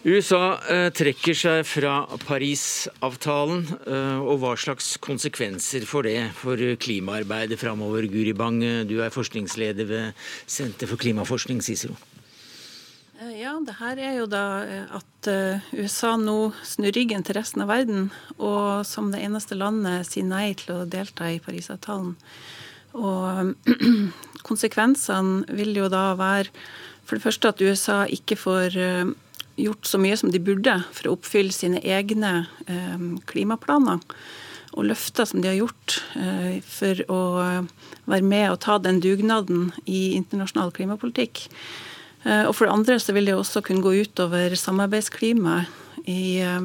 USA 0.10 0.44
eh, 0.72 0.88
trekker 0.96 1.36
seg 1.38 1.66
fra 1.68 1.94
Parisavtalen, 2.24 3.66
eh, 3.84 4.22
og 4.24 4.40
hva 4.42 4.54
slags 4.58 4.94
konsekvenser 5.04 5.86
får 5.86 6.08
det 6.08 6.16
for 6.40 6.62
klimaarbeidet 6.82 7.60
framover? 7.60 8.08
Guri 8.10 8.34
Bang, 8.38 8.62
eh, 8.64 8.86
du 8.90 9.02
er 9.04 9.14
forskningsleder 9.14 9.90
ved 9.90 10.24
Senter 10.50 10.90
for 10.90 11.02
klimaforskning, 11.02 11.62
CICERO. 11.62 11.98
Ja, 13.36 13.58
det 13.60 13.76
her 13.82 14.00
er 14.00 14.14
jo 14.22 14.26
da 14.32 14.44
at 14.96 15.28
USA 15.76 16.14
nå 16.16 16.54
snur 16.64 16.94
ryggen 16.96 17.26
til 17.28 17.36
resten 17.36 17.66
av 17.66 17.68
verden, 17.74 18.08
og 18.40 18.88
som 18.88 19.12
det 19.12 19.20
eneste 19.26 19.60
landet 19.60 20.08
sier 20.08 20.24
nei 20.24 20.54
til 20.58 20.78
å 20.78 20.88
delta 20.88 21.28
i 21.28 21.42
Parisavtalen. 21.44 22.14
Og 22.96 23.58
konsekvensene 24.50 25.44
vil 25.52 25.76
jo 25.76 25.92
da 25.92 26.14
være 26.16 26.48
for 27.04 27.20
det 27.20 27.28
første 27.28 27.52
at 27.52 27.66
USA 27.66 28.06
ikke 28.08 28.40
får 28.40 28.80
gjort 29.60 29.86
så 29.86 30.00
mye 30.02 30.18
som 30.18 30.32
de 30.32 30.42
burde 30.42 30.76
for 30.96 31.10
å 31.10 31.18
oppfylle 31.18 31.54
sine 31.56 31.82
egne 31.84 32.46
eh, 32.68 33.04
klimaplaner 33.30 34.02
og 34.78 34.86
løfter 34.86 35.26
som 35.26 35.42
de 35.42 35.50
har 35.50 35.58
gjort 35.58 36.00
eh, 36.20 36.60
for 36.66 37.04
å 37.12 37.22
være 38.10 38.26
med 38.26 38.48
og 38.52 38.62
ta 38.66 38.78
den 38.82 39.02
dugnaden 39.04 39.72
i 39.90 40.14
internasjonal 40.18 40.74
klimapolitikk. 40.76 41.48
Eh, 42.24 42.46
og 42.46 42.54
for 42.56 42.68
det 42.68 42.76
andre 42.76 43.00
så 43.02 43.16
vil 43.18 43.30
det 43.30 43.38
også 43.38 43.64
kunne 43.66 43.86
gå 43.86 43.98
utover 44.06 44.56
samarbeidsklimaet 44.58 45.76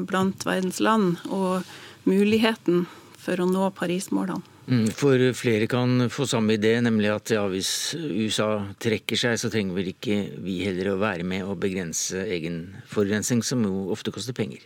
blant 0.09 0.45
verdens 0.47 0.79
land 0.81 1.19
og 1.29 1.67
muligheten 2.09 2.85
for 3.19 3.37
å 3.41 3.45
nå 3.45 3.67
Paris-målene. 3.77 4.54
Mm, 4.65 4.87
for 4.97 5.21
flere 5.37 5.67
kan 5.69 6.07
få 6.09 6.25
samme 6.25 6.55
idé, 6.57 6.73
nemlig 6.81 7.11
at 7.13 7.33
ja, 7.35 7.43
hvis 7.51 7.93
USA 7.93 8.65
trekker 8.81 9.19
seg, 9.19 9.37
så 9.37 9.51
trenger 9.53 9.77
vel 9.77 9.91
ikke 9.91 10.17
vi 10.41 10.63
heller 10.65 10.93
å 10.93 11.01
være 11.01 11.27
med 11.27 11.45
og 11.45 11.59
begrense 11.61 12.23
egen 12.33 12.63
forurensning, 12.89 13.43
som 13.45 13.61
jo 13.67 13.91
ofte 13.93 14.13
koster 14.15 14.33
penger. 14.37 14.65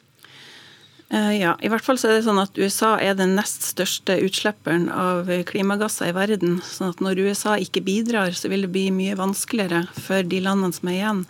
Eh, 1.10 1.39
ja, 1.41 1.56
i 1.60 1.68
hvert 1.72 1.84
fall 1.84 1.97
så 1.97 2.08
er 2.08 2.20
det 2.20 2.26
sånn 2.28 2.39
at 2.39 2.58
USA 2.62 2.93
er 3.02 3.16
den 3.18 3.34
nest 3.36 3.66
største 3.66 4.20
utslipperen 4.24 4.88
av 4.93 5.28
klimagasser 5.50 6.14
i 6.14 6.16
verden. 6.16 6.60
sånn 6.64 6.93
at 6.93 7.04
når 7.04 7.24
USA 7.26 7.58
ikke 7.58 7.84
bidrar, 7.84 8.32
så 8.32 8.47
vil 8.52 8.64
det 8.64 8.72
bli 8.72 8.88
mye 8.93 9.18
vanskeligere 9.20 9.88
for 9.97 10.24
de 10.24 10.39
landene 10.45 10.76
som 10.76 10.91
er 10.91 11.00
igjen, 11.00 11.24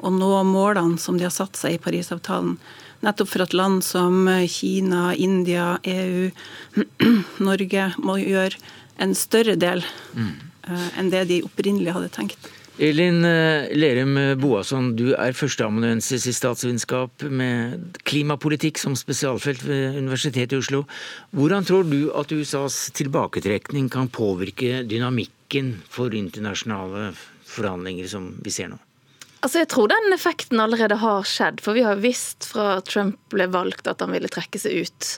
å 0.00 0.12
nå 0.12 0.30
målene 0.46 1.00
som 1.00 1.18
de 1.18 1.26
har 1.26 1.34
satt 1.34 1.56
seg 1.58 1.76
i 1.76 1.82
Parisavtalen. 1.82 2.56
Nettopp 3.06 3.30
for 3.30 3.46
at 3.46 3.54
land 3.54 3.84
som 3.86 4.26
Kina, 4.50 5.12
India, 5.14 5.76
EU, 5.86 6.28
Norge 7.48 7.88
må 8.02 8.18
gjøre 8.18 8.58
en 9.02 9.14
større 9.14 9.54
del 9.60 9.84
mm. 10.16 10.30
enn 10.98 11.10
det 11.12 11.26
de 11.30 11.42
opprinnelig 11.46 11.94
hadde 11.94 12.10
tenkt. 12.16 12.48
Elin 12.76 13.24
eh, 13.24 13.70
Lerum 13.72 14.18
Boasson, 14.36 14.90
du 14.98 15.14
er 15.16 15.36
førsteamanuensis 15.36 16.26
i 16.28 16.34
statsvitenskap 16.36 17.24
med 17.24 17.96
klimapolitikk 18.04 18.76
som 18.80 18.96
spesialfelt 18.98 19.64
ved 19.64 19.96
Universitetet 19.96 20.52
i 20.52 20.60
Oslo. 20.60 20.82
Hvordan 21.32 21.64
tror 21.64 21.88
du 21.88 22.10
at 22.12 22.34
USAs 22.36 22.90
tilbaketrekning 22.98 23.88
kan 23.92 24.12
påvirke 24.12 24.82
dynamikken 24.84 25.78
for 25.88 26.12
internasjonale 26.12 27.14
forhandlinger 27.48 28.12
som 28.12 28.34
vi 28.44 28.52
ser 28.52 28.74
nå? 28.74 28.85
Altså, 29.46 29.60
Jeg 29.62 29.68
tror 29.70 29.86
den 29.92 30.10
effekten 30.10 30.58
allerede 30.58 30.96
har 30.98 31.22
skjedd. 31.22 31.60
For 31.62 31.76
vi 31.78 31.84
har 31.86 32.00
visst 32.02 32.48
fra 32.50 32.80
Trump 32.82 33.20
ble 33.30 33.46
valgt 33.46 33.86
at 33.86 34.02
han 34.02 34.10
ville 34.10 34.30
trekke 34.32 34.58
seg 34.58 34.80
ut. 34.82 35.10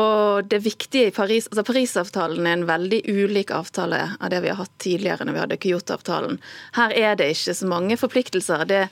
Og 0.00 0.48
det 0.48 0.62
viktige 0.64 1.10
i 1.10 1.12
Paris, 1.12 1.44
altså 1.50 1.64
Parisavtalen 1.68 2.48
er 2.48 2.56
en 2.56 2.64
veldig 2.68 3.02
ulik 3.04 3.52
avtale 3.52 4.00
av 4.16 4.32
det 4.32 4.40
vi 4.44 4.48
har 4.48 4.62
hatt 4.62 4.72
tidligere 4.80 5.28
når 5.28 5.36
vi 5.36 5.42
hadde 5.42 5.60
Kyoto-avtalen. 5.60 6.40
Her 6.78 6.96
er 6.96 7.20
det 7.20 7.28
ikke 7.34 7.56
så 7.60 7.68
mange 7.68 8.00
forpliktelser. 8.00 8.64
Det, 8.64 8.82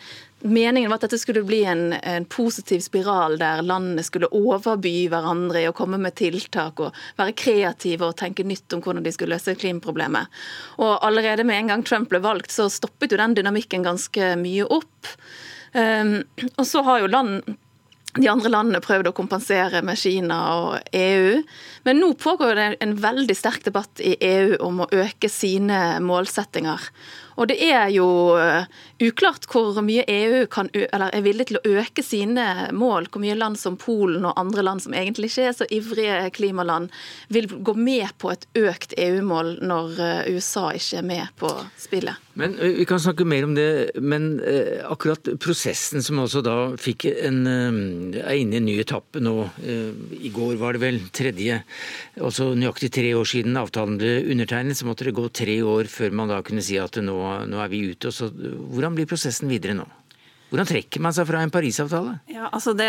Meningen 0.45 0.91
var 0.91 0.99
at 1.01 1.07
dette 1.07 1.19
skulle 1.23 1.41
bli 1.49 1.63
en, 1.65 1.95
en, 1.97 2.27
positiv 2.29 2.83
spiral 2.85 3.39
der 3.41 3.63
landene 3.65 4.03
skulle 4.05 4.29
overby 4.29 5.07
hverandre 5.09 5.63
i 5.63 5.69
å 5.71 5.77
komme 5.77 5.97
med 6.01 6.19
tiltak 6.21 6.83
og 6.85 6.99
være 7.17 7.33
kreative 7.41 8.11
og 8.11 8.19
tenke 8.21 8.45
nytt 8.45 8.77
om 8.77 8.83
hvordan 8.85 9.07
de 9.07 9.13
skulle 9.15 9.39
løse 9.39 9.57
klimaproblemet. 9.57 10.29
Og 10.85 10.99
allerede 11.01 11.49
med 11.49 11.63
en 11.63 11.73
gang 11.73 11.87
Trump 11.89 12.13
ble 12.13 12.21
valgt, 12.21 12.53
så 12.53 12.69
stoppet 12.69 13.15
jo 13.15 13.21
den 13.23 13.39
dynamikken 13.39 13.89
ganske 13.89 14.35
mye 14.37 14.69
opp. 14.69 15.15
Um, 15.73 16.19
og 16.59 16.67
så 16.69 16.85
har 16.87 17.01
jo 17.01 17.11
land 17.11 17.57
de 18.15 18.29
andre 18.31 18.51
landene 18.53 18.83
prøvd 18.83 19.09
å 19.11 19.15
kompensere 19.17 19.81
med 19.83 19.99
Kina 19.99 20.37
og 20.55 20.95
EU. 20.95 21.41
Men 21.87 21.99
nå 21.99 22.13
pågår 22.21 22.59
det 22.59 22.67
en 22.85 22.95
veldig 23.03 23.35
sterk 23.35 23.65
debatt 23.67 24.03
i 24.03 24.15
EU 24.23 24.55
om 24.63 24.85
å 24.85 24.91
øke 24.95 25.31
sine 25.33 25.99
målsettinger. 26.05 26.85
Og 27.35 27.51
det 27.51 27.59
er 27.67 27.89
jo 27.91 28.07
uklart 29.03 29.49
hvor 29.51 29.79
mye 29.85 30.05
EU 30.11 30.45
kan, 30.51 30.69
er 30.75 31.25
villig 31.25 31.49
til 31.51 31.59
å 31.59 31.65
øke 31.81 32.05
sine 32.05 32.69
mål. 32.75 33.09
Hvor 33.11 33.23
mye 33.25 33.37
land 33.39 33.59
som 33.61 33.79
Polen 33.81 34.27
og 34.27 34.39
andre 34.41 34.65
land 34.67 34.85
som 34.85 34.95
egentlig 34.97 35.33
ikke 35.33 35.49
er 35.49 35.57
så 35.57 35.69
ivrige 35.73 36.31
klimaland, 36.37 36.91
vil 37.33 37.49
gå 37.49 37.75
med 37.79 38.09
på 38.23 38.33
et 38.35 38.47
økt 38.59 38.95
EU-mål 38.99 39.59
når 39.65 39.99
USA 40.35 40.71
ikke 40.77 41.01
er 41.01 41.09
med 41.09 41.35
på 41.41 41.51
spillet. 41.81 42.21
Men 42.35 42.57
Vi 42.59 42.85
kan 42.85 42.99
snakke 42.99 43.25
mer 43.25 43.45
om 43.47 43.55
det, 43.55 43.95
men 44.03 44.41
akkurat 44.91 45.29
prosessen 45.39 46.03
som 46.03 46.19
altså 46.19 46.43
da 46.43 46.57
fikk 46.81 47.07
en, 47.13 47.45
er 47.47 48.35
inne 48.41 48.57
i 48.57 48.59
en 48.59 48.67
ny 48.67 48.75
etappe 48.83 49.23
nå. 49.23 49.37
I 49.63 50.33
går 50.35 50.57
var 50.59 50.75
det 50.75 50.83
vel 50.83 50.99
tredje, 51.15 51.61
altså 52.19 52.51
nøyaktig 52.59 52.91
tre 52.95 53.13
år 53.15 53.29
siden 53.31 53.59
avtalen 53.61 54.01
ble 54.01 54.17
undertegnet, 54.35 54.79
så 54.79 54.89
måtte 54.89 55.07
det 55.07 55.15
gå 55.15 55.29
tre 55.31 55.61
år 55.63 55.91
før 55.91 56.19
man 56.19 56.33
da 56.33 56.41
kunne 56.47 56.65
si 56.65 56.79
at 56.81 56.99
nå, 57.03 57.19
nå 57.51 57.63
er 57.63 57.71
vi 57.71 57.85
ute. 57.93 58.11
Så, 58.15 58.31
hvordan 58.85 58.99
blir 58.99 59.09
prosessen 59.09 59.49
videre 59.49 59.73
nå? 59.79 59.87
Hvordan 60.53 60.69
trekker 60.69 61.01
man 61.03 61.15
seg 61.17 61.25
fra 61.27 61.41
en 61.43 61.51
Parisavtale? 61.51 62.19
Ja, 62.31 62.51
altså 62.53 62.75
det, 62.77 62.87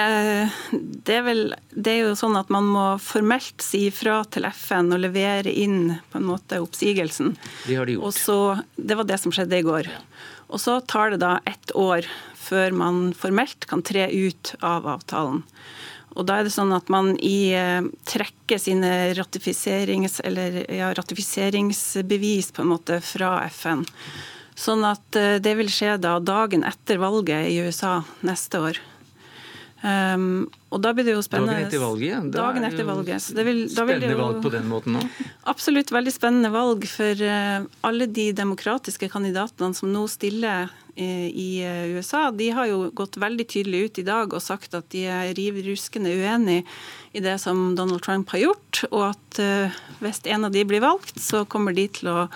det, 1.07 1.15
er 1.15 1.23
vel, 1.25 1.39
det, 1.71 1.93
er 1.93 2.01
jo 2.03 2.17
sånn 2.19 2.35
at 2.37 2.51
Man 2.53 2.67
må 2.67 2.83
formelt 3.01 3.63
si 3.63 3.87
ifra 3.87 4.19
til 4.29 4.45
FN 4.51 4.91
og 4.93 5.01
levere 5.01 5.49
inn 5.49 5.95
på 6.11 6.19
en 6.19 6.27
måte 6.27 6.59
oppsigelsen. 6.61 7.33
Det 7.65 7.79
har 7.79 7.87
de 7.87 7.95
gjort. 7.95 8.05
Og 8.05 8.13
så, 8.13 8.37
det 8.75 8.99
var 8.99 9.07
det 9.07 9.17
som 9.23 9.33
skjedde 9.33 9.61
i 9.61 9.65
går. 9.65 9.89
Og 10.51 10.61
Så 10.61 10.77
tar 10.85 11.15
det 11.15 11.23
da 11.23 11.39
ett 11.47 11.71
år 11.73 12.05
før 12.37 12.75
man 12.75 13.01
formelt 13.17 13.65
kan 13.71 13.81
tre 13.81 14.11
ut 14.11 14.53
av 14.59 14.85
avtalen. 14.91 15.41
Og 16.15 16.27
da 16.27 16.37
er 16.37 16.45
det 16.45 16.53
sånn 16.53 16.75
at 16.75 16.91
man 16.93 17.15
i 17.17 17.49
eh, 17.57 17.87
trekker 18.07 18.61
sine 18.61 18.91
ratifiserings, 19.17 20.21
eller, 20.27 20.61
ja, 20.69 20.93
ratifiseringsbevis 20.95 22.53
på 22.55 22.61
en 22.61 22.71
måte 22.75 23.01
fra 23.03 23.39
FN. 23.49 23.83
Sånn 24.55 24.85
at 24.87 25.19
eh, 25.19 25.37
det 25.43 25.55
vil 25.59 25.71
skje 25.71 25.97
da 26.01 26.17
dagen 26.23 26.63
etter 26.67 26.99
valget 27.01 27.51
i 27.51 27.59
USA 27.65 27.99
neste 28.25 28.61
år. 28.69 28.81
Um, 29.85 30.47
og 30.75 30.81
da 30.83 30.91
blir 30.95 31.07
det 31.07 31.15
jo 31.15 31.23
spennende. 31.23 31.55
Dagen 31.55 31.69
etter 31.69 31.83
valget? 31.83 32.11
Ja. 32.11 32.21
Dagen 32.35 32.67
etter 32.67 32.87
valget. 32.87 33.29
Vil, 33.47 33.61
spennende 33.71 34.11
jo, 34.11 34.21
valg 34.21 34.41
på 34.43 34.51
den 34.53 34.67
måten 34.67 34.99
òg? 34.99 35.19
Absolutt 35.47 35.93
veldig 35.95 36.13
spennende 36.13 36.51
valg 36.53 36.87
for 36.91 37.21
uh, 37.23 37.67
alle 37.87 38.09
de 38.11 38.31
demokratiske 38.35 39.09
kandidatene 39.13 39.77
som 39.77 39.93
nå 39.93 40.03
stiller 40.11 40.73
i 40.95 41.63
eh, 41.63 41.85
USA, 41.97 42.31
de 42.31 42.49
har 42.55 42.69
jo 42.69 42.89
gått 42.95 43.17
veldig 43.19 43.45
tydelig 43.51 43.79
ut 43.85 43.97
i 43.99 44.05
dag 44.07 44.33
og 44.33 44.43
sagt 44.43 44.77
at 44.77 44.87
de 44.93 45.03
er 45.11 45.33
riv 45.35 45.57
ruskende 45.65 46.13
uenig 46.15 46.61
i 47.11 47.23
det 47.23 47.35
som 47.43 47.75
Donald 47.75 48.03
Trump 48.03 48.31
har 48.31 48.39
gjort, 48.39 48.81
og 48.91 49.03
at 49.09 49.39
eh, 49.43 49.75
hvis 49.99 50.21
en 50.31 50.47
av 50.47 50.55
de 50.55 50.63
blir 50.67 50.83
valgt, 50.83 51.19
så 51.19 51.43
kommer 51.51 51.75
de 51.75 51.87
til 51.99 52.11
å 52.11 52.27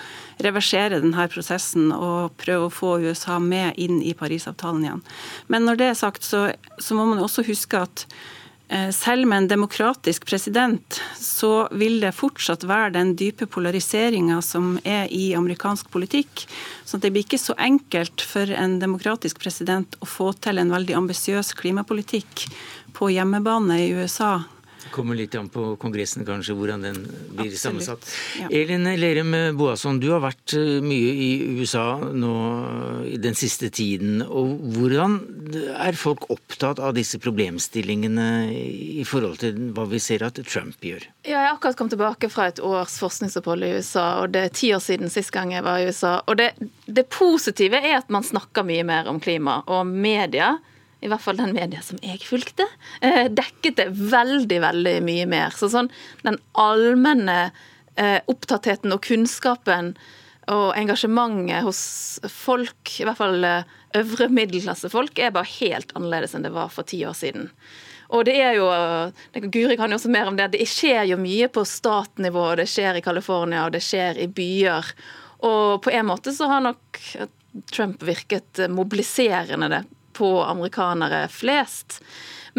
reversere 0.43 0.99
denne 0.99 1.27
prosessen 1.31 1.93
og 1.95 2.35
prøve 2.39 2.67
å 2.67 2.73
få 2.73 2.97
USA 3.07 3.39
med 3.39 3.79
inn 3.79 4.01
i 4.03 4.15
Parisavtalen 4.15 4.83
igjen. 4.83 5.05
Men 5.47 5.67
når 5.67 5.79
det 5.79 5.89
er 5.93 6.01
sagt, 6.01 6.27
så, 6.27 6.49
så 6.79 6.99
må 6.99 7.07
man 7.07 7.23
også 7.23 7.47
huske 7.47 7.79
at 7.87 8.07
Eh, 8.09 8.28
selv 8.93 9.25
med 9.27 9.37
en 9.37 9.47
demokratisk 9.49 10.27
president, 10.29 10.99
så 11.17 11.67
vil 11.71 11.97
det 12.03 12.11
fortsatt 12.13 12.67
være 12.69 12.93
den 12.99 13.15
dype 13.17 13.47
polariseringa 13.49 14.37
som 14.45 14.75
er 14.83 15.07
i 15.09 15.31
amerikansk 15.33 15.89
politikk. 15.89 16.45
Så 16.85 17.01
det 17.01 17.09
blir 17.15 17.25
ikke 17.25 17.41
så 17.41 17.55
enkelt 17.57 18.21
for 18.21 18.51
en 18.53 18.77
demokratisk 18.81 19.41
president 19.41 19.97
å 20.03 20.09
få 20.09 20.31
til 20.37 20.61
en 20.61 20.73
veldig 20.75 20.99
ambisiøs 21.01 21.55
klimapolitikk 21.57 22.45
på 22.93 23.09
hjemmebane 23.15 23.81
i 23.87 23.91
USA 23.97 24.35
kommer 24.93 25.17
litt 25.17 25.35
an 25.39 25.49
på 25.51 25.73
Kongressen 25.81 26.25
kanskje, 26.27 26.55
hvordan 26.57 26.83
den 26.85 26.99
blir 27.03 27.49
Absolutt. 27.49 27.59
sammensatt. 27.61 28.09
Ja. 28.39 28.49
Elin 28.61 28.87
Lerem 28.99 29.35
Boasson, 29.57 29.99
du 30.01 30.09
har 30.13 30.23
vært 30.23 30.55
eh, 30.57 30.79
mye 30.83 31.13
i 31.13 31.29
USA 31.59 31.99
nå 31.99 32.33
i 33.09 33.17
den 33.21 33.37
siste 33.37 33.69
tiden. 33.73 34.21
og 34.25 34.59
Hvordan 34.75 35.19
er 35.79 35.97
folk 35.99 36.29
opptatt 36.33 36.81
av 36.83 36.95
disse 36.97 37.19
problemstillingene 37.21 38.29
i 38.99 39.05
forhold 39.07 39.39
til 39.43 39.69
hva 39.75 39.85
vi 39.89 40.01
ser 40.03 40.25
at 40.27 40.39
Trump 40.47 40.81
gjør? 40.83 41.05
Ja, 41.23 41.39
jeg 41.39 41.47
har 41.49 41.57
akkurat 41.57 41.79
kommet 41.79 41.95
tilbake 41.95 42.31
fra 42.31 42.49
et 42.51 42.61
års 42.63 42.97
forskningsopphold 43.01 43.65
i 43.67 43.73
USA, 43.79 44.07
og 44.23 44.33
det 44.35 44.45
er 44.47 44.55
ti 44.55 44.73
år 44.75 44.83
siden 44.83 45.11
sist 45.13 45.33
gang 45.35 45.53
jeg 45.55 45.65
var 45.65 45.79
i 45.79 45.89
USA. 45.89 46.19
Og 46.27 46.39
det, 46.41 46.51
det 46.85 47.07
positive 47.13 47.79
er 47.79 47.99
at 47.99 48.11
man 48.13 48.25
snakker 48.25 48.67
mye 48.67 48.85
mer 48.87 49.09
om 49.11 49.21
klima, 49.23 49.61
og 49.67 49.87
media 49.89 50.57
i 50.99 51.09
hvert 51.09 51.23
fall 51.23 51.39
den 51.39 51.55
media 51.55 51.81
som 51.83 51.99
jeg 52.03 52.21
fulgte, 52.27 52.65
eh, 53.01 53.27
dekket 53.31 53.79
det 53.79 53.89
veldig, 53.95 54.61
veldig 54.63 54.95
mye 55.05 55.27
mer. 55.29 55.55
Så 55.55 55.71
sånn 55.71 55.91
den 56.25 56.39
allmenne 56.59 57.51
eh, 57.95 58.19
opptattheten 58.27 58.95
og 58.95 59.03
kunnskapen 59.07 59.93
og 60.49 60.73
engasjementet 60.77 61.63
hos 61.63 61.81
folk, 62.33 62.95
i 62.99 63.05
hvert 63.07 63.19
fall 63.19 63.45
eh, 63.47 63.77
øvre 63.99 64.29
middelklassefolk, 64.33 65.19
er 65.19 65.35
bare 65.35 65.51
helt 65.59 65.93
annerledes 65.95 66.35
enn 66.35 66.47
det 66.47 66.55
var 66.55 66.73
for 66.73 66.87
ti 66.87 67.03
år 67.07 67.15
siden. 67.17 67.47
Og 68.09 68.25
det 68.25 68.39
er 68.41 68.55
jo, 68.57 68.65
Guri 69.53 69.75
kan 69.77 69.91
jo 69.93 69.99
også 69.99 70.09
mer 70.09 70.31
om 70.31 70.37
det, 70.37 70.47
det 70.55 70.65
skjer 70.65 71.03
jo 71.11 71.19
mye 71.21 71.45
på 71.53 71.61
statnivå. 71.61 72.55
Det 72.57 72.65
skjer 72.65 72.97
i 72.97 73.03
California, 73.05 73.67
og 73.67 73.75
det 73.75 73.83
skjer 73.85 74.17
i 74.17 74.25
byer. 74.25 74.89
Og 75.45 75.83
på 75.85 75.93
en 75.93 76.07
måte 76.09 76.33
så 76.33 76.49
har 76.49 76.63
nok 76.65 76.97
Trump 77.69 78.01
virket 78.01 78.63
mobiliserende 78.73 79.69
det 79.69 79.83
på 80.19 80.33
amerikanere 80.43 81.25
flest. 81.31 82.01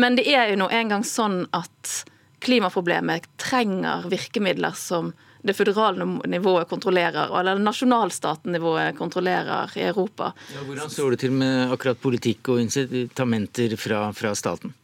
Men 0.01 0.17
det 0.17 0.27
er 0.33 0.51
jo 0.51 0.63
nå 0.63 0.71
engang 0.73 1.05
sånn 1.05 1.43
at 1.57 2.01
klimaproblemet 2.41 3.27
trenger 3.41 4.09
virkemidler 4.09 4.77
som 4.77 5.13
det 5.43 5.55
føderale 5.57 6.05
nivået 6.29 6.69
kontrollerer, 6.69 7.33
eller 7.41 7.61
nasjonalstatnivået 7.61 8.97
kontrollerer 8.99 9.73
i 9.79 9.87
Europa. 9.89 10.33
Ja, 10.55 10.65
hvordan 10.67 10.93
står 10.93 11.15
det 11.15 11.23
til 11.23 11.33
med 11.33 11.73
akkurat 11.73 12.01
politikk 12.01 12.53
og 12.53 12.61
incitamenter 12.61 13.77
fra, 13.81 14.11
fra 14.17 14.35
staten? 14.37 14.75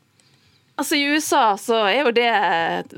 Altså 0.76 0.96
I 0.96 1.06
USA 1.12 1.44
så 1.60 1.82
er 1.88 2.02
jo 2.04 2.12
det 2.16 2.32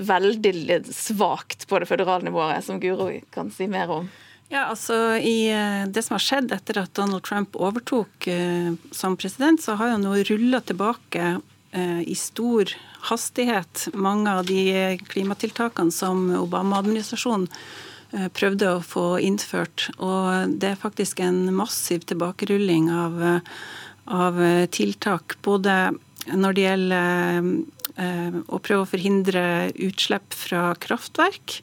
veldig 0.07 0.81
svakt 0.91 1.67
på 1.71 1.79
det 1.79 1.87
føderale 1.91 2.27
nivået, 2.27 2.65
som 2.67 2.81
Guro 2.83 3.11
kan 3.35 3.51
si 3.55 3.71
mer 3.71 3.91
om. 4.01 4.09
Ja, 4.49 4.65
altså 4.73 4.97
i 5.21 5.51
eh, 5.53 5.85
Det 5.93 6.03
som 6.05 6.17
har 6.17 6.25
skjedd 6.25 6.53
etter 6.57 6.81
at 6.81 6.95
Donald 6.97 7.25
Trump 7.29 7.57
overtok 7.61 8.29
eh, 8.33 8.73
som 8.97 9.17
president, 9.21 9.61
så 9.61 9.77
har 9.77 9.93
han 9.93 10.07
nå 10.07 10.15
rulla 10.25 10.63
tilbake 10.65 11.35
eh, 11.77 12.01
i 12.09 12.17
stor 12.17 12.73
hastighet 13.11 13.91
mange 13.93 14.33
av 14.33 14.49
de 14.49 14.97
klimatiltakene 15.11 15.93
som 15.93 16.31
Obama-administrasjonen 16.41 17.45
eh, 17.51 18.31
prøvde 18.33 18.73
å 18.73 18.81
få 18.81 19.07
innført. 19.21 19.91
Og 20.01 20.57
det 20.57 20.73
er 20.73 20.81
faktisk 20.81 21.21
en 21.21 21.45
massiv 21.53 22.09
tilbakerulling 22.09 22.89
av, 22.89 23.23
eh, 23.35 23.55
av 24.09 24.41
tiltak. 24.73 25.37
Både 25.45 25.93
når 26.33 26.57
det 26.57 26.69
gjelder 26.71 27.53
eh, 28.01 28.43
å 28.49 28.65
prøve 28.65 28.89
å 28.89 28.93
forhindre 28.97 29.49
utslipp 29.77 30.33
fra 30.33 30.71
kraftverk 30.81 31.61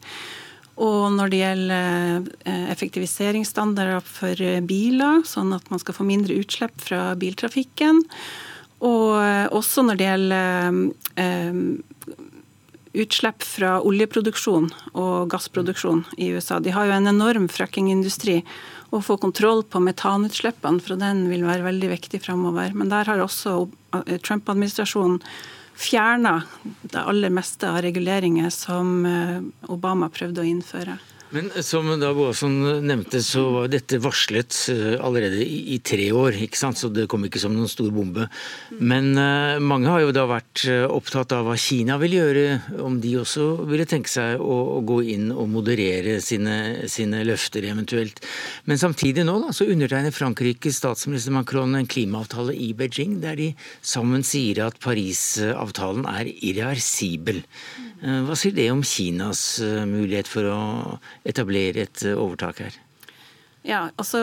og 0.75 1.13
når 1.15 1.31
det 1.31 1.39
gjelder 1.39 2.25
eh, 2.43 2.65
effektiviseringsstandarder 2.73 4.03
for 4.03 4.41
biler, 4.67 5.21
sånn 5.27 5.53
at 5.55 5.69
man 5.71 5.79
skal 5.79 5.95
få 5.95 6.07
mindre 6.07 6.35
utslipp 6.41 6.75
fra 6.83 7.13
biltrafikken. 7.19 8.03
Og 8.83 9.11
eh, 9.21 9.47
også 9.55 9.85
når 9.87 9.99
det 9.99 10.09
gjelder 10.09 10.79
eh, 11.23 11.61
utslipp 13.05 13.43
fra 13.47 13.77
oljeproduksjon 13.87 14.69
og 14.93 15.31
gassproduksjon 15.31 16.03
i 16.19 16.33
USA. 16.35 16.59
De 16.59 16.75
har 16.75 16.87
jo 16.87 16.95
en 16.95 17.11
enorm 17.11 17.47
frackingindustri. 17.51 18.41
Å 18.91 19.01
få 19.03 19.17
kontroll 19.19 19.63
på 19.67 19.81
metanutslippene 19.83 20.83
fra 20.83 20.99
den 20.99 21.25
vil 21.31 21.47
være 21.47 21.65
veldig 21.65 21.91
viktig 21.95 22.21
framover. 22.23 22.75
Men 22.75 22.91
der 22.91 23.07
har 23.09 23.23
også 23.23 23.65
Trump-administrasjonen 24.23 25.21
fjerna 25.75 26.43
det 26.81 27.01
aller 27.01 27.33
meste 27.33 27.69
av 27.69 27.81
reguleringer 27.85 28.49
som 28.53 29.05
eh, 29.05 29.41
Obama 29.71 30.09
prøvde 30.09 30.43
å 30.43 30.47
innføre. 30.47 30.97
Men 31.33 31.49
som 31.65 31.87
da 31.99 32.11
Boasson 32.13 32.53
nevnte, 32.85 33.19
så 33.25 33.41
var 33.53 33.69
dette 33.71 33.97
varslet 34.03 34.53
eh, 34.71 34.93
allerede 35.01 35.41
i, 35.41 35.79
tre 35.83 36.11
år, 36.13 36.37
ikke 36.45 36.59
sant? 36.59 36.77
så 36.77 36.89
det 36.93 37.07
kom 37.11 37.25
ikke 37.25 37.41
som 37.41 37.53
noen 37.55 37.69
stor 37.71 37.89
bombe. 37.93 38.27
Men 38.77 39.11
uh, 39.17 39.57
mange 39.63 39.89
har 39.89 40.03
jo 40.03 40.13
da 40.15 40.25
vært 40.29 40.65
opptatt 40.85 41.33
av 41.35 41.47
hva 41.47 41.55
Kina 41.59 41.97
vil 42.01 42.17
gjøre, 42.19 42.45
om 42.85 42.99
de 43.01 43.15
også 43.21 43.47
ville 43.65 43.87
tenke 43.89 44.11
seg 44.11 44.41
å, 44.41 44.59
å 44.77 44.79
gå 44.85 44.99
inn 45.15 45.31
og 45.33 45.49
moderere 45.51 46.19
sine, 46.23 46.87
sine, 46.91 47.23
løfter 47.25 47.65
eventuelt. 47.71 48.21
Men 48.69 48.81
samtidig 48.81 49.25
nå 49.25 49.39
da, 49.43 49.53
så 49.55 49.67
undertegner 49.71 50.13
Frankrikes 50.15 50.79
statsminister 50.81 51.33
Macron 51.35 51.75
en 51.77 51.89
klimaavtale 51.89 52.53
i 52.53 52.71
Beijing, 52.77 53.17
der 53.23 53.39
de 53.39 53.51
sammen 53.81 54.23
sier 54.25 54.65
at 54.67 54.79
Parisavtalen 54.83 56.05
er 56.09 56.29
irreversibel. 56.35 57.41
Eh, 58.05 58.21
hva 58.25 58.35
sier 58.37 58.53
det 58.53 58.69
om 58.71 58.83
Kinas 58.85 59.59
eh, 59.63 59.85
mulighet 59.89 60.29
for 60.29 60.49
å 60.51 60.59
etablere 61.25 61.87
et 61.87 62.03
eh, 62.05 62.17
overtak 62.17 62.61
her? 62.61 62.75
Ja, 63.65 63.87
altså 63.97 64.19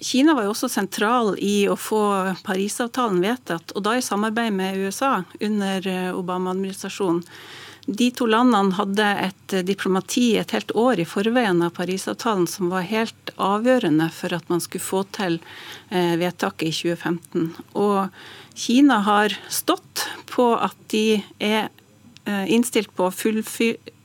Kina 0.00 0.32
var 0.32 0.46
jo 0.46 0.54
også 0.54 0.70
sentral 0.72 1.34
i 1.36 1.66
å 1.68 1.76
få 1.76 2.00
Parisavtalen 2.46 3.20
vedtatt, 3.20 3.74
og 3.76 3.84
da 3.84 3.98
i 3.98 4.04
samarbeid 4.04 4.56
med 4.56 4.80
USA 4.80 5.18
under 5.36 5.90
Obama-administrasjonen. 6.16 7.20
De 7.84 8.06
to 8.16 8.24
landene 8.24 8.72
hadde 8.78 9.10
et 9.26 9.54
diplomati 9.68 10.38
et 10.40 10.54
helt 10.56 10.72
år 10.72 11.02
i 11.02 11.04
forveien 11.04 11.60
av 11.60 11.74
Parisavtalen 11.76 12.46
som 12.48 12.72
var 12.72 12.88
helt 12.88 13.34
avgjørende 13.36 14.08
for 14.16 14.32
at 14.32 14.48
man 14.48 14.64
skulle 14.64 14.86
få 14.86 15.02
til 15.12 15.36
vedtaket 15.92 16.70
i 16.70 16.72
2015. 16.96 17.50
Og 17.76 18.56
Kina 18.56 19.02
har 19.04 19.36
stått 19.52 20.06
på 20.32 20.54
at 20.56 20.80
de 20.96 21.20
er 21.36 21.68
innstilt 22.24 22.92
på 22.96 23.08
å 23.08 23.12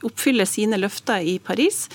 oppfylle 0.09 0.45
sine 0.49 0.79
løfter 0.79 1.23
i 1.23 1.37
Paris. 1.39 1.85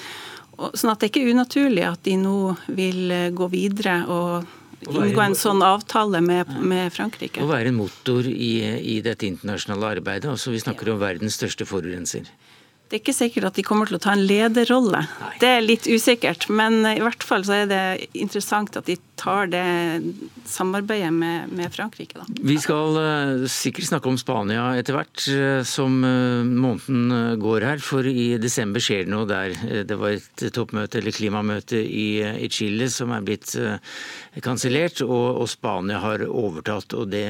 Sånn 0.54 0.92
at 0.92 1.00
det 1.00 1.08
er 1.08 1.12
ikke 1.12 1.32
unaturlig 1.34 1.84
at 1.88 2.04
de 2.06 2.14
nå 2.20 2.54
vil 2.72 3.12
gå 3.34 3.48
videre 3.52 3.96
og 4.06 4.46
inngå 4.88 5.22
en 5.24 5.36
sånn 5.38 5.62
avtale 5.64 6.20
med, 6.24 6.50
med 6.62 6.92
Frankrike. 6.94 7.42
Å 7.42 7.50
være 7.50 7.72
en 7.72 7.78
motor 7.78 8.26
i, 8.28 8.54
i 8.94 8.98
dette 9.04 9.26
internasjonale 9.28 9.96
arbeidet. 9.98 10.30
altså 10.30 10.52
Vi 10.54 10.62
snakker 10.62 10.92
om 10.92 11.00
verdens 11.02 11.38
største 11.38 11.66
forurenser. 11.68 12.28
Det 12.94 13.00
er 13.00 13.02
ikke 13.08 13.16
sikkert 13.16 13.48
at 13.48 13.56
de 13.58 13.62
kommer 13.66 13.90
til 13.90 13.96
å 13.98 14.02
ta 14.04 14.12
en 14.14 14.20
lederrolle. 14.22 15.00
Det 15.42 15.48
er 15.50 15.64
litt 15.64 15.88
usikkert. 15.90 16.44
Men 16.46 16.84
i 16.86 17.00
hvert 17.02 17.26
fall 17.26 17.42
så 17.42 17.56
er 17.64 17.66
det 17.66 17.80
interessant 18.14 18.78
at 18.78 18.86
de 18.86 18.94
tar 19.18 19.50
det 19.50 19.64
samarbeidet 20.46 21.10
med, 21.10 21.50
med 21.58 21.74
Frankrike. 21.74 22.20
Da. 22.20 22.26
Vi 22.38 22.54
skal 22.62 22.94
uh, 22.94 23.46
sikkert 23.50 23.88
snakke 23.88 24.12
om 24.12 24.18
Spania 24.20 24.68
etter 24.78 24.94
hvert 24.94 25.26
uh, 25.26 25.64
som 25.66 25.96
uh, 26.06 26.46
måneden 26.46 27.34
går 27.42 27.66
her. 27.66 27.82
For 27.82 28.06
i 28.06 28.36
desember 28.38 28.78
skjer 28.78 29.08
det 29.08 29.14
noe 29.16 29.26
der. 29.26 29.58
Det 29.90 29.98
var 29.98 30.14
et 30.14 30.46
toppmøte 30.54 31.02
eller 31.02 31.18
klimamøte 31.18 31.82
i, 31.82 32.22
i 32.22 32.46
Chile 32.46 32.86
som 32.94 33.10
er 33.16 33.26
blitt 33.26 33.56
kansellert, 34.42 35.02
og, 35.04 35.42
og, 35.42 35.48
Spania 35.50 36.00
har 36.02 36.24
overtatt. 36.26 36.94
og 36.94 37.10
det, 37.12 37.26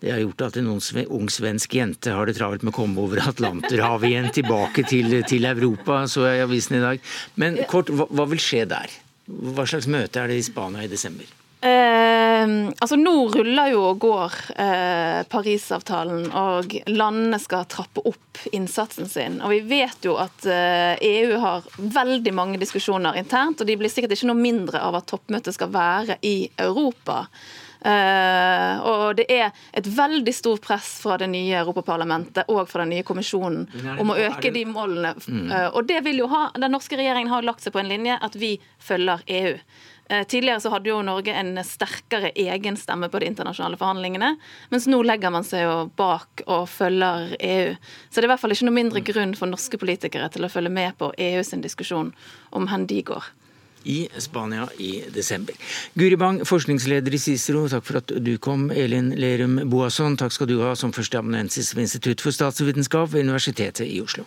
det 0.00 0.12
har 0.12 0.22
gjort 0.22 0.46
at 0.48 0.60
en 0.60 0.70
ung 0.70 1.30
svensk 1.32 1.74
jente 1.74 2.14
har 2.14 2.28
det 2.28 2.36
travelt 2.38 2.62
med 2.62 2.74
å 2.74 2.78
komme 2.78 3.02
over 3.02 3.22
Atlanterhavet 3.32 4.10
igjen 4.10 4.30
tilbake 4.34 4.86
til, 4.88 5.20
til 5.28 5.48
Europa, 5.48 6.04
så 6.06 6.28
jeg 6.28 6.42
i 6.42 6.46
avisen 6.46 6.78
i 6.78 6.84
dag. 6.84 7.10
Men 7.40 7.58
kort, 7.70 7.90
hva, 7.90 8.06
hva, 8.10 8.28
vil 8.30 8.42
skje 8.42 8.64
der? 8.70 8.94
Hva 9.26 9.66
slags 9.68 9.90
møte 9.90 10.22
er 10.22 10.30
det 10.30 10.38
i 10.38 10.46
Spania 10.46 10.86
i 10.86 10.90
desember? 10.90 11.26
Eh, 11.58 12.17
altså 12.44 12.96
Nå 12.98 13.14
ruller 13.32 13.72
jo 13.72 13.82
og 13.90 14.00
går 14.02 14.34
eh, 14.60 15.20
Parisavtalen, 15.30 16.26
og 16.36 16.74
landene 16.90 17.38
skal 17.42 17.66
trappe 17.70 18.04
opp 18.08 18.42
innsatsen 18.52 19.08
sin. 19.10 19.40
Og 19.42 19.54
Vi 19.54 19.60
vet 19.70 20.04
jo 20.06 20.16
at 20.20 20.46
eh, 20.46 20.98
EU 21.08 21.38
har 21.42 21.68
veldig 21.76 22.34
mange 22.34 22.60
diskusjoner 22.60 23.18
internt, 23.20 23.60
og 23.60 23.70
de 23.70 23.78
blir 23.80 23.92
sikkert 23.92 24.16
ikke 24.16 24.30
noe 24.30 24.40
mindre 24.40 24.82
av 24.82 25.00
at 25.00 25.08
toppmøtet 25.10 25.56
skal 25.56 25.72
være 25.74 26.18
i 26.26 26.36
Europa. 26.58 27.24
Uh, 27.78 28.80
og 28.90 29.02
det 29.20 29.28
er 29.30 29.52
et 29.78 29.86
veldig 29.86 30.32
stort 30.34 30.64
press 30.64 30.96
fra 30.98 31.14
det 31.20 31.28
nye 31.30 31.60
Europaparlamentet 31.60 32.50
og 32.50 32.64
fra 32.66 32.82
den 32.82 32.96
nye 32.96 33.06
kommisjonen 33.06 33.68
om 34.02 34.10
å 34.10 34.16
øke 34.18 34.50
de 34.54 34.64
målene. 34.66 35.12
Uh, 35.28 35.68
og 35.68 35.86
det 35.86 36.00
vil 36.08 36.24
jo 36.24 36.26
ha, 36.32 36.48
Den 36.58 36.74
norske 36.74 36.98
regjeringen 36.98 37.30
har 37.30 37.46
lagt 37.46 37.62
seg 37.62 37.76
på 37.76 37.82
en 37.82 37.92
linje 37.92 38.18
at 38.18 38.34
vi 38.38 38.56
følger 38.82 39.22
EU. 39.30 39.54
Uh, 40.08 40.22
tidligere 40.24 40.60
så 40.64 40.72
hadde 40.72 40.90
jo 40.90 41.00
Norge 41.04 41.34
en 41.36 41.52
sterkere 41.64 42.32
egen 42.32 42.78
stemme 42.80 43.10
på 43.12 43.20
de 43.20 43.28
internasjonale 43.30 43.80
forhandlingene, 43.80 44.34
mens 44.72 44.88
nå 44.88 45.02
legger 45.04 45.34
man 45.34 45.46
seg 45.46 45.66
jo 45.66 45.74
bak 45.98 46.44
og 46.46 46.68
følger 46.72 47.34
EU. 47.38 47.74
Så 48.08 48.18
det 48.18 48.24
er 48.24 48.30
i 48.30 48.32
hvert 48.34 48.44
fall 48.44 48.56
ikke 48.56 48.68
noe 48.70 48.78
mindre 48.78 49.04
grunn 49.04 49.36
for 49.38 49.50
norske 49.50 49.80
politikere 49.80 50.30
til 50.32 50.46
å 50.46 50.52
følge 50.52 50.72
med 50.72 50.96
på 51.00 51.12
EU 51.16 51.44
sin 51.44 51.64
diskusjon 51.64 52.14
om 52.56 52.70
hvor 52.70 52.88
de 52.88 53.02
går 53.12 53.34
i 53.88 54.08
Spania 54.18 54.68
i 54.78 55.04
desember. 55.14 55.54
Guri 55.94 56.16
Bang, 56.16 56.42
forskningsleder 56.46 57.14
i 57.14 57.18
CICERO, 57.18 57.66
takk 57.72 57.86
for 57.88 58.00
at 58.02 58.12
du 58.24 58.34
kom. 58.42 58.68
Elin 58.70 59.14
Lerum 59.16 59.60
Boasson, 59.70 60.18
takk 60.20 60.34
skal 60.34 60.50
du 60.50 60.58
ha 60.60 60.74
som 60.76 60.92
førsteamanuensis 60.92 61.74
ved 61.76 61.88
Institutt 61.88 62.24
for 62.24 62.34
statsvitenskap 62.34 63.12
ved 63.14 63.28
Universitetet 63.28 63.86
i 63.86 64.00
Oslo. 64.04 64.26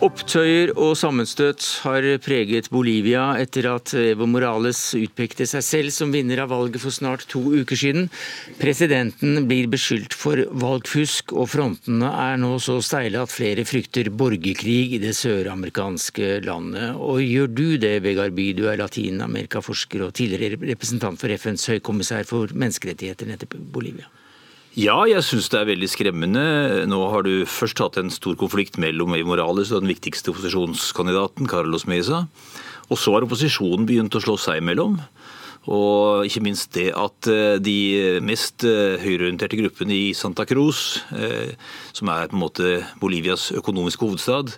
Opptøyer 0.00 0.70
og 0.80 0.94
sammenstøt 0.96 1.60
har 1.84 2.06
preget 2.24 2.70
Bolivia 2.72 3.34
etter 3.36 3.66
at 3.68 3.92
Evo 4.00 4.24
Morales 4.24 4.78
utpekte 4.96 5.44
seg 5.44 5.60
selv 5.66 5.92
som 5.92 6.14
vinner 6.14 6.40
av 6.40 6.48
valget 6.54 6.80
for 6.80 6.94
snart 6.96 7.26
to 7.28 7.42
uker 7.52 7.76
siden. 7.76 8.06
Presidenten 8.56 9.44
blir 9.50 9.68
beskyldt 9.68 10.16
for 10.16 10.40
valgfusk, 10.62 11.34
og 11.36 11.50
frontene 11.52 12.08
er 12.16 12.40
nå 12.40 12.54
så 12.64 12.78
steile 12.80 13.20
at 13.20 13.34
flere 13.34 13.66
frykter 13.68 14.08
borgerkrig 14.08 14.96
i 14.96 15.02
det 15.02 15.12
søramerikanske 15.18 16.38
landet. 16.48 16.96
Og 16.96 17.20
gjør 17.20 17.52
du 17.52 17.66
det, 17.84 17.98
Vegard 18.06 18.32
By, 18.38 18.48
du 18.56 18.70
er 18.72 18.80
latin-amerikaforsker 18.80 20.06
og 20.08 20.16
tidligere 20.16 20.56
representant 20.72 21.20
for 21.20 21.36
FNs 21.36 21.68
høykommissær 21.74 22.24
for 22.24 22.56
menneskerettigheter 22.56 23.28
nettopp 23.28 23.60
Bolivia? 23.76 24.08
Ja, 24.78 25.00
jeg 25.10 25.24
syns 25.26 25.48
det 25.50 25.58
er 25.58 25.70
veldig 25.72 25.88
skremmende. 25.90 26.42
Nå 26.86 27.00
har 27.10 27.24
du 27.26 27.42
først 27.42 27.80
hatt 27.82 27.96
en 27.98 28.12
stor 28.14 28.36
konflikt 28.38 28.78
mellom 28.78 29.16
Evo 29.18 29.32
Morales 29.32 29.72
og 29.74 29.82
den 29.82 29.90
viktigste 29.90 30.30
opposisjonskandidaten, 30.30 31.48
Carlos 31.50 31.88
Mesa. 31.90 32.26
Og 32.86 32.98
så 32.98 33.16
har 33.16 33.26
opposisjonen 33.26 33.88
begynt 33.88 34.14
å 34.14 34.22
slå 34.22 34.36
seg 34.38 34.60
imellom. 34.62 35.00
Og 35.74 36.24
ikke 36.24 36.42
minst 36.46 36.70
det 36.78 36.88
at 36.96 37.26
eh, 37.28 37.58
de 37.60 38.20
mest 38.24 38.64
eh, 38.64 38.94
høyreorienterte 39.02 39.58
gruppene 39.58 39.96
i 39.96 40.06
Santa 40.16 40.46
Cruz, 40.48 41.02
eh, 41.18 41.52
som 41.92 42.08
er 42.14 42.30
på 42.30 42.38
en 42.38 42.44
måte 42.46 42.70
Bolivias 43.02 43.50
økonomiske 43.58 44.06
hovedstad, 44.06 44.54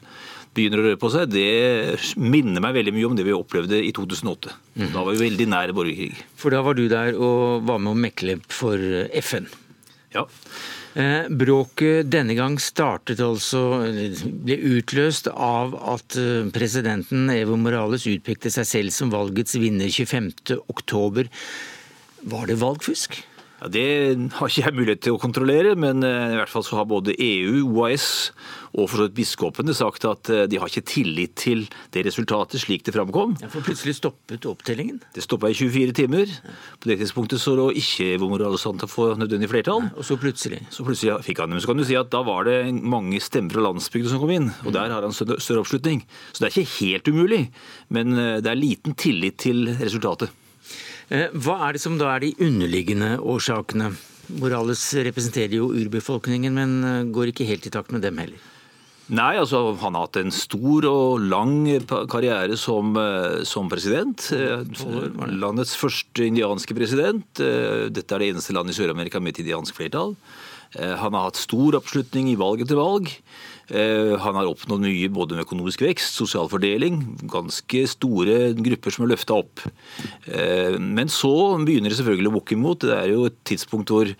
begynner 0.52 0.82
å 0.82 0.86
røre 0.90 1.00
på 1.00 1.08
seg, 1.10 1.32
det 1.32 1.96
minner 2.20 2.60
meg 2.60 2.76
veldig 2.76 2.92
mye 2.94 3.08
om 3.08 3.16
det 3.16 3.24
vi 3.24 3.34
opplevde 3.34 3.80
i 3.80 3.90
2008. 3.96 4.52
Da 4.92 5.00
var 5.00 5.10
vi 5.14 5.24
veldig 5.24 5.48
nær 5.48 5.72
borgerkrig. 5.74 6.26
For 6.36 6.52
da 6.52 6.60
var 6.64 6.76
du 6.76 6.84
der 6.92 7.16
og 7.16 7.64
var 7.64 7.80
med 7.80 7.94
å 7.94 8.00
mekle 8.04 8.36
for 8.52 8.76
FN? 9.24 9.48
Ja. 10.12 10.26
Eh, 10.94 11.28
bråket 11.32 12.10
denne 12.12 12.36
gang 12.36 12.58
startet 12.60 13.22
altså, 13.24 13.62
ble 14.44 14.58
utløst 14.76 15.30
av 15.32 15.72
at 15.94 16.18
eh, 16.20 16.44
presidenten 16.52 17.30
Evo 17.32 17.56
Morales 17.56 18.04
utpekte 18.10 18.52
seg 18.52 18.68
selv 18.68 18.92
som 18.92 19.12
valgets 19.14 19.56
vinner 19.56 19.88
25.10. 19.88 21.30
Var 22.32 22.50
det 22.50 22.58
valgfusk? 22.60 23.22
Ja, 23.62 23.68
det 23.70 23.86
har 24.34 24.50
ikke 24.50 24.64
jeg 24.64 24.74
mulighet 24.74 25.02
til 25.06 25.14
å 25.14 25.20
kontrollere, 25.22 25.76
men 25.78 26.02
eh, 26.02 26.32
i 26.34 26.38
hvert 26.40 26.50
fall 26.50 26.64
så 26.66 26.80
har 26.80 26.88
både 26.90 27.14
EU, 27.14 27.60
OAS 27.70 28.32
og 28.72 28.88
for 28.88 28.96
så 28.98 29.06
vidt 29.06 29.14
biskopene 29.20 29.74
sagt 29.76 30.06
at 30.08 30.30
eh, 30.32 30.48
de 30.50 30.58
har 30.58 30.70
ikke 30.70 30.82
tillit 30.88 31.36
til 31.38 31.62
det 31.94 32.02
resultatet 32.08 32.58
slik 32.58 32.82
det 32.88 32.94
framkom. 32.96 33.36
Ja, 33.42 33.50
for 33.52 33.62
plutselig 33.62 33.94
stoppet 34.00 34.48
opptellingen? 34.50 34.98
Det 35.14 35.22
stoppa 35.22 35.52
i 35.52 35.54
24 35.54 35.94
timer. 36.00 36.34
På 36.82 36.90
det 36.90 36.98
tidspunktet 37.04 37.42
så 37.42 37.54
lå 37.58 37.68
ikke 37.78 38.08
Evo 38.16 38.32
Morales 38.32 38.66
an 38.66 38.82
til 38.82 38.90
å 38.90 38.92
få 38.92 39.08
nødvendig 39.20 39.52
flertall. 39.52 39.92
og 39.94 40.10
så 40.10 40.18
plutselig? 40.18 40.64
Så 40.74 40.88
plutselig 40.88 41.20
fikk 41.28 41.44
han 41.44 41.54
dem. 41.54 41.62
Så 41.62 41.70
kan 41.70 41.78
du 41.78 41.86
si 41.86 41.98
at 42.00 42.10
da 42.10 42.24
var 42.26 42.50
det 42.50 42.58
mange 42.74 43.22
stemmer 43.22 43.54
fra 43.54 43.68
landsbygda 43.68 44.10
som 44.10 44.24
kom 44.24 44.34
inn, 44.34 44.50
og 44.66 44.74
der 44.74 44.90
har 44.90 45.06
han 45.06 45.14
større 45.14 45.62
oppslutning. 45.62 46.02
Så 46.32 46.42
det 46.42 46.50
er 46.50 46.56
ikke 46.56 46.78
helt 46.80 47.14
umulig, 47.14 47.42
men 47.94 48.16
eh, 48.18 48.38
det 48.42 48.50
er 48.50 48.58
liten 48.58 48.98
tillit 48.98 49.38
til 49.46 49.68
resultatet. 49.78 50.34
Eh, 51.10 51.28
hva 51.34 51.58
er 51.66 51.76
det 51.76 51.82
som 51.82 51.98
da 52.00 52.14
er 52.14 52.24
de 52.24 52.32
underliggende 52.42 53.16
årsakene? 53.18 53.92
Morales 54.38 54.82
representerer 55.08 55.58
jo 55.58 55.72
urbefolkningen, 55.74 56.54
men 56.54 56.74
eh, 56.86 57.04
går 57.12 57.32
ikke 57.32 57.48
helt 57.48 57.66
i 57.66 57.72
takt 57.74 57.92
med 57.94 58.04
dem 58.06 58.20
heller. 58.22 58.48
Nei, 59.12 59.34
altså 59.36 59.74
Han 59.82 59.96
har 59.98 60.06
hatt 60.06 60.16
en 60.20 60.30
stor 60.32 60.86
og 60.88 61.24
lang 61.26 61.66
karriere 62.08 62.56
som, 62.56 62.94
eh, 62.96 63.42
som 63.48 63.68
president. 63.68 64.30
Landets 65.28 65.74
første 65.76 66.28
indianske 66.30 66.76
president. 66.78 67.26
Dette 67.36 68.14
er 68.14 68.22
det 68.22 68.32
eneste 68.32 68.56
landet 68.56 68.76
i 68.76 68.80
Sør-Amerika 68.80 69.20
med 69.20 69.34
et 69.34 69.44
indiansk 69.44 69.76
flertall. 69.80 70.16
Han 70.72 71.12
har 71.12 71.26
hatt 71.26 71.36
stor 71.36 71.76
oppslutning 71.76 72.30
i 72.30 72.38
valg 72.40 72.62
etter 72.64 72.78
valg. 72.78 73.10
Eh, 73.70 74.14
han 74.18 74.36
har 74.36 74.48
oppnådd 74.50 74.82
mye 74.82 75.10
både 75.12 75.36
med 75.36 75.46
økonomisk 75.46 75.84
vekst, 75.86 76.16
sosial 76.18 76.48
fordeling, 76.50 76.98
ganske 77.30 77.84
store 77.90 78.52
grupper 78.58 78.94
som 78.94 79.06
er 79.06 79.12
løfta 79.12 79.38
opp. 79.38 79.62
Eh, 80.26 80.78
men 80.82 81.12
så 81.12 81.32
begynner 81.62 81.92
det 81.92 82.00
selvfølgelig 82.00 82.32
å 82.32 82.34
bukke 82.38 82.56
imot. 82.58 82.88
Det 82.88 82.96
er 82.96 83.12
jo 83.12 83.28
et 83.30 83.38
tidspunkt 83.48 83.92
hvor, 83.94 84.10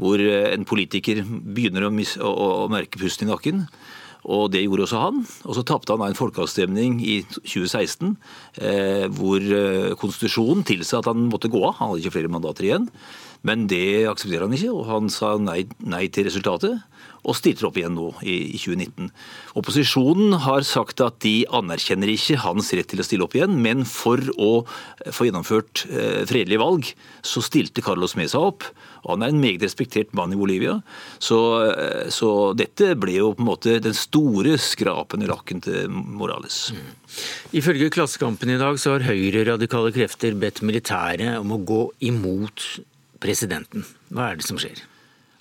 hvor 0.00 0.20
en 0.20 0.68
politiker 0.68 1.24
begynner 1.24 1.88
å, 1.88 1.94
mis, 1.94 2.16
å, 2.20 2.34
å 2.66 2.68
merke 2.72 3.00
pusten 3.00 3.28
i 3.28 3.32
nakken. 3.32 3.64
Og 4.30 4.50
det 4.52 4.60
gjorde 4.66 4.84
også 4.84 5.00
han. 5.00 5.24
Og 5.48 5.56
så 5.56 5.64
tapte 5.64 5.96
han 5.96 6.04
en 6.04 6.18
folkeavstemning 6.18 6.98
i 7.00 7.22
2016 7.38 8.12
eh, 8.60 9.06
hvor 9.16 9.46
konstitusjonen 10.02 10.66
tilsa 10.68 11.00
at 11.00 11.08
han 11.08 11.24
måtte 11.32 11.48
gå 11.48 11.64
av. 11.64 11.78
Han 11.78 11.94
hadde 11.94 12.04
ikke 12.04 12.18
flere 12.18 12.32
mandater 12.36 12.68
igjen. 12.68 12.90
Men 13.46 13.66
det 13.70 14.06
aksepterer 14.10 14.46
han 14.46 14.56
ikke, 14.56 14.72
og 14.74 14.88
han 14.90 15.12
sa 15.12 15.36
nei, 15.40 15.64
nei 15.80 16.06
til 16.12 16.28
resultatet 16.28 16.80
og 17.20 17.36
stilte 17.36 17.66
opp 17.68 17.76
igjen 17.76 17.96
nå 17.96 18.08
i 18.24 18.56
2019. 18.56 19.10
Opposisjonen 19.60 20.38
har 20.46 20.64
sagt 20.66 21.02
at 21.04 21.18
de 21.24 21.42
anerkjenner 21.52 22.08
ikke 22.12 22.38
hans 22.44 22.70
rett 22.76 22.88
til 22.90 23.02
å 23.02 23.06
stille 23.06 23.26
opp 23.26 23.36
igjen, 23.36 23.58
men 23.60 23.84
for 23.88 24.22
å 24.40 24.50
få 25.12 25.28
gjennomført 25.28 25.84
eh, 25.90 26.22
fredelige 26.28 26.62
valg, 26.62 26.92
så 27.26 27.42
stilte 27.44 27.84
Carlos 27.84 28.16
Mesa 28.18 28.40
opp. 28.40 28.64
Og 29.04 29.14
han 29.14 29.24
er 29.24 29.32
en 29.32 29.42
meget 29.42 29.64
respektert 29.64 30.14
mann 30.16 30.32
i 30.32 30.38
Bolivia. 30.40 30.78
Så, 31.20 31.40
eh, 31.68 32.08
så 32.12 32.52
dette 32.56 32.94
ble 33.00 33.18
jo 33.18 33.34
på 33.36 33.44
en 33.44 33.50
måte 33.50 33.76
den 33.84 33.96
store 33.96 34.56
skrapen 34.60 35.24
i 35.24 35.28
lakken 35.28 35.60
til 35.64 35.92
Morales. 35.92 36.70
Mm. 36.72 36.88
Ifølge 37.60 37.92
Klassekampen 37.92 38.54
i 38.54 38.60
dag 38.60 38.80
så 38.80 38.96
har 38.96 39.08
høyre-radikale 39.10 39.92
krefter 39.92 40.36
bedt 40.40 40.64
militæret 40.64 41.36
om 41.40 41.52
å 41.52 41.60
gå 41.68 41.82
imot 42.08 42.70
presidenten. 43.22 43.84
Hva 44.10 44.30
er 44.30 44.40
det 44.40 44.48
som 44.48 44.58
skjer? 44.60 44.80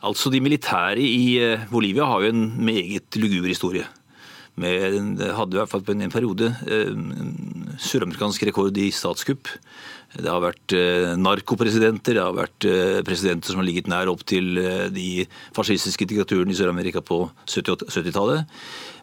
Altså, 0.06 0.32
De 0.32 0.40
militære 0.40 1.04
i 1.04 1.40
eh, 1.44 1.66
Bolivia 1.72 2.08
har 2.08 2.24
jo 2.24 2.34
en 2.34 2.46
meget 2.64 3.16
luguber 3.20 3.52
historie. 3.52 3.88
Med, 4.60 5.20
hadde 5.20 5.56
i 5.56 5.60
hvert 5.60 5.72
fall 5.72 5.84
på 5.88 5.94
en 5.96 6.12
periode 6.12 6.50
eh, 6.68 6.92
søramerikansk 7.80 8.44
rekord 8.48 8.78
i 8.80 8.90
statskupp. 8.92 9.52
Det 10.16 10.28
har 10.28 10.42
vært 10.44 10.76
eh, 10.76 11.16
narkopresidenter, 11.20 12.16
det 12.16 12.24
har 12.24 12.36
vært 12.36 12.68
presidenter 13.08 13.52
som 13.52 13.62
har 13.62 13.68
ligget 13.68 13.92
nær 13.92 14.12
opp 14.12 14.24
til 14.28 14.56
de 14.96 15.26
fascistiske 15.56 16.08
diktaturene 16.08 16.56
i 16.56 16.60
Sør-Amerika 16.60 17.04
på 17.04 17.26
70-tallet. 17.48 18.48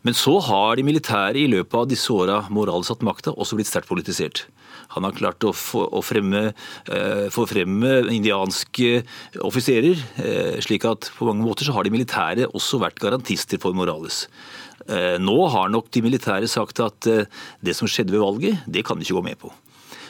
Men 0.04 0.16
så 0.16 0.38
har 0.48 0.76
de 0.76 0.84
militære 0.86 1.44
i 1.44 1.48
løpet 1.50 1.76
av 1.76 1.88
disse 1.90 2.12
åra 2.12 2.42
moralsatt 2.52 3.04
makta, 3.04 3.36
også 3.36 3.58
blitt 3.58 3.68
sterkt 3.68 3.90
politisert. 3.90 4.46
Han 4.94 5.06
har 5.06 5.16
klart 5.16 5.46
å 5.46 5.52
få, 5.54 5.84
å 5.90 6.02
fremme, 6.04 6.52
eh, 6.86 7.26
få 7.32 7.46
indianske 7.46 9.02
offiserer, 9.42 9.96
eh, 10.18 10.60
slik 10.60 10.84
at 10.84 11.10
på 11.18 11.26
mange 11.26 11.44
måter 11.44 11.64
så 11.64 11.74
har 11.74 11.84
de 11.84 11.90
militære 11.90 12.46
også 12.52 12.80
vært 12.80 13.00
garantister 13.00 13.60
for 13.60 13.72
Morales. 13.72 14.28
Eh, 14.88 15.18
nå 15.18 15.50
har 15.50 15.68
nok 15.68 15.90
de 15.90 16.02
militære 16.02 16.48
sagt 16.48 16.78
at 16.80 17.00
det 17.00 17.74
som 17.74 17.88
skjedde 17.88 18.12
ved 18.12 18.20
valget, 18.20 18.62
det 18.70 18.84
kan 18.84 18.96
de 18.96 19.04
ikke 19.04 19.20
gå 19.20 19.24
med 19.24 19.38
på. 19.38 19.52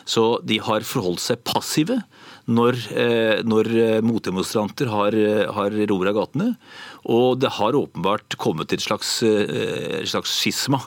Så 0.06 0.44
de 0.44 0.58
har 0.58 0.80
forholdt 0.86 1.18
seg 1.18 1.42
passive 1.42 2.04
når, 2.46 2.76
når 3.42 4.02
motdemonstranter 4.06 4.86
har, 4.86 5.10
har 5.50 5.70
robra 5.90 6.12
gatene. 6.14 6.56
Og 7.10 7.40
det 7.40 7.50
har 7.58 7.74
åpenbart 7.74 8.36
kommet 8.38 8.70
et 8.72 8.84
slags, 8.84 9.24
et 9.24 10.06
slags 10.06 10.30
skisma 10.30 10.78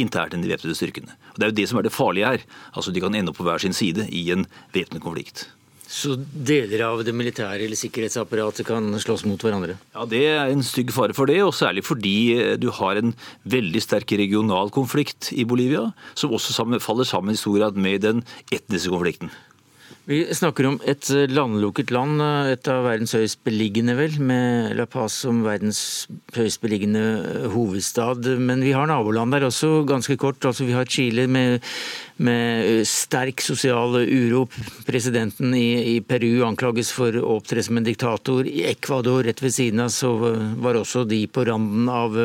internt 0.00 0.34
enn 0.34 0.44
de 0.44 0.50
væpnede 0.52 0.76
styrkene. 0.78 1.18
Og 1.34 1.38
Det 1.38 1.46
er 1.46 1.52
jo 1.52 1.58
det 1.60 1.68
som 1.70 1.78
er 1.78 1.86
det 1.86 1.92
farlige 1.92 2.30
her. 2.30 2.46
Altså 2.74 2.92
De 2.92 3.00
kan 3.00 3.14
ende 3.14 3.30
opp 3.30 3.38
på 3.38 3.46
hver 3.46 3.58
sin 3.62 3.76
side 3.76 4.08
i 4.10 4.30
en 4.32 4.46
væpnet 4.74 5.02
konflikt. 5.02 5.48
Så 5.94 6.16
deler 6.18 6.80
av 6.86 7.02
det 7.06 7.12
militære 7.14 7.66
eller 7.66 7.78
sikkerhetsapparatet 7.78 8.66
kan 8.66 8.88
slåss 8.98 9.26
mot 9.28 9.38
hverandre? 9.38 9.76
Ja, 9.94 10.06
Det 10.08 10.22
er 10.26 10.50
en 10.50 10.64
stygg 10.64 10.90
fare 10.90 11.14
for 11.14 11.26
det, 11.30 11.38
og 11.44 11.54
særlig 11.54 11.84
fordi 11.84 12.34
eh, 12.34 12.56
du 12.56 12.70
har 12.70 12.96
en 12.96 13.14
veldig 13.44 13.82
sterk 13.84 14.10
regional 14.18 14.72
konflikt 14.74 15.30
i 15.32 15.44
Bolivia, 15.44 15.92
som 16.14 16.32
også 16.32 16.56
faller 16.80 17.04
sammen 17.04 17.34
i 17.34 17.38
stor 17.38 17.58
grad 17.58 17.76
med 17.76 18.00
den 18.00 18.24
etniske 18.50 18.90
konflikten. 18.90 19.30
Vi 20.04 20.18
snakker 20.36 20.66
om 20.68 20.74
et 20.84 21.06
eh, 21.08 21.30
landlukket 21.32 21.88
land, 21.94 22.20
eh, 22.20 22.50
et 22.52 22.68
av 22.68 22.82
verdens 22.84 23.14
høyest 23.16 23.38
beliggende, 23.46 23.94
vel, 23.96 24.18
med 24.20 24.74
La 24.76 24.84
Paz 24.84 25.14
som 25.22 25.38
verdens 25.46 25.78
høyest 26.36 26.60
beliggende 26.60 27.04
eh, 27.22 27.46
hovedstad. 27.54 28.28
Men 28.36 28.60
vi 28.60 28.74
har 28.76 28.90
naboland 28.90 29.32
der 29.32 29.46
også, 29.48 29.70
ganske 29.88 30.18
kort. 30.20 30.44
Altså, 30.44 30.68
vi 30.68 30.76
har 30.76 30.84
Chile 30.92 31.24
med, 31.24 31.64
med 32.20 32.84
sterk 32.84 33.40
sosial 33.40 33.96
uro. 34.02 34.44
Presidenten 34.84 35.56
i, 35.56 35.70
i, 35.94 35.98
Peru 36.04 36.44
anklages 36.50 36.92
for 36.92 37.16
å 37.16 37.38
opptre 37.38 37.64
som 37.64 37.80
en 37.80 37.88
diktator. 37.88 38.44
I 38.44 38.66
Ecuador, 38.74 39.24
rett 39.24 39.40
ved 39.40 39.56
siden 39.56 39.86
av, 39.86 39.94
så 39.94 40.12
var 40.20 40.82
også 40.82 41.06
de 41.08 41.24
på 41.32 41.48
randen 41.48 41.88
av, 41.88 42.20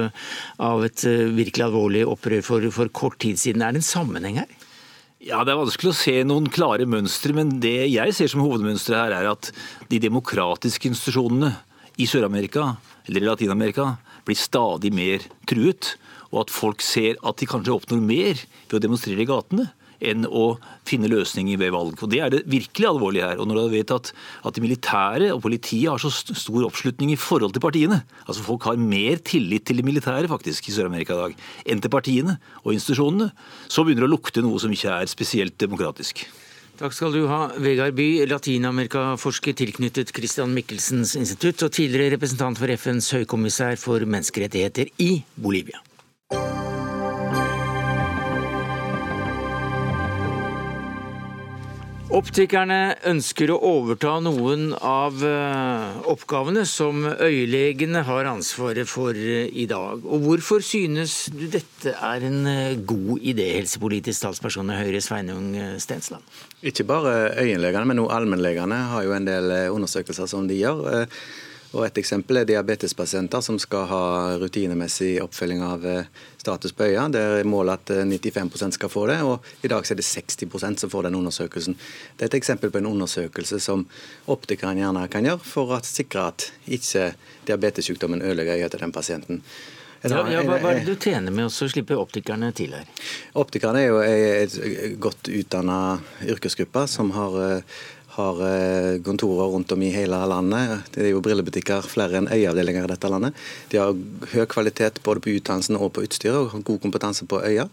av 0.68 0.84
et 0.84 1.08
virkelig 1.08 1.70
alvorlig 1.72 2.04
opprør 2.12 2.44
for, 2.44 2.72
for 2.76 2.92
kort 2.92 3.22
tid 3.24 3.40
siden. 3.40 3.64
Er 3.64 3.72
det 3.72 3.86
en 3.86 3.94
sammenheng 3.96 4.44
her? 4.44 4.59
Ja, 5.20 5.42
Det 5.44 5.52
er 5.52 5.60
vanskelig 5.60 5.90
å 5.92 5.98
se 6.00 6.14
noen 6.24 6.46
klare 6.48 6.86
mønstre, 6.88 7.34
men 7.36 7.58
det 7.60 7.90
jeg 7.92 8.14
ser 8.16 8.30
som 8.32 8.40
hovedmønsteret 8.40 9.12
her, 9.12 9.16
er 9.18 9.28
at 9.34 9.50
de 9.92 9.98
demokratiske 10.00 10.88
institusjonene 10.88 11.58
i 12.00 12.08
Sør-Amerika 12.08 12.78
eller 13.04 13.26
i 13.26 13.28
Latin-Amerika 13.28 13.98
blir 14.24 14.40
stadig 14.40 14.94
mer 14.96 15.26
truet, 15.50 15.98
og 16.32 16.46
at 16.46 16.54
folk 16.56 16.80
ser 16.80 17.20
at 17.20 17.36
de 17.36 17.50
kanskje 17.52 17.76
oppnår 17.76 18.00
mer 18.00 18.40
ved 18.40 18.78
å 18.78 18.82
demonstrere 18.86 19.26
i 19.26 19.28
gatene 19.28 19.68
enn 20.00 20.26
å 20.26 20.58
finne 20.88 21.10
løsninger 21.12 21.60
ved 21.62 21.74
valg. 21.76 22.00
Og 22.02 22.12
Det 22.12 22.22
er 22.24 22.34
det 22.34 22.44
virkelig 22.50 22.90
alvorlige 22.90 23.30
her. 23.30 23.40
Og 23.40 23.50
når 23.50 23.62
du 23.62 23.76
vet 23.78 23.94
at, 23.96 24.12
at 24.46 24.56
de 24.56 24.64
militære 24.64 25.32
og 25.36 25.44
politiet 25.46 25.90
har 25.92 26.02
så 26.02 26.12
stor 26.12 26.68
oppslutning 26.68 27.14
i 27.14 27.20
forhold 27.20 27.56
til 27.56 27.64
partiene, 27.64 28.02
altså 28.26 28.46
folk 28.46 28.68
har 28.70 28.80
mer 28.82 29.22
tillit 29.24 29.68
til 29.68 29.82
de 29.82 29.88
militære 29.88 30.32
faktisk 30.32 30.70
i 30.70 30.76
Sør-Amerika 30.76 31.16
i 31.16 31.24
dag 31.24 31.40
enn 31.70 31.82
til 31.84 31.94
partiene 31.94 32.40
og 32.64 32.74
institusjonene, 32.76 33.32
så 33.68 33.84
begynner 33.86 34.08
det 34.08 34.12
å 34.12 34.16
lukte 34.16 34.46
noe 34.46 34.60
som 34.62 34.74
ikke 34.74 35.02
er 35.02 35.12
spesielt 35.12 35.60
demokratisk. 35.62 36.26
Takk 36.80 36.94
skal 36.96 37.12
du 37.12 37.26
ha, 37.28 37.50
Vegard 37.60 37.98
By, 37.98 38.24
Latin-Amerika-forsker 38.32 39.58
tilknyttet 39.60 40.14
Christian 40.16 40.54
Michelsens 40.56 41.18
institutt 41.20 41.66
og 41.68 41.74
tidligere 41.76 42.16
representant 42.16 42.62
for 42.62 42.72
FNs 42.72 43.12
høykommissær 43.18 43.76
for 43.82 44.08
menneskerettigheter 44.08 44.94
i 45.04 45.12
Bolivia. 45.36 45.84
Optikerne 52.10 52.96
ønsker 53.06 53.52
å 53.54 53.60
overta 53.70 54.16
noen 54.26 54.72
av 54.74 55.20
eh, 55.22 55.98
oppgavene 56.10 56.64
som 56.66 57.04
øyelegene 57.06 58.02
har 58.08 58.26
ansvaret 58.32 58.90
for 58.90 59.14
eh, 59.14 59.46
i 59.54 59.68
dag. 59.70 60.02
Og 60.02 60.24
Hvorfor 60.26 60.66
synes 60.66 61.28
du 61.30 61.44
dette 61.54 61.94
er 61.94 62.26
en 62.26 62.40
eh, 62.50 62.80
god 62.82 63.22
idé, 63.22 63.52
helsepolitisk 63.60 64.26
talsperson 64.26 64.74
i 64.74 64.80
Høyre 64.80 65.04
Sveinung 65.06 65.54
Stensland? 65.78 66.26
Ikke 66.66 66.88
bare 66.90 67.36
øyenlegene, 67.44 67.86
men 67.92 68.02
også 68.02 68.18
allmennlegene 68.18 68.82
har 68.96 69.06
jo 69.06 69.14
en 69.14 69.30
del 69.30 69.54
undersøkelser 69.70 70.34
som 70.34 70.50
de 70.50 70.58
gjør. 70.64 71.06
Og 71.78 71.86
Et 71.86 72.02
eksempel 72.02 72.42
er 72.42 72.50
diabetespasienter 72.50 73.46
som 73.46 73.62
skal 73.62 73.86
ha 73.92 74.04
rutinemessig 74.42 75.20
oppfølging 75.22 75.62
av 75.62 75.86
status 76.40 76.72
på 76.72 76.88
øya. 76.88 77.08
Det 77.12 77.22
er 77.22 77.48
målet 77.48 77.80
at 77.80 77.92
95 78.08 78.62
eh, 78.62 78.76
skal 78.78 78.92
få 78.92 79.06
det, 79.12 79.20
og 79.24 79.46
i 79.62 79.72
dag 79.72 79.84
er 79.84 80.00
det 80.00 80.06
60% 80.08 80.84
som 80.84 80.92
får 80.92 81.10
den 81.10 81.18
undersøkelsen. 81.20 81.76
Det 82.16 82.26
er 82.26 82.32
et 82.32 82.40
eksempel 82.40 82.72
på 82.72 82.80
en 82.80 82.92
undersøkelse 82.94 83.60
som 83.64 83.86
optikeren 84.28 84.80
gjerne 84.80 85.08
kan 85.12 85.28
gjøre 85.28 85.44
for 85.44 85.76
å 85.76 85.82
sikre 85.84 86.30
at 86.32 86.50
ikke 86.68 87.12
diabetessykdommen 87.50 88.24
ødelegger 88.24 88.60
øyet 88.60 88.76
til 88.76 88.86
den 88.86 88.96
pasienten. 88.96 89.44
Ja, 90.00 90.22
ja, 90.32 90.44
hva, 90.48 90.56
hva, 90.64 90.70
er 90.72 90.78
det 90.80 90.94
du 90.94 90.96
tjener 90.96 91.34
med 91.36 91.50
å 91.50 91.52
slippe 91.52 91.98
optikerne 92.00 92.54
til 92.56 92.72
her? 92.72 92.86
Optikerne 93.36 93.82
er 93.84 93.90
jo 93.90 93.98
en 94.00 94.94
godt 95.04 95.28
utdanna 95.28 95.80
yrkesgruppe 96.24 96.86
som 96.88 97.12
har 97.18 97.36
eh, 97.44 97.82
har 98.20 98.44
eh, 98.46 99.00
kontorer 99.06 99.50
rundt 99.54 99.72
om 99.72 99.82
i 99.84 99.94
hele 99.94 100.20
landet. 100.32 100.92
Det 100.94 101.08
er 101.08 101.12
jo 101.14 101.24
brillebutikker 101.24 101.88
flere 101.88 102.20
enn 102.20 102.30
øyeavdelinger 102.32 102.86
i 102.86 102.94
dette 102.94 103.12
landet. 103.12 103.42
De 103.72 103.82
har 103.82 103.98
høy 104.36 104.46
kvalitet 104.52 105.02
både 105.06 105.24
på 105.24 105.36
utdannelsen 105.38 105.80
og 105.80 105.94
på 105.96 106.06
utstyret, 106.08 106.38
og 106.38 106.54
har 106.54 106.70
god 106.72 106.82
kompetanse 106.86 107.28
på 107.30 107.42
øya. 107.48 107.70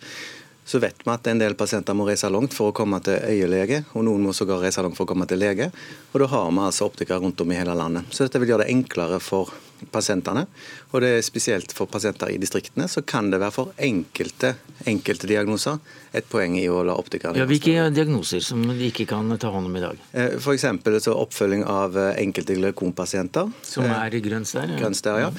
Så 0.66 0.80
vet 0.82 1.04
vi 1.04 1.12
at 1.12 1.28
en 1.30 1.38
del 1.38 1.54
pasienter 1.54 1.94
må 1.94 2.08
reise 2.08 2.26
langt 2.32 2.54
for 2.54 2.72
å 2.72 2.74
komme 2.74 2.98
til 3.06 3.20
øyelege, 3.22 3.84
og 3.94 4.02
noen 4.08 4.24
må 4.26 4.32
sågar 4.34 4.64
reise 4.64 4.82
langt 4.82 4.98
for 4.98 5.06
å 5.06 5.12
komme 5.12 5.28
til 5.30 5.38
lege. 5.38 5.68
Og 6.10 6.18
da 6.24 6.26
har 6.32 6.48
vi 6.50 6.64
altså 6.64 6.88
optikere 6.88 7.22
rundt 7.22 7.40
om 7.44 7.52
i 7.54 7.58
hele 7.58 7.76
landet. 7.78 8.08
Så 8.10 8.26
dette 8.26 8.42
vil 8.42 8.50
gjøre 8.50 8.66
det 8.66 8.74
enklere 8.74 9.20
for 9.22 9.54
pasientene. 9.92 10.46
Og 10.92 11.02
det 11.04 11.12
er 11.16 11.24
spesielt 11.26 11.72
for 11.76 11.90
pasienter 11.90 12.32
i 12.32 12.40
distriktene, 12.40 12.88
så 12.88 13.02
kan 13.06 13.30
det 13.32 13.40
være 13.42 13.54
for 13.54 13.72
enkelte, 13.82 14.54
enkelte 14.88 15.30
diagnoser 15.30 15.78
et 16.16 16.28
poeng 16.30 16.56
i 16.56 16.64
å 16.72 16.80
la 16.86 16.94
optikerne 16.96 17.36
ja, 17.36 17.44
Hvilke 17.48 17.88
diagnoser 17.92 18.40
som 18.44 18.62
de 18.64 18.88
ikke 18.88 19.04
kan 19.10 19.28
ta 19.40 19.50
hånd 19.52 19.68
om 19.68 19.76
i 19.76 19.82
dag? 19.84 20.00
Eh, 20.16 20.36
F.eks. 20.38 20.64
oppfølging 21.12 21.66
av 21.68 21.98
eh, 22.00 22.14
enkelte 22.22 22.56
glaukompasienter. 22.56 23.50
Som 23.66 23.88
er 23.90 24.16
i 24.16 24.22
grønn 24.24 24.46
stær? 24.48 24.70
Ja. 24.72 24.80
Grønn 24.80 24.96
stær, 24.96 25.20
ja. 25.26 25.30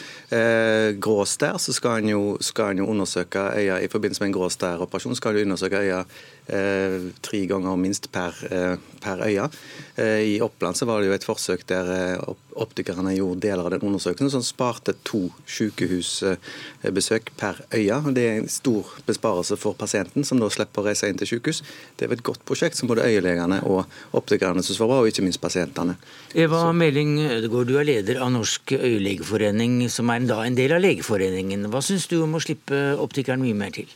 Grå 1.02 1.24
stær, 1.30 1.58
så 1.62 1.74
skal 1.76 2.04
en 2.04 2.12
jo, 2.12 2.24
jo, 2.38 2.88
undersøke 2.88 3.50
øya 3.58 3.80
i 3.82 3.90
forbindelse 3.92 4.24
med 4.24 4.32
en 4.32 4.38
grå 4.38 4.50
stær-operasjon. 4.54 5.18
skal 5.18 5.38
en 5.38 5.50
undersøke 5.50 5.82
øya 5.82 6.04
eh, 6.04 6.28
tre 6.48 7.46
ganger 7.46 7.76
minst 7.76 8.12
per, 8.12 8.36
eh, 8.50 8.78
per 9.04 9.18
øye. 9.26 9.50
Eh, 9.96 10.36
I 10.36 10.42
Oppland 10.42 10.78
så 10.78 10.86
var 10.86 11.02
det 11.02 11.10
jo 11.10 11.14
et 11.14 11.26
forsøk 11.28 11.66
der 11.68 12.18
optikerne 12.58 13.14
gjorde 13.14 13.42
deler 13.42 13.66
av 13.66 13.72
den 13.72 13.84
undersøkelsen, 13.86 14.32
som 14.32 14.44
sparte 14.46 14.96
to 15.06 15.28
sykehusbesøk 15.46 17.32
per 17.38 17.60
øye. 17.74 18.00
Det 18.14 18.24
er 18.24 18.38
en 18.40 18.50
stor 18.50 18.86
besparelse 19.06 19.58
for 19.58 19.74
pasienten, 19.74 20.26
som 20.26 20.40
da 20.40 20.50
slipper 20.50 20.82
å 20.82 20.88
reise 20.88 21.10
inn 21.10 21.20
til 21.20 21.28
sykehus. 21.28 21.62
Det 21.98 22.08
er 22.08 22.14
et 22.14 22.24
godt 22.24 22.46
prosjekt 22.46 22.80
som 22.80 22.88
både 22.88 23.06
øyelegene 23.06 23.62
og 23.68 23.86
optikerne 24.14 24.64
syns 24.64 24.80
var 24.80 24.88
bra, 24.88 25.02
og 25.02 25.12
ikke 25.12 25.26
minst 25.26 25.42
pasientene. 25.42 25.98
Eva 26.34 26.72
Meling 26.72 27.20
Ødegaard, 27.28 27.68
du 27.68 27.78
er 27.78 27.92
leder 27.92 28.22
av 28.24 28.32
Norsk 28.32 28.72
øyelegeforening, 28.72 29.90
som 29.90 30.10
er 30.10 30.24
en 30.24 30.56
del 30.56 30.72
av 30.72 30.82
Legeforeningen. 30.82 31.70
Hva 31.70 31.84
syns 31.84 32.08
du 32.08 32.22
om 32.24 32.38
å 32.38 32.44
slippe 32.44 32.98
optikeren 32.98 33.44
mye 33.44 33.58
mer 33.58 33.76
til? 33.76 33.88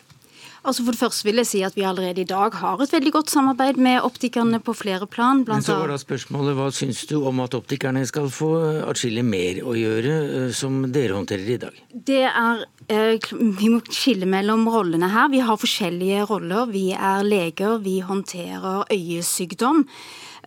Altså 0.61 0.83
For 0.85 0.93
det 0.93 1.01
første 1.01 1.25
vil 1.25 1.41
jeg 1.41 1.49
si 1.49 1.59
at 1.65 1.73
vi 1.77 1.85
allerede 1.89 2.21
i 2.21 2.27
dag 2.29 2.53
har 2.61 2.81
et 2.83 2.91
veldig 2.93 3.11
godt 3.15 3.31
samarbeid 3.33 3.79
med 3.81 4.05
optikerne 4.05 4.59
på 4.61 4.75
flere 4.77 5.07
plan. 5.09 5.41
Men 5.47 5.63
så 5.65 5.79
var 5.79 5.89
da 5.89 5.97
spørsmålet, 5.97 6.53
Hva 6.57 6.67
syns 6.75 7.01
du 7.09 7.15
om 7.25 7.41
at 7.41 7.57
optikerne 7.57 8.03
skal 8.05 8.29
få 8.29 8.51
atskillig 8.85 9.25
mer 9.25 9.63
å 9.65 9.73
gjøre, 9.73 10.17
eh, 10.37 10.51
som 10.53 10.83
dere 10.93 11.17
håndterer 11.17 11.49
i 11.49 11.57
dag? 11.65 11.81
Det 11.93 12.23
er, 12.29 12.65
eh, 12.87 13.17
Vi 13.31 13.69
må 13.73 13.81
skille 13.89 14.29
mellom 14.29 14.67
rollene 14.69 15.09
her. 15.09 15.29
Vi 15.29 15.39
har 15.39 15.57
forskjellige 15.57 16.29
roller. 16.29 16.65
Vi 16.67 16.91
er 16.93 17.23
leger, 17.23 17.79
vi 17.79 17.99
håndterer 18.01 18.85
øyesykdom. 18.91 19.87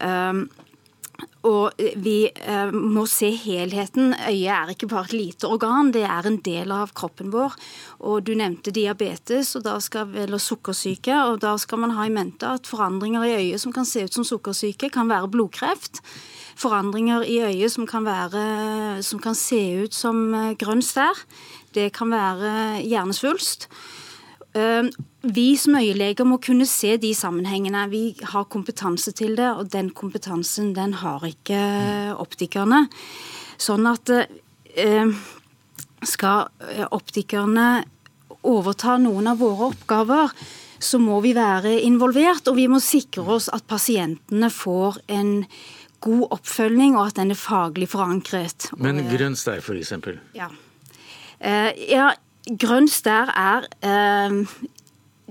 Um, 0.00 0.48
og 1.44 1.80
vi 2.00 2.24
eh, 2.32 2.70
må 2.72 3.04
se 3.10 3.28
helheten. 3.36 4.14
Øyet 4.16 4.52
er 4.54 4.70
ikke 4.72 4.88
bare 4.88 5.10
et 5.10 5.16
lite 5.16 5.48
organ, 5.50 5.90
det 5.92 6.04
er 6.08 6.28
en 6.28 6.38
del 6.44 6.72
av 6.72 6.94
kroppen 6.96 7.32
vår. 7.34 7.56
Og 8.00 8.22
du 8.24 8.32
nevnte 8.38 8.72
diabetes 8.74 9.52
og 9.58 9.68
skal, 9.84 10.14
eller 10.24 10.40
sukkersyke. 10.40 11.12
og 11.28 11.42
Da 11.44 11.56
skal 11.60 11.82
man 11.84 11.92
ha 11.98 12.06
i 12.08 12.14
mente 12.14 12.48
at 12.48 12.70
forandringer 12.70 13.26
i 13.28 13.34
øyet 13.42 13.60
som 13.60 13.74
kan 13.76 13.84
se 13.84 14.06
ut 14.06 14.16
som 14.16 14.24
sukkersyke, 14.24 14.88
kan 14.88 15.10
være 15.12 15.28
blodkreft. 15.28 16.00
Forandringer 16.56 17.26
i 17.28 17.42
øyet 17.44 17.74
som 17.74 17.86
kan, 17.86 18.06
være, 18.06 19.02
som 19.02 19.20
kan 19.20 19.36
se 19.36 19.60
ut 19.84 19.94
som 19.94 20.30
eh, 20.34 20.54
grønn 20.56 20.82
stær. 20.82 21.26
Det 21.74 21.90
kan 21.92 22.08
være 22.14 22.80
hjernesvulst. 22.86 23.68
Ehm, 24.54 24.90
vi 25.22 25.56
som 25.58 25.74
øyeleger 25.78 26.26
må 26.28 26.38
kunne 26.42 26.66
se 26.66 26.96
de 27.00 27.10
sammenhengene. 27.14 27.88
Vi 27.90 28.02
har 28.22 28.44
kompetanse 28.50 29.12
til 29.12 29.36
det, 29.36 29.50
og 29.50 29.72
den 29.72 29.90
kompetansen 29.90 30.74
den 30.76 30.94
har 31.00 31.24
ikke 31.26 31.58
optikerne. 32.22 32.84
Sånn 33.58 33.86
at 33.90 34.10
ehm, 34.14 35.14
skal 36.04 36.50
optikerne 36.94 37.84
overta 38.44 38.98
noen 39.00 39.32
av 39.32 39.40
våre 39.40 39.72
oppgaver, 39.72 40.34
så 40.78 41.00
må 41.00 41.20
vi 41.24 41.32
være 41.34 41.78
involvert, 41.86 42.46
og 42.50 42.58
vi 42.58 42.66
må 42.68 42.80
sikre 42.82 43.24
oss 43.38 43.48
at 43.48 43.64
pasientene 43.66 44.50
får 44.52 45.00
en 45.08 45.38
god 46.04 46.34
oppfølging, 46.36 46.98
og 46.98 47.08
at 47.08 47.18
den 47.22 47.32
er 47.32 47.40
faglig 47.40 47.88
forankret. 47.94 48.68
Men 48.76 49.00
grønn 49.08 49.38
stær, 49.38 49.64
f.eks.? 49.64 49.94
Ja. 50.36 50.50
Uh, 51.40 51.70
ja, 51.88 52.10
grønn 52.44 52.88
stær 52.90 53.32
er 53.32 53.68
eh, 53.84 54.36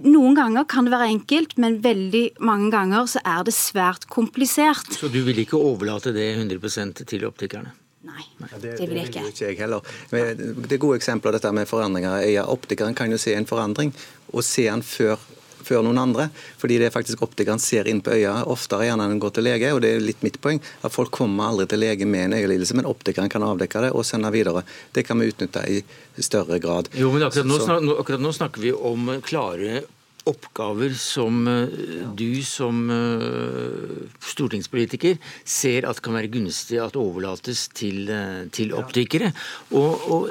noen 0.04 0.36
ganger 0.38 0.66
kan 0.70 0.88
det 0.88 0.94
være 0.96 1.12
enkelt, 1.14 1.56
men 1.62 1.78
veldig 1.84 2.24
mange 2.44 2.72
ganger 2.74 3.08
så 3.10 3.22
er 3.22 3.46
det 3.46 3.54
svært 3.56 4.08
komplisert. 4.12 4.98
Så 4.98 5.12
du 5.14 5.22
vil 5.28 5.44
ikke 5.44 5.60
overlate 5.60 6.14
det 6.16 6.32
100% 6.36 7.06
til 7.06 7.26
optikerne? 7.30 7.76
Nei, 8.04 8.26
det, 8.60 8.74
vil 8.82 8.98
jeg 9.00 9.08
ikke. 9.08 9.22
Det, 9.24 9.32
ikke 9.32 9.46
jeg 9.46 9.60
heller. 9.62 9.94
Det 10.12 10.76
er 10.76 10.82
gode 10.82 10.98
eksempler 11.00 11.38
dette 11.38 11.52
med 11.56 11.70
forandringer. 11.70 12.26
Optikeren 12.52 12.98
kan 12.98 13.14
jo 13.14 13.20
se 13.22 13.32
en 13.38 13.48
forandring, 13.48 13.94
og 14.34 14.44
se 14.44 14.66
den 14.68 14.84
før 14.84 15.22
før 15.66 15.84
noen 15.86 16.02
andre. 16.02 16.28
Fordi 16.62 16.80
det 16.82 16.90
er 16.90 16.96
faktisk 16.96 17.24
optikeren 17.26 17.62
ser 17.62 17.90
inn 17.90 18.02
på 18.04 18.14
øya 18.16 18.36
oftere 18.52 18.90
gjerne 18.90 19.08
enn 19.10 19.22
går 19.24 19.36
til 19.38 19.48
lege. 19.48 19.74
og 19.74 19.82
Det 19.84 19.96
er 19.96 20.04
litt 20.04 20.24
mitt 20.26 20.40
poeng. 20.44 20.62
at 20.84 20.94
Folk 20.94 21.12
kommer 21.12 21.52
aldri 21.52 21.68
til 21.72 21.84
lege 21.84 22.06
med 22.06 22.30
en 22.30 22.38
øyelidelse, 22.40 22.78
men 22.78 22.90
optikeren 22.90 23.32
kan 23.32 23.44
avdekke 23.44 23.88
det 23.88 23.92
og 23.94 24.06
sende 24.06 24.32
videre. 24.34 24.64
Det 24.94 25.06
kan 25.08 25.20
vi 25.20 25.32
utnytte 25.32 25.66
i 25.70 25.84
større 26.22 26.60
grad. 26.60 26.90
Jo, 26.94 27.12
men 27.12 27.26
akkurat 27.26 27.50
nå, 27.50 27.60
snakker, 27.60 28.00
akkurat 28.00 28.24
nå 28.24 28.32
snakker 28.36 28.62
vi 28.62 28.74
om 28.74 29.12
klare 29.26 29.84
oppgaver 30.30 30.94
som 30.96 31.48
eh, 31.48 31.68
du 32.16 32.44
som 32.48 32.84
eh, 32.94 34.08
stortingspolitiker 34.24 35.20
ser 35.44 35.88
at 35.90 36.00
kan 36.04 36.16
være 36.16 36.32
gunstig 36.32 36.80
at 36.82 36.98
overlates 37.00 37.68
til, 37.76 38.06
eh, 38.08 38.46
til 38.56 38.74
optikere. 38.78 39.34
Og, 39.76 40.08
og 40.08 40.30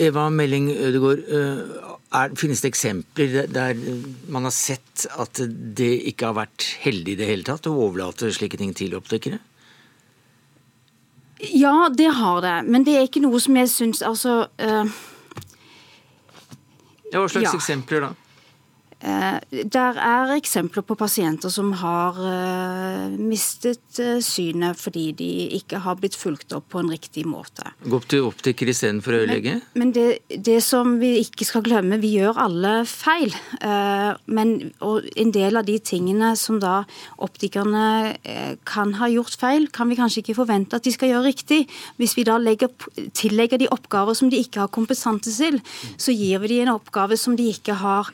Eva 0.00 0.28
Melling 0.34 0.70
Ødegaard, 0.74 1.99
er, 2.10 2.32
finnes 2.38 2.62
det 2.62 2.72
eksempler 2.72 3.46
der 3.50 3.78
man 4.32 4.48
har 4.48 4.54
sett 4.54 5.06
at 5.14 5.40
det 5.76 5.92
ikke 6.10 6.30
har 6.30 6.38
vært 6.40 6.66
heldig 6.82 7.14
i 7.14 7.20
det 7.20 7.28
hele 7.28 7.46
tatt 7.46 7.68
å 7.70 7.76
overlate 7.86 8.32
slike 8.34 8.58
ting 8.60 8.74
til 8.76 8.96
optikere? 8.98 9.38
Ja, 11.40 11.88
det 11.88 12.10
har 12.18 12.42
det. 12.44 12.56
Men 12.68 12.84
det 12.84 12.96
er 12.98 13.06
ikke 13.06 13.22
noe 13.24 13.38
som 13.40 13.56
jeg 13.56 13.70
syns 13.72 14.02
Altså 14.04 14.42
uh, 14.60 14.90
ja, 17.08 17.16
Hva 17.16 17.28
slags 17.32 17.46
ja. 17.46 17.54
eksempler 17.56 18.04
da? 18.04 18.10
Eh, 19.00 19.64
der 19.72 19.96
er 19.96 20.34
eksempler 20.34 20.84
på 20.84 20.94
pasienter 21.00 21.48
som 21.52 21.70
har 21.80 22.18
eh, 22.20 23.14
mistet 23.16 23.96
eh, 24.02 24.18
synet 24.20 24.76
fordi 24.76 25.06
de 25.16 25.28
ikke 25.56 25.80
har 25.86 25.96
blitt 25.96 26.18
fulgt 26.20 26.52
opp 26.52 26.66
på 26.74 26.82
en 26.82 26.90
riktig 26.92 27.24
måte. 27.24 27.64
Gå 27.86 27.96
opp 27.96 28.08
til 28.12 28.26
optiker 28.28 28.68
istedenfor 28.68 29.16
øyelege? 29.22 29.54
Men, 29.72 29.80
men 29.80 29.94
det, 29.96 30.04
det, 30.28 30.58
som 30.66 30.98
vi 31.00 31.14
ikke 31.22 31.48
skal 31.48 31.64
glemme, 31.64 31.96
vi 32.02 32.12
gjør 32.18 32.42
alle 32.44 32.74
feil. 32.88 33.32
Men 34.26 34.52
en 34.80 35.32
del 35.32 35.56
av 35.56 35.64
de 35.68 35.78
tingene 35.80 36.34
som 36.36 36.58
da 36.60 36.82
optikerne 37.22 37.86
kan 38.68 38.92
ha 39.00 39.08
gjort 39.10 39.38
feil, 39.40 39.68
kan 39.72 39.88
vi 39.88 39.98
kanskje 39.98 40.24
ikke 40.24 40.36
forvente 40.42 40.76
at 40.76 40.84
de 40.84 40.92
skal 40.92 41.14
gjøre 41.14 41.30
riktig. 41.30 41.62
Hvis 42.00 42.16
vi 42.18 42.26
da 42.28 42.36
legger, 42.40 42.72
tillegger 43.16 43.60
de 43.60 43.70
oppgaver 43.72 44.18
som 44.18 44.30
de 44.32 44.42
ikke 44.44 44.64
har 44.64 44.72
kompetanse 44.74 45.32
til, 45.40 45.60
så 45.96 46.14
gir 46.14 46.42
vi 46.44 46.54
de 46.54 46.62
en 46.66 46.74
oppgave 46.76 47.18
som 47.20 47.36
de 47.38 47.48
ikke 47.54 47.80
har 47.80 48.12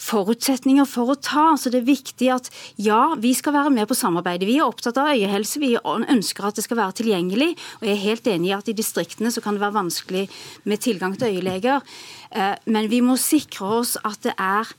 forutsetninger 0.00 0.88
for 0.88 1.12
å 1.12 1.18
ta. 1.20 1.46
Så 1.60 1.72
det 1.72 1.82
er 1.82 1.90
viktig 1.90 2.30
at 2.34 2.50
ja, 2.80 3.14
vi 3.20 3.34
skal 3.36 3.56
være 3.56 3.74
med 3.74 3.88
på 3.90 3.98
samarbeidet. 3.98 4.48
Vi 4.48 4.58
er 4.58 4.68
opptatt 4.68 5.00
av 5.00 5.12
øyehelse, 5.14 5.62
vi 5.62 5.74
ønsker 5.80 6.48
at 6.48 6.58
det 6.58 6.66
skal 6.66 6.80
være 6.80 6.98
tilgjengelig. 7.02 7.52
Og 7.80 7.88
jeg 7.88 7.96
er 7.96 8.06
helt 8.06 8.32
enig 8.32 8.52
i 8.52 8.56
at 8.56 8.70
i 8.70 8.76
distriktene 8.76 9.32
så 9.34 9.44
kan 9.44 9.56
det 9.56 9.64
være 9.64 9.78
vanskelig 9.78 10.26
med 10.64 10.82
tilgang 10.82 11.18
til 11.18 11.36
øyeleger. 11.36 11.84
Eh, 12.30 12.56
men 12.70 12.90
vi 12.90 13.02
må 13.04 13.18
sikre 13.20 13.76
oss 13.80 13.96
at 14.00 14.20
det 14.24 14.36
er 14.38 14.74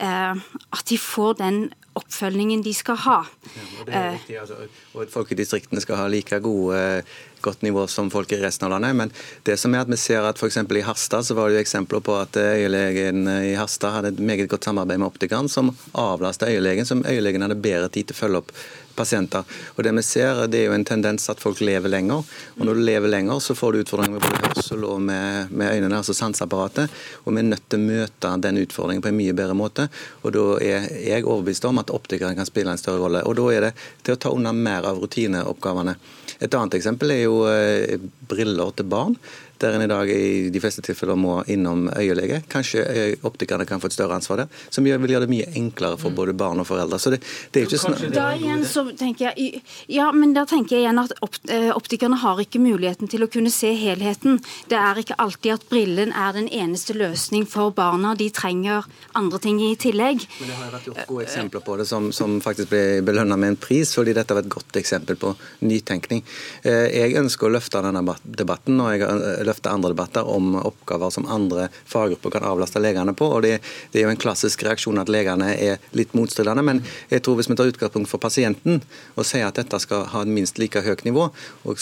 at 0.00 0.84
de 0.88 0.98
får 0.98 1.34
den 1.38 1.64
oppfølgingen 1.98 2.62
de 2.64 2.72
skal 2.74 2.96
ha. 3.04 3.18
Ja, 3.44 3.64
og, 3.82 3.90
viktig, 3.90 4.38
altså, 4.40 4.56
og 4.96 5.10
folk 5.12 5.34
i 5.34 5.36
distriktene 5.36 5.82
skal 5.84 6.00
ha 6.00 6.06
like 6.08 6.38
gode 6.44 7.02
godt 7.42 7.64
nivå 7.66 7.84
som 7.90 8.08
folk 8.10 8.32
i 8.32 8.38
resten 8.40 8.68
av 8.68 8.76
landet. 8.76 8.96
Men 8.96 9.12
det 9.44 9.58
som 9.60 9.74
er 9.74 9.82
at 9.82 9.90
vi 9.90 9.98
ser 10.00 10.24
at 10.24 10.38
f.eks. 10.38 10.60
i 10.62 10.84
Harstad 10.86 11.26
så 11.26 11.36
var 11.36 11.50
det 11.50 11.58
jo 11.58 11.64
eksempler 11.66 12.04
på 12.04 12.16
at 12.20 12.38
øyelegen 12.38 13.26
i 13.28 13.56
Harstad 13.58 13.96
hadde 13.96 14.14
et 14.14 14.22
meget 14.22 14.48
godt 14.48 14.70
samarbeid 14.70 15.02
med 15.02 15.10
optikeren, 15.10 15.50
som 15.52 15.72
avlasta 15.98 16.48
øyelegen, 16.48 16.88
som 16.88 17.04
øyelegen 17.04 17.44
hadde 17.44 17.58
bedre 17.60 17.90
tid 17.92 18.08
til 18.08 18.16
å 18.16 18.20
følge 18.22 18.42
opp 18.44 18.54
pasienter. 18.96 19.44
Og 19.76 19.82
Det 19.84 19.92
vi 19.96 20.02
ser, 20.02 20.46
det 20.46 20.60
er 20.60 20.70
jo 20.70 20.76
en 20.76 20.84
tendens 20.84 21.28
at 21.30 21.40
folk 21.40 21.60
lever 21.60 21.88
lenger. 21.88 22.24
Og 22.58 22.64
Når 22.66 22.74
du 22.74 22.82
lever 22.86 23.08
lenger, 23.08 23.40
så 23.40 23.54
får 23.54 23.72
du 23.72 23.82
utfordringer 23.82 24.18
med 24.18 24.22
både 24.22 24.48
hørsel 24.48 24.84
og 24.84 25.00
med, 25.00 25.50
med 25.50 25.74
øynene, 25.76 25.96
altså 25.96 26.14
sanseapparatet. 26.14 26.90
Og 27.24 27.34
vi 27.34 27.42
er 27.42 27.50
nødt 27.50 27.68
til 27.68 27.80
å 27.80 27.86
møte 27.88 28.34
den 28.46 28.62
utfordringen 28.62 29.02
på 29.02 29.12
en 29.12 29.20
mye 29.20 29.36
bedre 29.36 29.58
måte. 29.58 29.88
Og 30.22 30.32
Da 30.32 30.46
er 30.62 30.88
jeg 31.02 31.26
overbevist 31.26 31.64
om 31.68 31.78
at 31.82 31.90
optikeren 31.90 32.36
kan 32.36 32.48
spille 32.48 32.72
en 32.72 32.80
større 32.80 33.02
rolle. 33.04 33.24
Og 33.26 33.36
Da 33.36 33.48
er 33.52 33.68
det 33.68 33.72
til 34.02 34.14
å 34.14 34.20
ta 34.20 34.30
unna 34.34 34.52
mer 34.52 34.86
av 34.88 35.00
rutineoppgavene. 35.02 35.96
Et 36.42 36.54
annet 36.54 36.74
eksempel 36.74 37.10
er 37.14 37.24
jo 37.26 37.42
eh, 37.46 37.98
briller 38.28 38.72
til 38.74 38.88
barn 38.90 39.16
der 39.62 39.76
en 39.76 39.84
i 39.84 39.90
dag 39.90 40.10
i 40.10 40.50
de 40.52 40.62
fleste 40.62 40.84
tilfeller 40.84 41.18
må 41.18 41.38
innom 41.52 41.86
øyelege. 41.94 42.42
Kanskje 42.52 42.84
optikerne 43.26 43.66
kan 43.68 43.80
få 43.82 43.90
et 43.90 43.96
større 43.96 44.18
ansvar 44.18 44.42
der, 44.42 44.60
som 44.70 44.84
vil 44.84 45.14
gjøre 45.14 45.26
det 45.26 45.32
mye 45.32 45.48
enklere 45.58 45.98
for 46.00 46.14
både 46.14 46.34
barn 46.36 46.60
og 46.62 46.68
foreldre. 46.68 46.98
Så 47.02 47.14
det, 47.14 47.22
det 47.52 47.62
er 47.62 47.68
ikke 47.68 47.80
sånn... 47.80 47.98
Da 48.12 48.30
igjen 48.36 48.64
så 48.68 48.84
tenker 48.98 49.30
jeg, 49.30 49.62
ja, 49.92 50.10
men 50.14 50.34
da 50.36 50.44
tenker 50.48 50.76
jeg 50.76 50.86
igjen 50.86 51.00
at 51.02 51.14
eh, 51.52 51.70
optikerne 51.74 52.18
har 52.22 52.40
ikke 52.42 52.60
muligheten 52.62 53.10
til 53.10 53.24
å 53.24 53.30
kunne 53.32 53.52
se 53.52 53.72
helheten. 53.78 54.40
Det 54.70 54.78
er 54.78 55.02
ikke 55.02 55.18
alltid 55.22 55.56
at 55.56 55.66
brillen 55.70 56.14
er 56.16 56.34
den 56.36 56.48
eneste 56.52 56.96
løsning 56.96 57.46
for 57.48 57.74
barna. 57.76 58.14
De 58.18 58.28
trenger 58.34 58.88
andre 59.18 59.40
ting 59.42 59.60
i 59.62 59.72
tillegg. 59.80 60.26
Men 60.40 60.52
Det 60.52 60.58
har 60.58 60.74
vært 60.76 60.90
gjort 60.90 61.10
gode 61.10 61.26
eksempler 61.26 61.64
på 61.66 61.78
det 61.80 61.88
som, 61.90 62.10
som 62.14 62.38
faktisk 62.44 62.72
ble 62.72 62.84
belønna 63.06 63.38
med 63.38 63.54
en 63.54 63.60
pris, 63.60 63.94
fordi 63.96 64.16
dette 64.16 64.36
var 64.36 64.44
et 64.44 64.52
godt 64.52 64.80
eksempel 64.80 65.18
på 65.20 65.34
nytenkning. 65.68 66.24
Eh, 66.66 66.88
jeg 66.92 67.16
ønsker 67.20 67.48
å 67.48 67.54
løfte 67.56 67.82
denne 67.84 68.16
debatten. 68.24 68.80
og 68.80 68.92
jeg 68.94 69.46
løfte 69.52 69.70
andre 69.70 69.92
debatter 69.92 70.28
om 70.28 70.56
oppgaver 70.58 71.12
som 71.14 71.28
andre 71.30 71.68
faggrupper 71.84 72.38
kan 72.38 72.48
avlaste 72.48 72.82
legene 72.82 73.14
på. 73.14 73.28
og 73.28 73.42
det, 73.46 73.58
det, 73.92 74.00
er 74.00 74.08
jo 74.08 74.14
en 74.14 74.22
klassisk 74.24 74.64
reaksjon 74.66 74.98
at 74.98 75.12
legene 75.12 75.52
er 75.54 75.82
litt 75.92 76.14
motstridende. 76.18 76.64
Men 76.64 76.82
jeg 77.12 77.22
tror 77.22 77.38
hvis 77.38 77.50
vi 77.50 77.58
tar 77.58 77.72
utgangspunkt 77.72 78.10
for 78.10 78.22
pasienten 78.22 78.82
og 79.14 79.28
sier 79.28 79.48
at 79.48 79.60
dette 79.60 79.78
skal 79.82 80.08
ha 80.12 80.24
et 80.24 80.32
minst 80.32 80.58
like 80.58 80.82
høyt 80.82 81.04
nivå, 81.06 81.28
og 81.64 81.78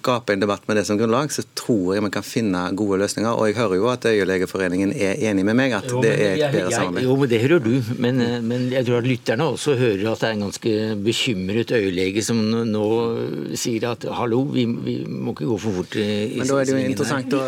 skape 0.00 0.34
en 0.34 0.42
debatt 0.42 0.66
med 0.68 0.78
det 0.78 0.84
som 0.88 0.98
grunnlag, 0.98 1.32
så 1.32 1.44
tror 1.58 1.94
jeg 1.94 2.04
vi 2.04 2.10
kan 2.14 2.24
finne 2.26 2.62
gode 2.78 3.00
løsninger. 3.02 3.30
Og 3.30 3.50
jeg 3.50 3.58
hører 3.58 3.76
jo 3.78 3.88
at 3.92 4.06
Øyelegeforeningen 4.10 4.92
er 4.96 5.20
enig 5.30 5.44
med 5.46 5.58
meg 5.58 5.76
at 5.76 5.88
jo, 5.90 6.00
det 6.04 6.12
er 6.14 6.36
et 6.36 6.54
bedre 6.54 6.72
samarbeid. 6.74 7.06
Jo, 7.06 7.16
men 7.20 7.32
det 7.32 7.40
hører 7.44 7.64
du. 7.64 7.72
Men, 8.00 8.20
eh, 8.24 8.36
men, 8.40 8.68
jeg 8.72 8.86
tror 8.88 9.00
at 9.00 9.08
lytterne 9.08 9.48
også 9.54 9.76
hører 9.80 10.06
at 10.12 10.22
det 10.22 10.28
er 10.30 10.36
en 10.36 10.44
ganske 10.46 10.74
bekymret 11.04 11.74
øyelege 11.76 12.24
som 12.24 12.40
nå 12.70 12.86
sier 13.58 13.88
at 13.90 14.06
hallo, 14.16 14.42
vi, 14.54 14.66
vi 14.86 14.96
må 15.06 15.34
ikke 15.36 15.50
gå 15.50 15.58
for 15.60 15.80
fort 15.80 15.96
i 16.00 16.08
Men 16.40 16.50
da 16.50 16.60
er 16.60 16.68
det 16.68 16.76
jo 16.76 16.84
interessant 16.90 17.38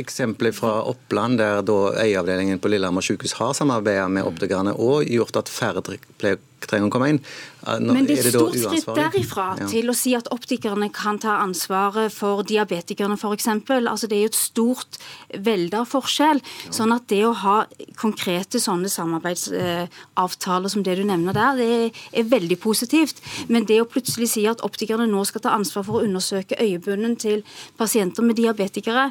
eksempler 0.00 0.54
fra 0.56 0.76
Oppland, 0.90 1.40
der 1.40 1.64
da 1.66 1.78
øyeavdelingen 2.04 2.60
på 2.62 2.72
Lillehammer 2.72 3.04
sykehus 3.04 3.36
har 3.40 3.52
samarbeidet 3.56 4.08
med 4.12 4.28
optikerne 4.28 4.74
og 4.76 5.04
gjort 5.08 5.42
at 5.42 5.52
færre 5.52 5.82
trenger 5.84 6.88
å 6.88 6.92
komme 6.92 7.14
inn. 7.14 7.20
Nå, 7.66 7.92
Men 7.92 8.06
det 8.06 8.18
er 8.18 8.22
det 8.22 8.32
stort 8.32 8.54
skritt 8.56 8.86
derifra 8.96 9.46
Ja. 9.60 9.66
til 9.68 9.90
å 9.90 9.94
si 9.94 10.14
at 10.16 10.28
optikerne 10.32 10.90
kan 10.92 11.18
ta 11.18 11.36
ansvaret 11.44 12.10
for 12.12 12.42
diabetikerne 12.42 13.18
f.eks. 13.18 13.46
Altså, 13.68 14.06
det 14.08 14.16
er 14.16 14.22
jo 14.24 14.30
et 14.32 14.34
stort 14.34 14.98
velde 15.38 15.74
av 15.76 15.86
forskjell. 15.90 16.40
Sånn 16.70 16.94
at 16.94 17.06
det 17.08 17.22
å 17.26 17.34
ha 17.34 17.66
konkrete 17.96 18.58
sånne 18.58 18.88
samarbeidsavtaler 18.88 20.68
som 20.72 20.82
det 20.86 20.96
du 20.98 21.04
nevner 21.04 21.32
der, 21.36 21.56
det 21.56 21.92
er 22.12 22.22
veldig 22.30 22.58
positivt. 22.62 23.20
Men 23.48 23.64
det 23.68 23.80
å 23.82 23.88
plutselig 23.88 24.28
si 24.34 24.46
at 24.50 24.62
optikerne 24.66 25.06
nå 25.10 25.24
skal 25.28 25.40
ta 25.44 25.50
ansvar 25.56 25.84
for 25.86 26.00
å 26.00 26.04
undersøke 26.06 26.56
øyebunnen 26.60 27.16
til 27.20 27.42
pasienter 27.78 28.22
med 28.26 28.36
diabetikere, 28.40 29.10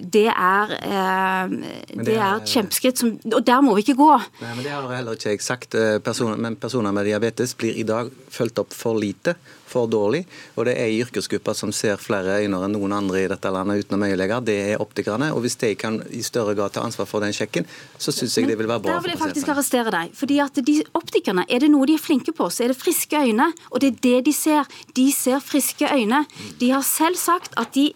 det 0.00 0.26
er, 0.28 0.72
eh, 0.72 1.48
det 1.48 2.04
det 2.04 2.16
er 2.16 2.20
er- 2.20 2.36
et 2.40 2.48
kjempeskritt. 2.48 2.98
Som, 2.98 3.18
og 3.34 3.44
der 3.44 3.60
må 3.60 3.74
vi 3.76 3.82
ikke 3.82 3.96
gå. 3.96 4.10
Nei, 4.40 4.54
men 4.54 4.62
Det 4.64 4.70
har 4.72 4.88
heller 4.88 5.12
ikke 5.14 5.30
jeg 5.30 5.40
sagt. 5.42 5.74
Eh, 5.74 5.98
Personer, 6.00 6.36
men 6.36 6.56
personer 6.56 6.92
med 6.92 7.04
diabetes 7.06 7.54
blir 7.54 7.76
i 7.76 7.82
dag 7.90 8.10
fulgt 8.30 8.60
opp 8.62 8.74
for 8.76 8.98
lite, 8.98 9.34
for 9.70 9.86
dårlig. 9.90 10.24
Og 10.56 10.66
det 10.66 10.74
er 10.78 10.88
en 10.88 11.04
yrkesgruppe 11.04 11.54
som 11.54 11.72
ser 11.74 12.00
flere 12.02 12.40
øyne 12.42 12.58
enn 12.64 12.74
noen 12.74 12.94
andre 12.96 13.22
i 13.22 13.28
dette 13.30 13.52
landet 13.54 13.84
utenom 13.84 14.06
øyeleger. 14.08 14.42
Det 14.46 14.56
er 14.72 14.82
optikerne. 14.82 15.30
Og 15.34 15.44
hvis 15.44 15.58
de 15.60 15.72
kan 15.78 16.00
i 16.10 16.22
større 16.26 16.56
grad 16.58 16.74
ta 16.74 16.84
ansvar 16.86 17.08
for 17.10 17.22
den 17.22 17.34
sjekken, 17.36 17.68
så 17.98 18.14
syns 18.14 18.38
jeg 18.38 18.50
det 18.50 18.58
vil 18.58 18.70
være 18.70 18.82
bra 18.86 18.96
Der 18.96 19.06
vil 19.06 19.14
jeg 19.14 19.22
faktisk 19.22 19.52
arrestere 19.54 19.94
deg. 19.94 20.14
Fordi 20.16 20.40
at 20.42 20.62
de 20.66 20.80
Optikerne, 20.96 21.44
er 21.48 21.62
det 21.62 21.70
noe 21.70 21.86
de 21.86 21.94
er 21.94 22.02
flinke 22.02 22.32
på, 22.34 22.48
så 22.50 22.64
er 22.64 22.72
det 22.72 22.80
friske 22.80 23.16
øyne. 23.16 23.50
Og 23.70 23.82
det 23.82 23.92
er 23.92 24.02
det 24.08 24.18
de 24.30 24.34
ser. 24.34 24.68
De 24.96 25.06
ser 25.14 25.42
friske 25.44 25.86
øyne. 25.86 26.24
De 26.60 26.70
har 26.74 26.82
selv 26.86 27.18
sagt 27.20 27.54
at 27.60 27.74
de 27.76 27.90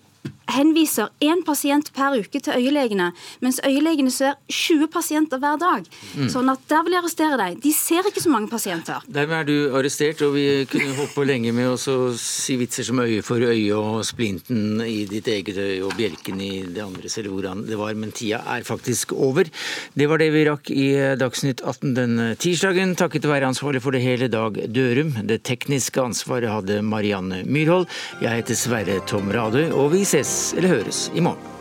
henviser 0.51 1.11
én 1.25 1.43
pasient 1.47 1.91
per 1.95 2.19
uke 2.19 2.41
til 2.41 2.57
øyelegene, 2.59 3.11
mens 3.45 3.61
øyelegene 3.65 4.13
ser 4.13 4.37
20 4.49 4.89
pasienter 4.93 5.41
hver 5.43 5.59
dag. 5.61 5.89
Mm. 6.15 6.29
Sånn 6.33 6.51
at 6.53 6.63
der 6.71 6.85
vil 6.85 6.97
jeg 6.97 7.03
arrestere 7.03 7.39
deg. 7.41 7.59
De 7.65 7.73
ser 7.75 8.09
ikke 8.09 8.23
så 8.23 8.33
mange 8.33 8.51
pasienter. 8.53 9.05
Dermed 9.09 9.39
er 9.41 9.49
du 9.49 9.77
arrestert, 9.79 10.23
og 10.27 10.35
vi 10.37 10.47
kunne 10.71 10.97
holdt 10.99 11.15
på 11.17 11.27
lenge 11.27 11.53
med 11.57 11.73
å 11.75 11.97
si 12.19 12.59
vitser 12.61 12.87
som 12.87 13.01
øye 13.03 13.23
for 13.25 13.43
øye 13.43 13.79
og 13.79 14.05
splinten 14.07 14.83
i 14.85 15.05
ditt 15.11 15.29
eget 15.31 15.59
øye 15.59 15.83
og 15.85 15.97
bjelken 15.99 16.41
i 16.45 16.53
det 16.69 16.85
andres, 16.85 17.19
eller 17.19 17.35
hvordan 17.35 17.65
det 17.69 17.79
var, 17.81 17.95
men 17.99 18.15
tida 18.15 18.43
er 18.55 18.67
faktisk 18.67 19.15
over. 19.17 19.49
Det 19.95 20.09
var 20.11 20.21
det 20.23 20.31
vi 20.35 20.45
rakk 20.49 20.71
i 20.75 20.89
Dagsnytt 21.21 21.63
18 21.65 21.95
den 21.97 22.15
tirsdagen, 22.41 22.95
takket 22.99 23.29
være 23.29 23.49
ansvarlig 23.51 23.83
for 23.85 23.95
det 23.95 24.03
hele 24.05 24.29
Dag 24.33 24.59
Dørum. 24.75 25.15
Det 25.29 25.43
tekniske 25.47 26.03
ansvaret 26.03 26.51
hadde 26.51 26.81
Marianne 26.85 27.43
Myrhold. 27.47 27.89
Jeg 28.23 28.43
heter 28.43 28.59
Sverre 28.59 29.01
Tom 29.09 29.31
Radøy, 29.35 29.69
og 29.73 29.93
vi 29.95 30.05
ses 30.35 30.55
eller 30.59 30.68
høres 30.68 31.11
i 31.14 31.20
morgen. 31.20 31.54